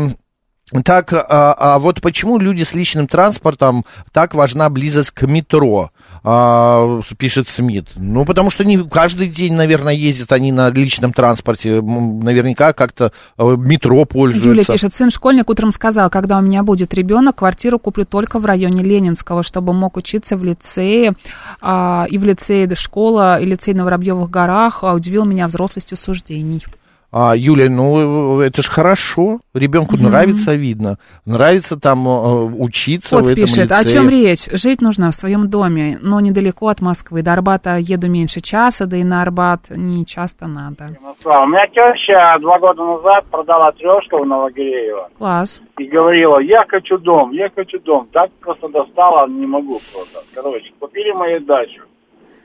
так, 0.84 1.13
а, 1.13 1.55
а 1.57 1.80
вот 1.80 2.01
почему 2.01 2.38
люди 2.38 2.63
с 2.63 2.73
личным 2.73 3.07
транспортом 3.07 3.86
так 4.11 4.36
важна 4.36 4.69
близость 4.69 5.11
к 5.11 5.25
метро, 5.25 5.91
а, 6.24 7.01
пишет 7.17 7.47
Смит. 7.47 7.88
Ну, 7.95 8.26
потому 8.26 8.49
что 8.49 8.63
не 8.65 8.84
каждый 8.88 9.28
день, 9.28 9.53
наверное, 9.53 9.93
ездят 9.93 10.32
они 10.32 10.51
на 10.51 10.70
личном 10.70 11.13
транспорте, 11.13 11.82
наверняка 11.82 12.74
как-то 12.74 13.11
э, 13.38 13.55
метро 13.57 13.95
Юля 13.95 14.05
пользуются. 14.05 14.74
пишет, 14.74 14.93
сын 14.93 15.09
школьник 15.11 15.49
утром 15.49 15.72
сказал, 15.72 16.09
когда 16.09 16.38
у 16.38 16.41
меня 16.41 16.63
будет 16.63 16.93
ребенок, 16.93 17.38
квартиру 17.38 17.80
куплю 17.80 18.05
только 18.05 18.39
в 18.39 18.45
районе 18.45 18.84
Ленинского, 18.84 19.43
чтобы 19.43 19.74
мог 19.74 19.97
учиться 19.97 20.38
в 20.38 20.43
лицее, 20.43 21.13
а, 21.61 22.05
и 22.09 22.17
в 22.17 22.24
лицее 22.24 22.74
школа, 22.76 23.39
и 23.39 23.45
лицей 23.45 23.74
на 23.74 23.84
Воробьевых 23.84 24.30
горах, 24.30 24.84
а, 24.84 24.93
удивил 24.93 25.26
меня 25.26 25.47
взрослостью 25.47 25.97
суждений. 25.97 26.63
А, 27.12 27.36
Юля, 27.36 27.70
ну, 27.72 28.39
это 28.39 28.62
же 28.62 28.70
хорошо, 28.70 29.39
ребенку 29.55 29.95
Мгм. 29.95 30.03
нравится, 30.10 30.53
видно, 30.53 30.97
нравится 31.26 31.80
там 31.80 32.07
э, 32.07 32.43
учиться 32.60 33.18
в 33.18 33.22
Вот 33.22 33.32
этом 33.32 33.43
пишет, 33.45 33.72
о 33.72 33.80
лицее. 33.80 33.93
чем 33.93 34.10
речь? 34.10 34.45
Жить 34.51 34.80
нужно 34.82 35.10
в 35.10 35.16
своем 35.16 35.49
доме, 35.49 35.97
но 36.01 36.20
недалеко 36.20 36.68
от 36.68 36.82
Москвы. 36.82 37.24
До 37.24 37.34
Арбата 37.34 37.78
еду 37.78 38.07
меньше 38.10 38.41
часа, 38.41 38.86
да 38.86 38.97
и 38.97 39.03
на 39.03 39.24
Арбат 39.24 39.62
не 39.72 40.05
часто 40.05 40.45
надо. 40.45 40.95
У 41.26 41.30
меня 41.47 41.66
теща 41.68 42.38
два 42.41 42.60
года 42.60 42.84
назад 42.84 43.26
продала 43.32 43.72
трешку 43.72 44.20
в 44.20 44.28
Новогиреево 44.28 45.10
Класс. 45.18 45.62
и 45.80 45.86
говорила, 45.86 46.38
я 46.39 46.64
хочу 46.68 46.99
дом, 46.99 47.32
я 47.32 47.49
хочу 47.55 47.80
дом. 47.80 48.07
Так 48.14 48.30
просто 48.39 48.68
достала, 48.70 49.28
не 49.28 49.47
могу 49.47 49.80
просто. 49.91 50.20
Короче, 50.36 50.72
купили 50.80 51.12
мою 51.14 51.39
дачу. 51.41 51.82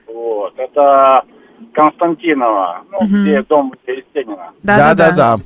Вот, 0.06 0.54
это 0.58 1.22
Константинова, 1.72 2.82
ну, 2.90 3.02
Мгм. 3.02 3.22
где 3.22 3.42
дом 3.42 3.72
где 3.82 3.96
Есенина. 4.14 4.50
Да-да-да. 4.62 5.36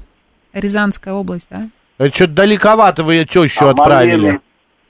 Рязанская 0.52 1.14
область, 1.14 1.48
да? 1.50 1.62
Это 1.98 2.14
что-то 2.14 2.32
далековато 2.34 3.02
вы 3.02 3.14
ее 3.14 3.24
тещу 3.24 3.66
А 3.66 3.70
отправили. 3.70 4.16
малины 4.16 4.40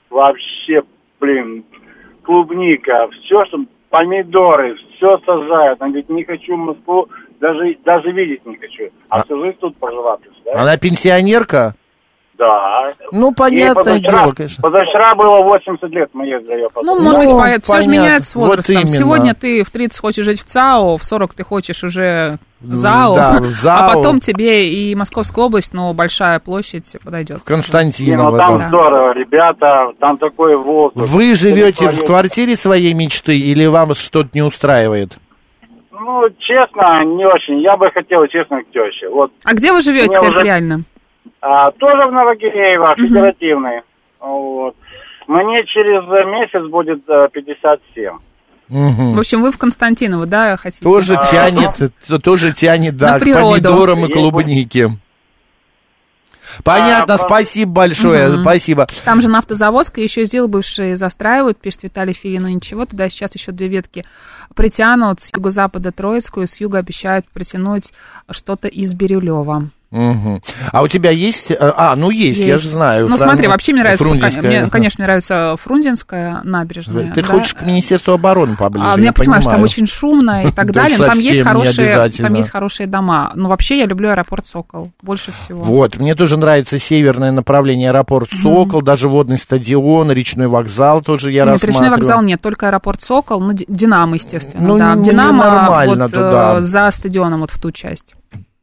Вообще, 0.09 0.81
блин, 1.19 1.63
клубника, 2.23 3.07
все, 3.11 3.45
что 3.45 3.59
помидоры, 3.89 4.75
все 4.95 5.17
сажают. 5.25 5.81
Она 5.81 5.89
говорит, 5.89 6.09
не 6.09 6.23
хочу 6.23 6.55
в 6.55 6.59
Москву, 6.59 7.07
даже, 7.39 7.77
даже 7.85 8.11
видеть 8.11 8.45
не 8.45 8.55
хочу. 8.57 8.89
А, 9.09 9.23
всю 9.23 9.39
жизнь 9.43 9.57
тут 9.59 9.77
прожила, 9.77 10.17
представляешь? 10.17 10.61
Она 10.61 10.77
пенсионерка? 10.77 11.75
Да. 12.39 12.93
Ну, 13.11 13.33
понятное 13.33 13.83
позавчера- 13.83 13.99
дело, 14.23 14.31
конечно. 14.31 14.61
Позавчера 14.63 15.13
было 15.13 15.41
80 15.43 15.89
лет, 15.91 16.09
мы 16.13 16.25
ездили 16.25 16.65
Ну, 16.83 16.97
может 17.01 17.19
быть, 17.19 17.29
по- 17.29 17.61
все 17.73 17.81
же 17.81 17.89
меняется 17.89 18.31
с 18.31 18.35
Вот 18.35 18.47
возрастом. 18.47 18.75
именно. 18.75 18.89
Сегодня 18.89 19.35
ты 19.35 19.63
в 19.63 19.69
30 19.71 19.99
хочешь 19.99 20.23
жить 20.25 20.39
в 20.41 20.45
ЦАО, 20.45 20.97
в 20.97 21.03
40 21.03 21.33
ты 21.33 21.43
хочешь 21.43 21.83
уже 21.83 22.37
ЗАО, 22.61 23.13
Да, 23.13 23.39
в 23.41 23.45
ЗАО. 23.61 23.77
а 23.91 23.93
потом 23.93 24.21
тебе 24.21 24.69
и 24.73 24.95
Московская 24.95 25.43
область, 25.45 25.73
но 25.73 25.93
большая 25.93 26.39
площадь 26.39 26.95
подойдет. 27.03 27.39
Не, 27.39 27.43
Константинова. 27.43 28.31
ну 28.31 28.37
там 28.37 28.57
да. 28.57 28.67
здорово, 28.69 29.13
ребята, 29.13 29.91
там 29.99 30.17
такой 30.17 30.55
воздух. 30.55 31.05
Вы 31.07 31.35
живете 31.35 31.89
в 31.89 32.05
квартире 32.05 32.55
своей 32.55 32.93
мечты 32.93 33.37
или 33.37 33.65
вам 33.65 33.93
что-то 33.95 34.29
не 34.33 34.41
устраивает? 34.43 35.17
Ну, 35.91 36.23
честно, 36.39 37.03
не 37.03 37.25
очень. 37.25 37.59
Я 37.61 37.75
бы 37.75 37.91
хотел, 37.91 38.25
честно, 38.27 38.61
к 38.63 38.67
теще. 38.71 39.09
Вот, 39.09 39.31
А 39.43 39.53
где 39.53 39.73
вы 39.73 39.81
живете 39.81 40.17
уже- 40.17 40.29
территориально? 40.29 40.83
А, 41.41 41.71
тоже 41.71 42.07
в 42.07 42.11
Новогиреево, 42.11 42.95
федеративный. 42.95 43.81
Вот. 44.19 44.75
Мне 45.27 45.63
через 45.65 46.03
э, 46.09 46.25
месяц 46.25 46.69
будет 46.69 47.07
э, 47.07 47.29
57. 47.31 48.17
Мгм. 48.69 49.13
В 49.13 49.19
общем, 49.19 49.41
вы 49.41 49.51
в 49.51 49.57
Константиново, 49.57 50.25
да, 50.25 50.57
хотите? 50.57 50.83
Тоже 50.83 51.15
А. 51.15 51.25
тянет, 51.25 51.75
т- 52.07 52.19
тоже 52.19 52.53
тянет, 52.53 52.97
да, 52.97 53.17
к 53.19 53.23
помидорам 53.23 54.05
и 54.05 54.11
клубнике. 54.11 54.89
Понятно, 56.63 57.13
А, 57.13 57.17
спасибо 57.19 57.71
большое, 57.71 58.27
Мгм. 58.29 58.41
спасибо. 58.41 58.87
Там 59.05 59.21
же 59.21 59.27
на 59.27 59.37
автозаводской 59.37 60.03
еще 60.03 60.25
ЗИЛ 60.25 60.47
бывшие 60.47 60.97
застраивают, 60.97 61.59
пишет 61.59 61.83
Виталий 61.83 62.13
Филин, 62.13 62.41
ну 62.43 62.47
ничего, 62.49 62.85
туда 62.85 63.07
сейчас 63.07 63.35
еще 63.35 63.51
две 63.51 63.67
ветки 63.67 64.03
притянут, 64.55 65.21
с 65.21 65.31
юго-запада 65.31 65.91
Троицкую, 65.91 66.47
с 66.47 66.59
юга 66.59 66.79
обещают 66.79 67.27
притянуть 67.27 67.93
что-то 68.31 68.67
из 68.67 68.93
Бирюлева. 68.95 69.69
Мгм. 69.91 70.41
А 70.71 70.83
у 70.83 70.87
тебя 70.87 71.09
есть? 71.09 71.49
э, 71.49 71.55
А, 71.59 71.95
ну 71.95 72.11
есть, 72.11 72.39
я 72.41 72.57
же 72.57 72.69
знаю. 72.69 73.07
Ну, 73.09 73.17
Фран- 73.17 73.29
смотри, 73.29 73.47
вообще 73.47 73.73
мне 73.73 73.81
нравится, 73.81 74.03
Фрунзенская. 74.03 74.43
мне, 74.61 74.69
конечно, 74.69 75.01
мне 75.01 75.07
нравится 75.07 75.55
Фрунзенская 75.59 76.41
набережная. 76.43 77.11
Ты 77.11 77.21
да. 77.23 77.27
хочешь 77.27 77.53
к 77.55 77.63
Министерству 77.63 78.13
обороны 78.13 78.55
поближе, 78.55 78.85
А, 78.87 78.99
я 78.99 79.11
понимаю, 79.13 79.41
что 79.41 79.49
там 79.51 79.61
понимаю. 79.61 79.63
очень 79.63 79.87
шумно 79.87 80.43
и 80.43 80.51
так 80.51 80.67
Да 80.71 80.81
далее, 80.83 80.97
но 80.99 81.05
там 81.07 81.17
есть, 81.19 81.41
хорошие, 81.41 82.09
там 82.21 82.35
есть 82.35 82.49
хорошие 82.51 82.85
дома. 82.87 83.31
Но 83.33 83.49
вообще 83.49 83.79
я 83.79 83.85
люблю 83.87 84.09
аэропорт 84.09 84.45
Сокол 84.45 84.91
больше 85.01 85.31
всего. 85.31 85.63
Вот, 85.63 85.97
мне 85.97 86.13
тоже 86.13 86.37
нравится 86.37 86.77
северное 86.77 87.31
направление, 87.31 87.89
аэропорт 87.89 88.29
Сокол, 88.29 88.81
даже 88.83 89.09
водный 89.09 89.39
стадион, 89.39 90.11
речной 90.11 90.47
вокзал 90.47 91.01
тоже 91.01 91.31
я 91.31 91.45
нет, 91.45 91.53
рассматриваю. 91.53 91.73
речной 91.83 91.89
вокзал 91.97 92.21
нет, 92.21 92.41
только 92.41 92.67
аэропорт 92.67 93.01
Сокол, 93.01 93.39
ну, 93.41 93.53
Ди- 93.53 93.65
Динамо, 93.67 94.15
естественно, 94.15 94.67
Ну, 94.67 94.77
да. 94.77 94.93
ну, 94.95 95.03
Динамо 95.03 95.83
вот, 95.87 96.11
туда. 96.11 96.57
э, 96.57 96.61
за 96.61 96.91
стадионом, 96.91 97.39
вот 97.41 97.49
в 97.51 97.59
ту 97.59 97.71
часть. 97.71 98.13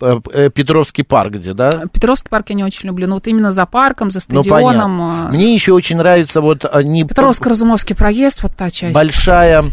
Э, 0.00 0.20
э, 0.32 0.50
Петровский 0.50 1.02
парк 1.04 1.32
где, 1.34 1.54
да? 1.54 1.84
Петровский 1.92 2.28
парк 2.28 2.50
я 2.50 2.54
не 2.54 2.64
очень 2.64 2.86
люблю, 2.88 3.06
но 3.08 3.14
вот 3.14 3.26
именно 3.28 3.50
за 3.52 3.64
парком, 3.64 4.10
за 4.10 4.20
Ну, 4.28 4.42
стадионом. 4.42 4.98
понятно. 4.98 5.28
э, 5.30 5.34
Мне 5.34 5.54
еще 5.54 5.72
очень 5.72 5.96
нравится 5.96 6.40
вот 6.42 6.66
а, 6.70 6.82
не 6.82 7.04
Петровско-Разумовский 7.04 7.94
проезд, 7.96 8.42
вот 8.42 8.52
та 8.54 8.68
часть. 8.68 8.92
большая 8.94 9.64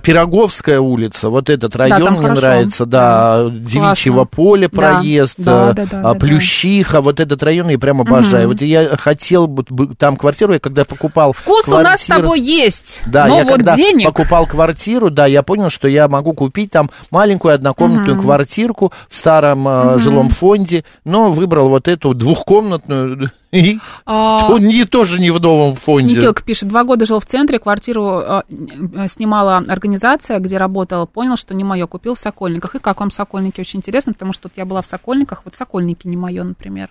Пироговская 0.00 0.78
улица, 0.80 1.28
вот 1.30 1.50
этот 1.50 1.74
район 1.76 2.02
там 2.02 2.12
мне 2.14 2.22
хорошо. 2.22 2.40
нравится, 2.40 2.86
да, 2.86 3.44
Девичьего 3.50 4.24
поля 4.24 4.68
Да. 4.70 4.76
проезд, 4.78 5.34
Да, 5.38 5.70
э, 5.70 5.74
да, 5.74 5.86
да, 5.90 6.00
а, 6.00 6.14
да, 6.14 6.14
Плющиха, 6.20 7.00
вот 7.00 7.18
этот 7.20 7.42
район 7.42 7.68
я 7.68 7.78
прям 7.78 8.00
обожаю. 8.00 8.48
Мгм. 8.48 8.52
Вот 8.58 8.62
я 8.62 8.96
хотел 8.96 9.46
бы 9.46 9.64
там 9.96 10.16
квартиру, 10.16 10.52
я 10.52 10.60
когда 10.60 10.84
покупал 10.84 11.32
Вкус 11.32 11.66
у 11.66 11.70
нас 11.78 12.02
с 12.02 12.06
квартиру- 12.06 12.22
тобой 12.28 12.40
есть, 12.40 13.00
Да, 13.06 13.26
но 13.26 13.38
я 13.38 13.44
вот 13.44 13.52
когда 13.54 13.76
денег... 13.76 14.06
покупал 14.06 14.46
квартиру, 14.46 15.10
да, 15.10 15.26
я 15.26 15.42
понял, 15.42 15.70
что 15.70 15.88
я 15.88 16.06
могу 16.08 16.32
купить 16.32 16.70
там 16.70 16.90
маленькую 17.10 17.54
однокомнатную 17.54 18.14
Мгм. 18.16 18.22
квартирку 18.24 18.92
в 19.10 19.16
старом 19.16 19.66
э, 19.66 19.84
Мгм. 19.92 19.98
жилом 19.98 20.28
фонде, 20.30 20.84
но 21.04 21.30
выбрал 21.30 21.68
вот 21.68 21.88
эту 21.88 22.14
двухкомнатную 22.14 23.30
и 23.52 23.78
А, 24.06 24.48
то 24.48 24.58
не 24.58 24.84
тоже 24.84 25.20
не 25.20 25.30
в 25.30 25.40
новом 25.40 25.76
фонде. 25.76 26.14
Никилка 26.16 26.42
пишет, 26.42 26.68
два 26.68 26.84
года 26.84 27.04
жил 27.06 27.20
в 27.20 27.26
центре, 27.26 27.58
квартиру 27.58 28.18
э, 28.20 28.42
э, 28.96 29.08
снимала 29.08 29.58
организация, 29.68 30.38
где 30.38 30.56
работал, 30.56 31.06
понял, 31.06 31.36
что 31.36 31.54
не 31.54 31.62
мое, 31.62 31.86
купил 31.86 32.14
в 32.14 32.18
Сокольниках. 32.18 32.74
И 32.74 32.78
как 32.78 33.00
вам 33.00 33.10
Сокольники? 33.10 33.60
Очень 33.60 33.80
интересно, 33.80 34.14
потому 34.14 34.32
что 34.32 34.48
вот 34.48 34.52
я 34.56 34.64
была 34.64 34.80
в 34.82 34.86
Сокольниках, 34.86 35.42
вот 35.44 35.54
Сокольники 35.54 36.06
не 36.08 36.16
мое, 36.16 36.42
например. 36.44 36.88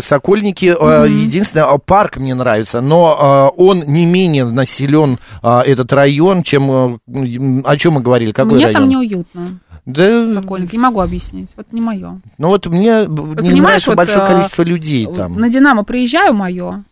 Сокольники, 0.00 0.74
Мгм. 0.74 1.04
единственное, 1.20 1.66
парк 1.78 2.16
мне 2.16 2.34
нравится, 2.34 2.80
но 2.80 3.52
он 3.58 3.80
не 3.80 4.06
менее 4.06 4.46
населен, 4.46 5.18
этот 5.42 5.92
район, 5.92 6.42
чем, 6.42 6.70
о 6.70 7.76
чем 7.76 7.92
мы 7.92 8.00
говорили, 8.00 8.32
какой 8.32 8.54
Мне 8.54 8.64
район? 8.66 8.80
там 8.82 8.88
неуютно. 8.88 9.58
Да, 9.86 10.32
Сокольники, 10.32 10.72
не 10.74 10.80
могу 10.82 11.00
объяснить, 11.00 11.50
вот 11.56 11.72
не 11.72 11.80
мое. 11.80 12.18
ну 12.38 12.48
вот 12.48 12.66
мне 12.66 13.06
б- 13.08 13.40
не 13.40 13.60
нравится 13.60 13.90
вот, 13.90 13.96
большое 13.96 14.24
э, 14.24 14.28
количество 14.28 14.62
людей 14.62 15.06
там. 15.06 15.38
На 15.40 15.48
Динамо 15.48 15.84
приезжаю 15.84 16.34
мое, 16.34 16.82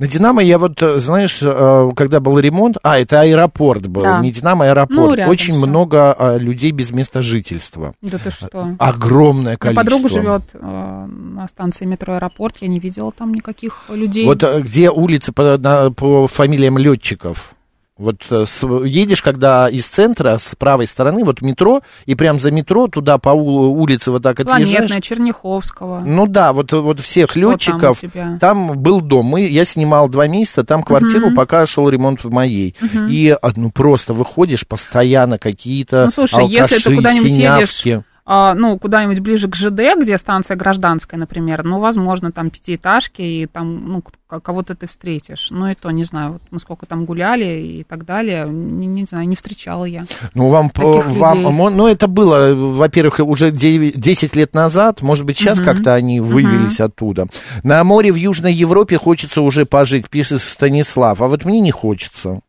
На 0.00 0.08
Динамо 0.08 0.42
я 0.42 0.58
вот, 0.58 0.82
э, 0.82 0.98
знаешь, 0.98 1.40
э, 1.42 1.90
когда 1.94 2.20
был 2.20 2.38
ремонт, 2.38 2.78
а, 2.82 2.98
это 2.98 3.20
аэропорт 3.20 3.86
был, 3.86 4.00
Да. 4.02 4.18
не 4.20 4.32
Динамо, 4.32 4.64
а 4.64 4.68
Ну, 4.68 4.72
аэропорт. 4.72 5.18
рядом 5.18 5.30
Очень 5.30 5.54
всё. 5.58 5.66
много 5.66 6.16
э, 6.18 6.38
людей 6.38 6.70
без 6.72 6.90
места 6.90 7.20
жительства. 7.22 7.92
да 8.00 8.16
ты 8.18 8.30
что? 8.30 8.74
Огромное 8.78 9.56
количество. 9.58 9.82
подруга 9.84 10.08
живет 10.08 10.42
на 10.54 11.46
станции 11.48 11.84
метро 11.84 12.14
Аэропорт, 12.14 12.56
я 12.60 12.68
не 12.68 12.78
видела 12.80 13.12
там 13.12 13.32
никаких 13.34 13.90
людей. 13.90 14.24
Вот 14.24 14.42
где 14.60 14.90
улицы 14.90 15.32
по, 15.32 15.58
на- 15.58 15.90
по 15.90 16.26
фамилиям 16.26 16.78
летчиков. 16.78 17.54
Вот 18.00 18.16
э, 18.30 18.46
с- 18.46 18.66
едешь, 18.84 19.20
когда 19.22 19.68
из 19.68 19.86
центра, 19.86 20.38
с 20.38 20.54
правой 20.56 20.86
стороны, 20.86 21.22
вот 21.24 21.42
метро, 21.42 21.82
и 22.06 22.14
прям 22.14 22.38
за 22.38 22.50
метро 22.50 22.88
туда 22.88 23.18
по 23.18 23.28
улице 23.30 24.10
вот 24.10 24.22
так 24.22 24.40
отъезжаешь. 24.40 24.70
Планетная, 24.70 25.00
Черняховского. 25.00 26.00
Ну 26.06 26.26
да, 26.26 26.52
вот, 26.52 26.72
вот 26.72 27.00
всех 27.00 27.30
Что 27.30 27.40
там 27.40 27.50
летчиков. 27.52 28.00
тебя? 28.00 28.38
Там, 28.40 28.78
был 28.78 29.00
дом. 29.00 29.26
Мы, 29.26 29.42
я 29.46 29.64
снимал 29.64 30.08
два 30.08 30.26
месяца, 30.26 30.64
там 30.64 30.82
квартиру, 30.82 31.26
Мгм. 31.28 31.36
пока 31.36 31.66
шел 31.66 31.88
ремонт 31.90 32.24
в 32.24 32.30
моей. 32.32 32.74
Мгм. 32.80 33.08
И 33.08 33.30
а, 33.40 33.50
ну, 33.54 33.70
просто 33.70 34.14
выходишь 34.14 34.66
постоянно 34.66 35.38
какие-то 35.38 36.06
Ну, 36.06 36.10
слушай, 36.10 36.44
если 36.46 36.58
ты 36.66 36.74
алкаши, 36.76 36.96
куда-нибудь 36.96 37.30
синявки. 37.30 37.88
едешь, 37.88 38.04
ну, 38.54 38.78
куда-нибудь 38.78 39.18
ближе 39.18 39.48
к 39.48 39.56
ЖД, 39.56 39.98
где 40.00 40.16
станция 40.16 40.56
гражданская, 40.56 41.18
например, 41.18 41.64
ну, 41.64 41.80
возможно, 41.80 42.30
там 42.30 42.50
пятиэтажки, 42.50 43.22
и 43.22 43.46
там, 43.46 43.88
ну, 43.88 44.04
кого-то 44.28 44.76
ты 44.76 44.86
встретишь. 44.86 45.48
Ну, 45.50 45.66
и 45.66 45.74
то, 45.74 45.90
не 45.90 46.04
знаю, 46.04 46.34
вот 46.34 46.42
мы 46.52 46.60
сколько 46.60 46.86
там 46.86 47.06
гуляли 47.06 47.60
и 47.60 47.82
так 47.82 48.04
далее, 48.04 48.46
не, 48.48 48.86
не 48.86 49.04
знаю, 49.04 49.26
не 49.26 49.34
встречала 49.34 49.84
я. 49.84 50.06
Ну, 50.34 50.48
вам, 50.48 50.70
вам 50.76 51.38
людей. 51.38 51.76
ну, 51.76 51.88
это 51.88 52.06
было, 52.06 52.54
во-первых, 52.54 53.18
уже 53.18 53.50
9 53.50 53.98
10 53.98 54.36
лет 54.36 54.54
назад, 54.54 55.02
может 55.02 55.24
быть, 55.24 55.36
сейчас 55.36 55.58
Мгм. 55.58 55.64
как-то 55.64 55.94
они 55.94 56.20
вывелись 56.20 56.78
оттуда. 56.80 57.26
На 57.64 57.82
море 57.82 58.12
в 58.12 58.16
Южной 58.16 58.54
Европе 58.54 58.96
хочется 58.96 59.40
уже 59.40 59.66
пожить, 59.66 60.08
пишет 60.08 60.40
Станислав, 60.40 61.20
а 61.20 61.26
вот 61.26 61.44
мне 61.44 61.58
не 61.58 61.72
хочется. 61.72 62.40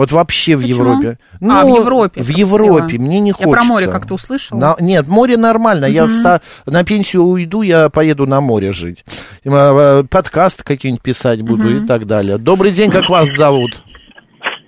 Вот 0.00 0.12
вообще 0.12 0.56
в 0.56 0.62
Почему? 0.62 0.78
Европе. 0.78 1.18
А, 1.42 1.62
в 1.62 1.68
Европе, 1.68 2.22
В 2.22 2.28
Европе 2.30 2.96
мне 2.98 3.20
не 3.20 3.28
Я 3.28 3.34
хочется. 3.34 3.52
про 3.54 3.64
море 3.64 3.86
как-то 3.86 4.14
услышала. 4.14 4.58
На- 4.58 4.76
нет, 4.80 5.06
море 5.08 5.36
нормально. 5.36 5.84
Я 5.84 6.06
Мгм. 6.06 6.12
вста- 6.14 6.40
на 6.64 6.84
пенсию 6.84 7.24
уйду, 7.24 7.60
я 7.60 7.90
поеду 7.90 8.24
на 8.26 8.40
море 8.40 8.72
жить. 8.72 9.04
Э, 9.44 9.50
э, 9.50 10.04
Подкасты 10.04 10.64
какие-нибудь 10.64 11.02
писать 11.02 11.42
буду 11.42 11.64
Мгм. 11.64 11.84
и 11.84 11.86
так 11.86 12.06
далее. 12.06 12.38
Добрый 12.38 12.70
день, 12.70 12.90
как 12.90 13.10
вас 13.10 13.28
зовут? 13.28 13.82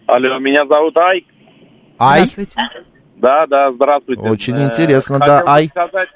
Алло, 0.07 0.39
меня 0.39 0.67
зовут 0.67 0.95
Айк. 0.99 1.25
Ай? 1.99 2.19
Здравствуйте. 2.27 2.61
Да, 3.17 3.47
да, 3.47 3.73
здравствуйте. 3.73 4.21
Очень 4.29 4.57
Э, 4.59 4.67
интересно, 4.67 5.19
хотел 5.19 5.35
да, 5.37 5.41
бы 5.45 5.51
Ай. 5.51 5.69
сказать- 5.69 6.09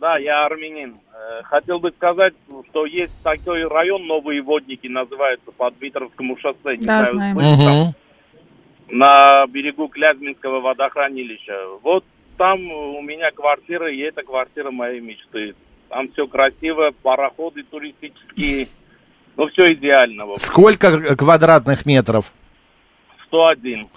да, 0.00 0.16
я 0.16 0.46
армянин. 0.46 0.94
Э, 1.12 1.42
Хотел 1.42 1.78
бы 1.78 1.90
сказать, 1.94 2.32
что 2.70 2.86
есть 2.86 3.12
такой 3.22 3.66
район, 3.68 4.06
Новые 4.06 4.40
Водники, 4.40 4.86
называется, 4.86 5.50
по 5.58 5.70
Дмитровскому 5.72 6.38
шоссе. 6.38 6.78
Не 6.78 6.86
Да, 6.86 7.04
знаю, 7.04 7.36
знаем. 7.36 7.94
На 8.88 9.46
берегу 9.46 9.88
Клязьминского 9.88 10.60
водохранилища. 10.60 11.54
Вот 11.82 12.04
там 12.36 12.70
у 12.70 13.00
меня 13.02 13.30
квартира, 13.30 13.90
и 13.92 13.98
это 13.98 14.22
квартира 14.22 14.70
моей 14.70 15.00
мечты. 15.00 15.54
Там 15.88 16.10
все 16.12 16.26
красиво, 16.26 16.92
пароходы 17.02 17.62
туристические. 17.62 18.68
Ну, 19.36 19.48
все 19.48 19.74
идеально. 19.74 20.24
Сколько 20.36 21.16
квадратных 21.16 21.86
метров? 21.86 22.32
101. 23.26 23.88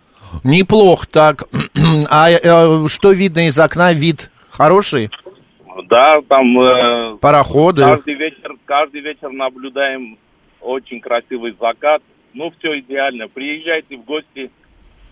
Неплохо 0.43 1.07
так. 1.07 1.43
А 2.09 2.29
э, 2.29 2.87
что 2.87 3.11
видно 3.11 3.47
из 3.47 3.57
окна? 3.57 3.93
Вид 3.93 4.29
хороший? 4.51 5.09
Да, 5.85 6.19
там 6.27 6.59
э, 6.59 7.17
Пароходы? 7.17 7.81
каждый 7.83 8.15
вечер, 8.15 8.55
каждый 8.65 9.01
вечер 9.01 9.29
наблюдаем 9.31 10.17
очень 10.61 10.99
красивый 10.99 11.55
закат. 11.59 12.01
Ну, 12.33 12.51
все 12.59 12.79
идеально. 12.79 13.27
Приезжайте 13.27 13.97
в 13.97 14.03
гости. 14.03 14.51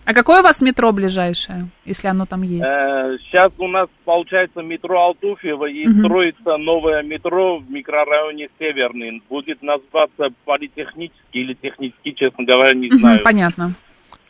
А 0.08 0.14
какое 0.14 0.40
у 0.40 0.42
вас 0.42 0.62
метро 0.62 0.90
ближайшее, 0.90 1.68
если 1.84 2.08
оно 2.08 2.24
там 2.24 2.40
есть? 2.40 2.64
Э, 2.64 3.18
сейчас 3.20 3.52
у 3.58 3.68
нас 3.68 3.88
получается 4.06 4.62
метро 4.62 4.98
Алтуфьево 4.98 5.66
и 5.66 5.86
Мгм. 5.86 5.98
строится 5.98 6.56
новое 6.56 7.02
метро 7.02 7.58
в 7.58 7.70
микрорайоне 7.70 8.48
Северный. 8.58 9.22
Будет 9.28 9.60
называться 9.62 10.28
политехнический 10.46 11.42
или 11.42 11.52
технический, 11.52 12.14
честно 12.14 12.44
говоря, 12.44 12.72
не 12.72 12.88
Мгм, 12.88 12.98
знаю. 13.00 13.20
Понятно. 13.22 13.72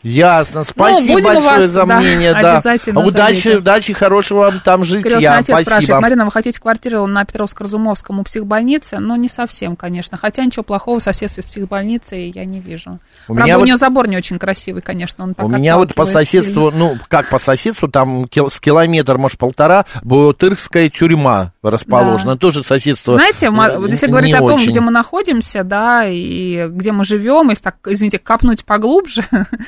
Ясно. 0.02 0.62
Спасибо 0.64 1.14
будем 1.14 1.30
у 1.30 1.34
большое 1.34 1.60
вас, 1.62 1.70
за 1.70 1.84
да, 1.84 1.98
мнение. 1.98 2.32
Да, 2.32 2.52
обязательно 2.54 3.00
Удачи, 3.00 3.34
зовите. 3.42 3.56
удачи, 3.58 3.92
хорошего 3.92 4.38
вам 4.42 4.60
там 4.60 4.82
Крестный 4.82 5.10
житья. 5.10 5.34
отец 5.34 5.46
спрашивает, 5.46 5.66
Спасибо. 5.84 6.00
Марина, 6.00 6.24
вы 6.24 6.30
хотите 6.30 6.60
квартиру 6.60 7.06
на 7.06 7.24
Петровско-Разумовском 7.24 8.20
у 8.20 8.22
психбольницы? 8.22 8.98
Ну, 8.98 9.16
не 9.16 9.28
совсем, 9.28 9.74
конечно. 9.74 10.16
Хотя 10.16 10.44
ничего 10.44 10.62
плохого 10.62 11.00
в 11.00 11.02
соседстве 11.02 11.42
с 11.42 11.46
психбольницей 11.46 12.30
я 12.34 12.44
не 12.44 12.60
вижу. 12.60 13.00
У 13.26 13.34
Правда, 13.34 13.42
меня 13.44 13.56
у 13.56 13.60
вот- 13.60 13.66
нее 13.66 13.76
забор 13.76 14.06
не 14.08 14.16
очень 14.16 14.38
красивый, 14.38 14.82
конечно. 14.82 15.24
Он 15.24 15.34
У 15.36 15.48
меня 15.48 15.76
вот 15.76 15.94
по 15.94 16.04
соседству, 16.04 16.70
сильно. 16.70 16.92
ну, 16.94 16.98
как 17.08 17.28
по 17.28 17.38
соседству, 17.40 17.88
там 17.88 18.28
кил- 18.28 18.50
с 18.50 18.60
километр, 18.60 19.18
может, 19.18 19.38
полтора, 19.38 19.84
Бутырская 20.02 20.88
тюрьма 20.90 21.52
расположена. 21.62 22.36
Тоже 22.36 22.62
соседство. 22.62 23.14
Знаете, 23.14 23.50
вот 23.50 23.88
если 23.88 24.06
говорить 24.06 24.32
о 24.34 24.38
том, 24.38 24.54
очень. 24.54 24.70
где 24.70 24.80
мы 24.80 24.90
находимся, 24.90 25.64
да, 25.64 26.04
и 26.06 26.66
где 26.68 26.92
мы 26.92 27.04
живем, 27.04 27.50
если 27.50 27.64
так, 27.64 27.76
извините, 27.86 28.18
копнуть 28.18 28.64
поглубже. 28.64 29.24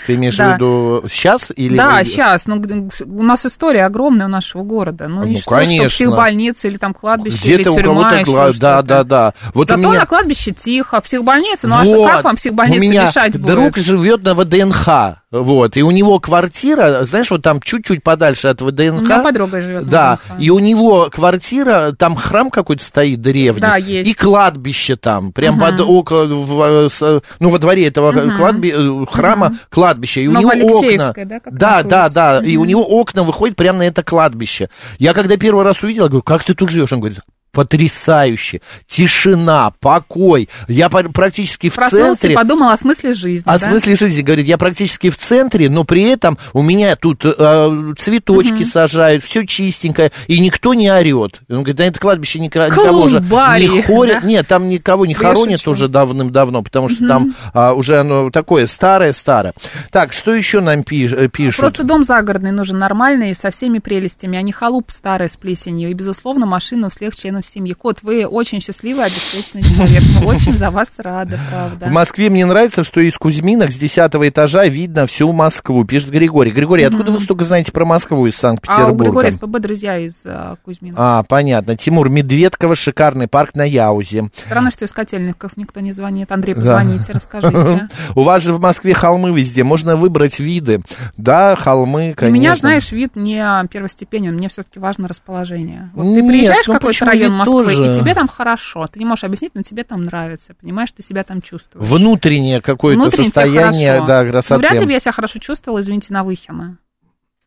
Ты 0.06 0.16
имеешь 0.20 0.36
Да. 0.36 0.52
в 0.52 0.54
виду 0.54 1.04
сейчас 1.08 1.50
или... 1.56 1.76
Да, 1.76 2.02
сейчас. 2.04 2.46
Ну, 2.46 2.62
у 3.06 3.22
нас 3.22 3.44
история 3.46 3.84
огромная 3.84 4.26
у 4.26 4.28
нашего 4.28 4.62
города. 4.62 5.08
Ну, 5.08 5.24
и 5.24 5.32
Ну, 5.32 5.38
что, 5.38 5.50
конечно. 5.50 5.88
что 5.88 5.96
психбольница 6.04 6.68
или 6.68 6.76
там 6.76 6.94
кладбище, 6.94 7.38
Где-то 7.42 7.60
или 7.62 7.68
у 7.68 7.74
тюрьма, 7.74 7.94
кого-то... 7.94 8.16
еще 8.16 8.24
гла-. 8.30 8.52
Да, 8.60 8.82
да, 8.82 9.04
да. 9.04 9.34
Вот 9.54 9.68
Зато 9.68 9.80
у 9.80 9.90
меня... 9.90 10.00
на 10.00 10.06
кладбище 10.06 10.52
тихо, 10.52 11.00
психбольница. 11.00 11.66
Ну, 11.66 11.74
а 11.76 11.84
Вот. 11.84 12.08
как 12.10 12.24
вам 12.24 12.36
психбольница 12.36 12.78
у 12.78 12.80
меня 12.80 13.06
решать 13.08 13.32
будет? 13.38 13.46
друг 13.46 13.76
живет 13.78 14.22
на 14.24 14.34
ВДНХ, 14.34 14.88
вот, 15.30 15.76
и 15.76 15.82
у 15.82 15.90
него 15.92 16.18
квартира, 16.20 17.04
знаешь, 17.04 17.30
вот 17.30 17.42
там 17.42 17.60
чуть-чуть 17.60 18.02
подальше 18.02 18.48
от 18.48 18.60
ВДНХ. 18.60 18.98
У 18.98 19.02
меня 19.02 19.18
подруга 19.22 19.62
живет 19.62 19.88
Да, 19.88 20.18
ВДНХ. 20.26 20.40
и 20.42 20.50
у 20.50 20.58
него 20.58 21.08
квартира, 21.10 21.92
там 21.96 22.16
храм 22.16 22.50
какой-то 22.50 22.84
стоит 22.84 23.20
древний. 23.22 23.60
Да, 23.60 23.76
есть. 23.76 24.08
И 24.08 24.14
кладбище 24.14 24.96
там, 24.96 25.32
прям 25.32 25.54
Мгм. 25.54 25.60
под 25.64 25.80
око, 25.82 26.24
в- 26.26 26.88
с- 26.90 27.22
ну, 27.38 27.48
во 27.50 27.58
дворе 27.58 27.86
этого 27.86 28.10
Мгм. 28.10 28.36
кладби- 28.36 28.72
э, 28.74 29.06
храма 29.10 29.54
кладбище. 29.70 30.09
И 30.18 30.26
у 30.28 30.32
него 30.40 30.50
окна. 30.96 31.12
Да, 31.50 31.82
Да, 31.82 32.08
да, 32.08 32.40
да. 32.40 32.46
И 32.46 32.56
у 32.56 32.64
него 32.64 32.82
окна 32.82 33.22
выходят 33.22 33.56
прямо 33.56 33.78
на 33.78 33.82
это 33.84 34.02
кладбище. 34.02 34.68
Я 34.98 35.14
когда 35.14 35.36
первый 35.36 35.64
раз 35.64 35.82
увидел, 35.82 36.04
я 36.04 36.08
говорю, 36.08 36.22
как 36.22 36.44
ты 36.44 36.54
тут 36.54 36.70
живешь? 36.70 36.92
Он 36.92 37.00
говорит, 37.00 37.20
потрясающе. 37.52 38.60
Тишина, 38.86 39.72
покой. 39.80 40.48
Я 40.68 40.88
практически 40.88 41.68
в 41.68 41.74
Проснулся 41.74 42.20
центре. 42.22 42.34
подумал 42.34 42.70
о 42.70 42.76
смысле 42.76 43.14
жизни. 43.14 43.44
О 43.48 43.58
да? 43.58 43.68
смысле 43.70 43.96
жизни, 43.96 44.22
говорит, 44.22 44.46
я 44.46 44.58
практически 44.58 45.10
в 45.10 45.16
центре, 45.18 45.68
но 45.70 45.84
при 45.84 46.02
этом 46.02 46.38
у 46.52 46.62
меня 46.62 46.96
тут 46.96 47.24
э, 47.24 47.94
цветочки 47.98 48.52
Мгм. 48.52 48.64
сажают, 48.64 49.24
все 49.24 49.44
чистенькое, 49.46 50.12
и 50.26 50.38
никто 50.40 50.74
не 50.74 50.90
орет. 50.92 51.40
Он 51.48 51.56
говорит, 51.58 51.78
на 51.78 51.82
это 51.84 51.98
кладбище 52.00 52.38
ника- 52.38 52.70
никого 52.70 53.08
же 53.08 53.20
не 53.20 53.82
хорят. 53.82 54.22
да? 54.22 54.26
Нет, 54.28 54.46
там 54.46 54.68
никого 54.68 55.06
не 55.06 55.12
Я 55.14 55.18
хоронят 55.18 55.60
шучу. 55.60 55.70
уже 55.72 55.88
давным-давно, 55.88 56.62
потому 56.62 56.88
что 56.88 57.00
Мгм. 57.02 57.08
там 57.08 57.34
а, 57.54 57.72
уже 57.74 57.98
оно 57.98 58.30
такое 58.30 58.66
старое-старое. 58.66 59.54
Так, 59.90 60.12
что 60.12 60.34
еще 60.34 60.60
нам 60.60 60.80
пиш- 60.80 61.16
э, 61.16 61.28
пишут? 61.28 61.60
Просто 61.60 61.84
дом 61.84 62.04
загородный 62.04 62.52
нужен 62.52 62.78
нормальный, 62.78 63.34
со 63.34 63.50
всеми 63.50 63.78
прелестями, 63.78 64.38
а 64.38 64.42
не 64.42 64.52
халуп 64.52 64.90
старый 64.90 65.28
с 65.28 65.36
плесенью. 65.36 65.90
И, 65.90 65.94
безусловно, 65.94 66.46
машина 66.46 66.88
у 66.88 66.90
всех 66.90 67.14
членов 67.16 67.39
в 67.42 67.46
семье. 67.46 67.74
Кот, 67.74 67.98
вы 68.02 68.26
очень 68.26 68.60
счастливый, 68.60 69.04
обеспеченный 69.06 69.62
человек. 69.62 70.02
Мы 70.20 70.26
очень 70.26 70.56
за 70.56 70.70
вас 70.70 70.94
рады, 70.98 71.38
правда. 71.50 71.86
В 71.86 71.90
Москве 71.90 72.30
мне 72.30 72.44
нравится, 72.46 72.84
что 72.84 73.00
из 73.00 73.16
Кузьминок 73.16 73.70
с 73.70 73.76
10 73.76 73.98
этажа 74.14 74.66
видно 74.66 75.06
всю 75.06 75.32
Москву, 75.32 75.84
пишет 75.84 76.10
Григорий. 76.10 76.50
Григорий, 76.50 76.84
откуда 76.84 77.12
вы 77.12 77.20
столько 77.20 77.44
знаете 77.44 77.72
про 77.72 77.84
Москву 77.84 78.26
из 78.26 78.34
А 78.34 78.38
у 78.38 78.40
Санкт-Петербурга? 78.40 79.04
Григория 79.04 79.32
СПБ 79.32 79.58
друзья 79.58 79.98
из 79.98 80.14
а, 80.24 80.56
Кузьмина. 80.64 80.96
А, 80.98 81.22
понятно. 81.24 81.76
Тимур, 81.76 82.08
Медведково, 82.08 82.74
шикарный 82.74 83.28
парк 83.28 83.54
на 83.54 83.64
Яузе. 83.64 84.30
Странно, 84.46 84.70
что 84.70 84.84
из 84.84 84.92
Котельников 84.92 85.56
никто 85.56 85.80
не 85.80 85.92
звонит. 85.92 86.32
Андрей, 86.32 86.54
позвоните, 86.54 87.12
расскажите. 87.12 87.88
У 88.14 88.22
вас 88.22 88.42
же 88.42 88.52
в 88.52 88.60
Москве 88.60 88.94
холмы 88.94 89.36
везде, 89.36 89.64
можно 89.64 89.96
выбрать 89.96 90.40
виды. 90.40 90.82
Да, 91.16 91.56
холмы, 91.56 92.10
У 92.10 92.14
конечно. 92.14 92.34
меня, 92.34 92.56
знаешь, 92.56 92.92
вид 92.92 93.16
не 93.16 93.40
первостепенен, 93.68 94.34
мне 94.34 94.48
все-таки 94.48 94.78
важно 94.78 95.08
расположение. 95.08 95.90
Вот 95.94 96.04
ты 96.04 96.22
Нет, 96.22 96.28
приезжаешь 96.28 96.66
ну 96.66 96.74
в 96.74 96.76
какой-то 96.76 97.06
почему 97.06 97.10
район 97.30 97.38
Москвы, 97.38 97.64
тоже? 97.64 97.96
и 97.96 98.00
тебе 98.00 98.14
там 98.14 98.28
хорошо. 98.28 98.86
Ты 98.86 98.98
не 98.98 99.04
можешь 99.04 99.24
объяснить, 99.24 99.52
но 99.54 99.62
тебе 99.62 99.84
там 99.84 100.02
нравится. 100.02 100.54
Понимаешь, 100.60 100.90
ты 100.92 101.02
себя 101.02 101.24
там 101.24 101.40
чувствуешь. 101.42 101.86
Внутреннее 101.86 102.60
какое-то 102.60 103.00
Внутренне 103.02 103.24
состояние, 103.24 104.04
да, 104.06 104.22
Ну, 104.24 104.30
красоты. 104.30 104.60
вряд 104.60 104.80
ли 104.80 104.86
бы 104.86 104.92
я 104.92 105.00
себя 105.00 105.12
хорошо 105.12 105.38
чувствовала, 105.38 105.80
извините, 105.80 106.12
на 106.12 106.24
Выхино. 106.24 106.78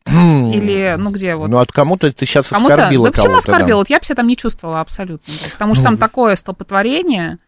Хм. 0.06 0.52
Или, 0.52 0.96
ну, 0.98 1.10
где 1.10 1.34
вот. 1.34 1.48
Ну, 1.48 1.58
от 1.58 1.72
кому-то 1.72 2.12
ты 2.12 2.26
сейчас 2.26 2.48
Кому-то, 2.48 2.74
оскорбила 2.74 3.04
да 3.06 3.10
почему 3.10 3.26
кого-то. 3.28 3.46
да. 3.46 3.52
оскорбила? 3.52 3.78
Вот 3.78 3.90
я 3.90 3.98
бы 3.98 4.04
себя 4.04 4.16
там 4.16 4.26
не 4.26 4.36
чувствовала 4.36 4.80
абсолютно. 4.80 5.32
Потому 5.52 5.74
что 5.74 5.82
Ну, 5.84 5.88
там 5.90 5.96
такое 5.96 6.36
столпотворение. 6.36 7.38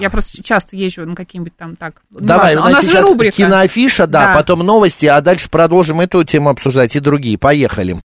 Я 0.00 0.08
просто 0.10 0.42
часто 0.42 0.76
езжу 0.76 1.04
на 1.06 1.14
какие-нибудь 1.14 1.56
там 1.56 1.76
так. 1.76 2.00
Давай, 2.10 2.52
неважно. 2.52 2.70
у 2.70 2.72
нас 2.72 2.84
же 2.84 2.90
сейчас 2.90 3.08
рубрика. 3.08 3.36
киноафиша, 3.36 4.06
да, 4.06 4.28
Да. 4.28 4.34
потом 4.34 4.60
новости, 4.60 5.06
а 5.06 5.20
дальше 5.20 5.50
продолжим 5.50 6.00
эту 6.00 6.24
тему 6.24 6.48
обсуждать 6.50 6.94
и 6.96 7.00
другие. 7.00 7.36
Поехали. 7.36 8.00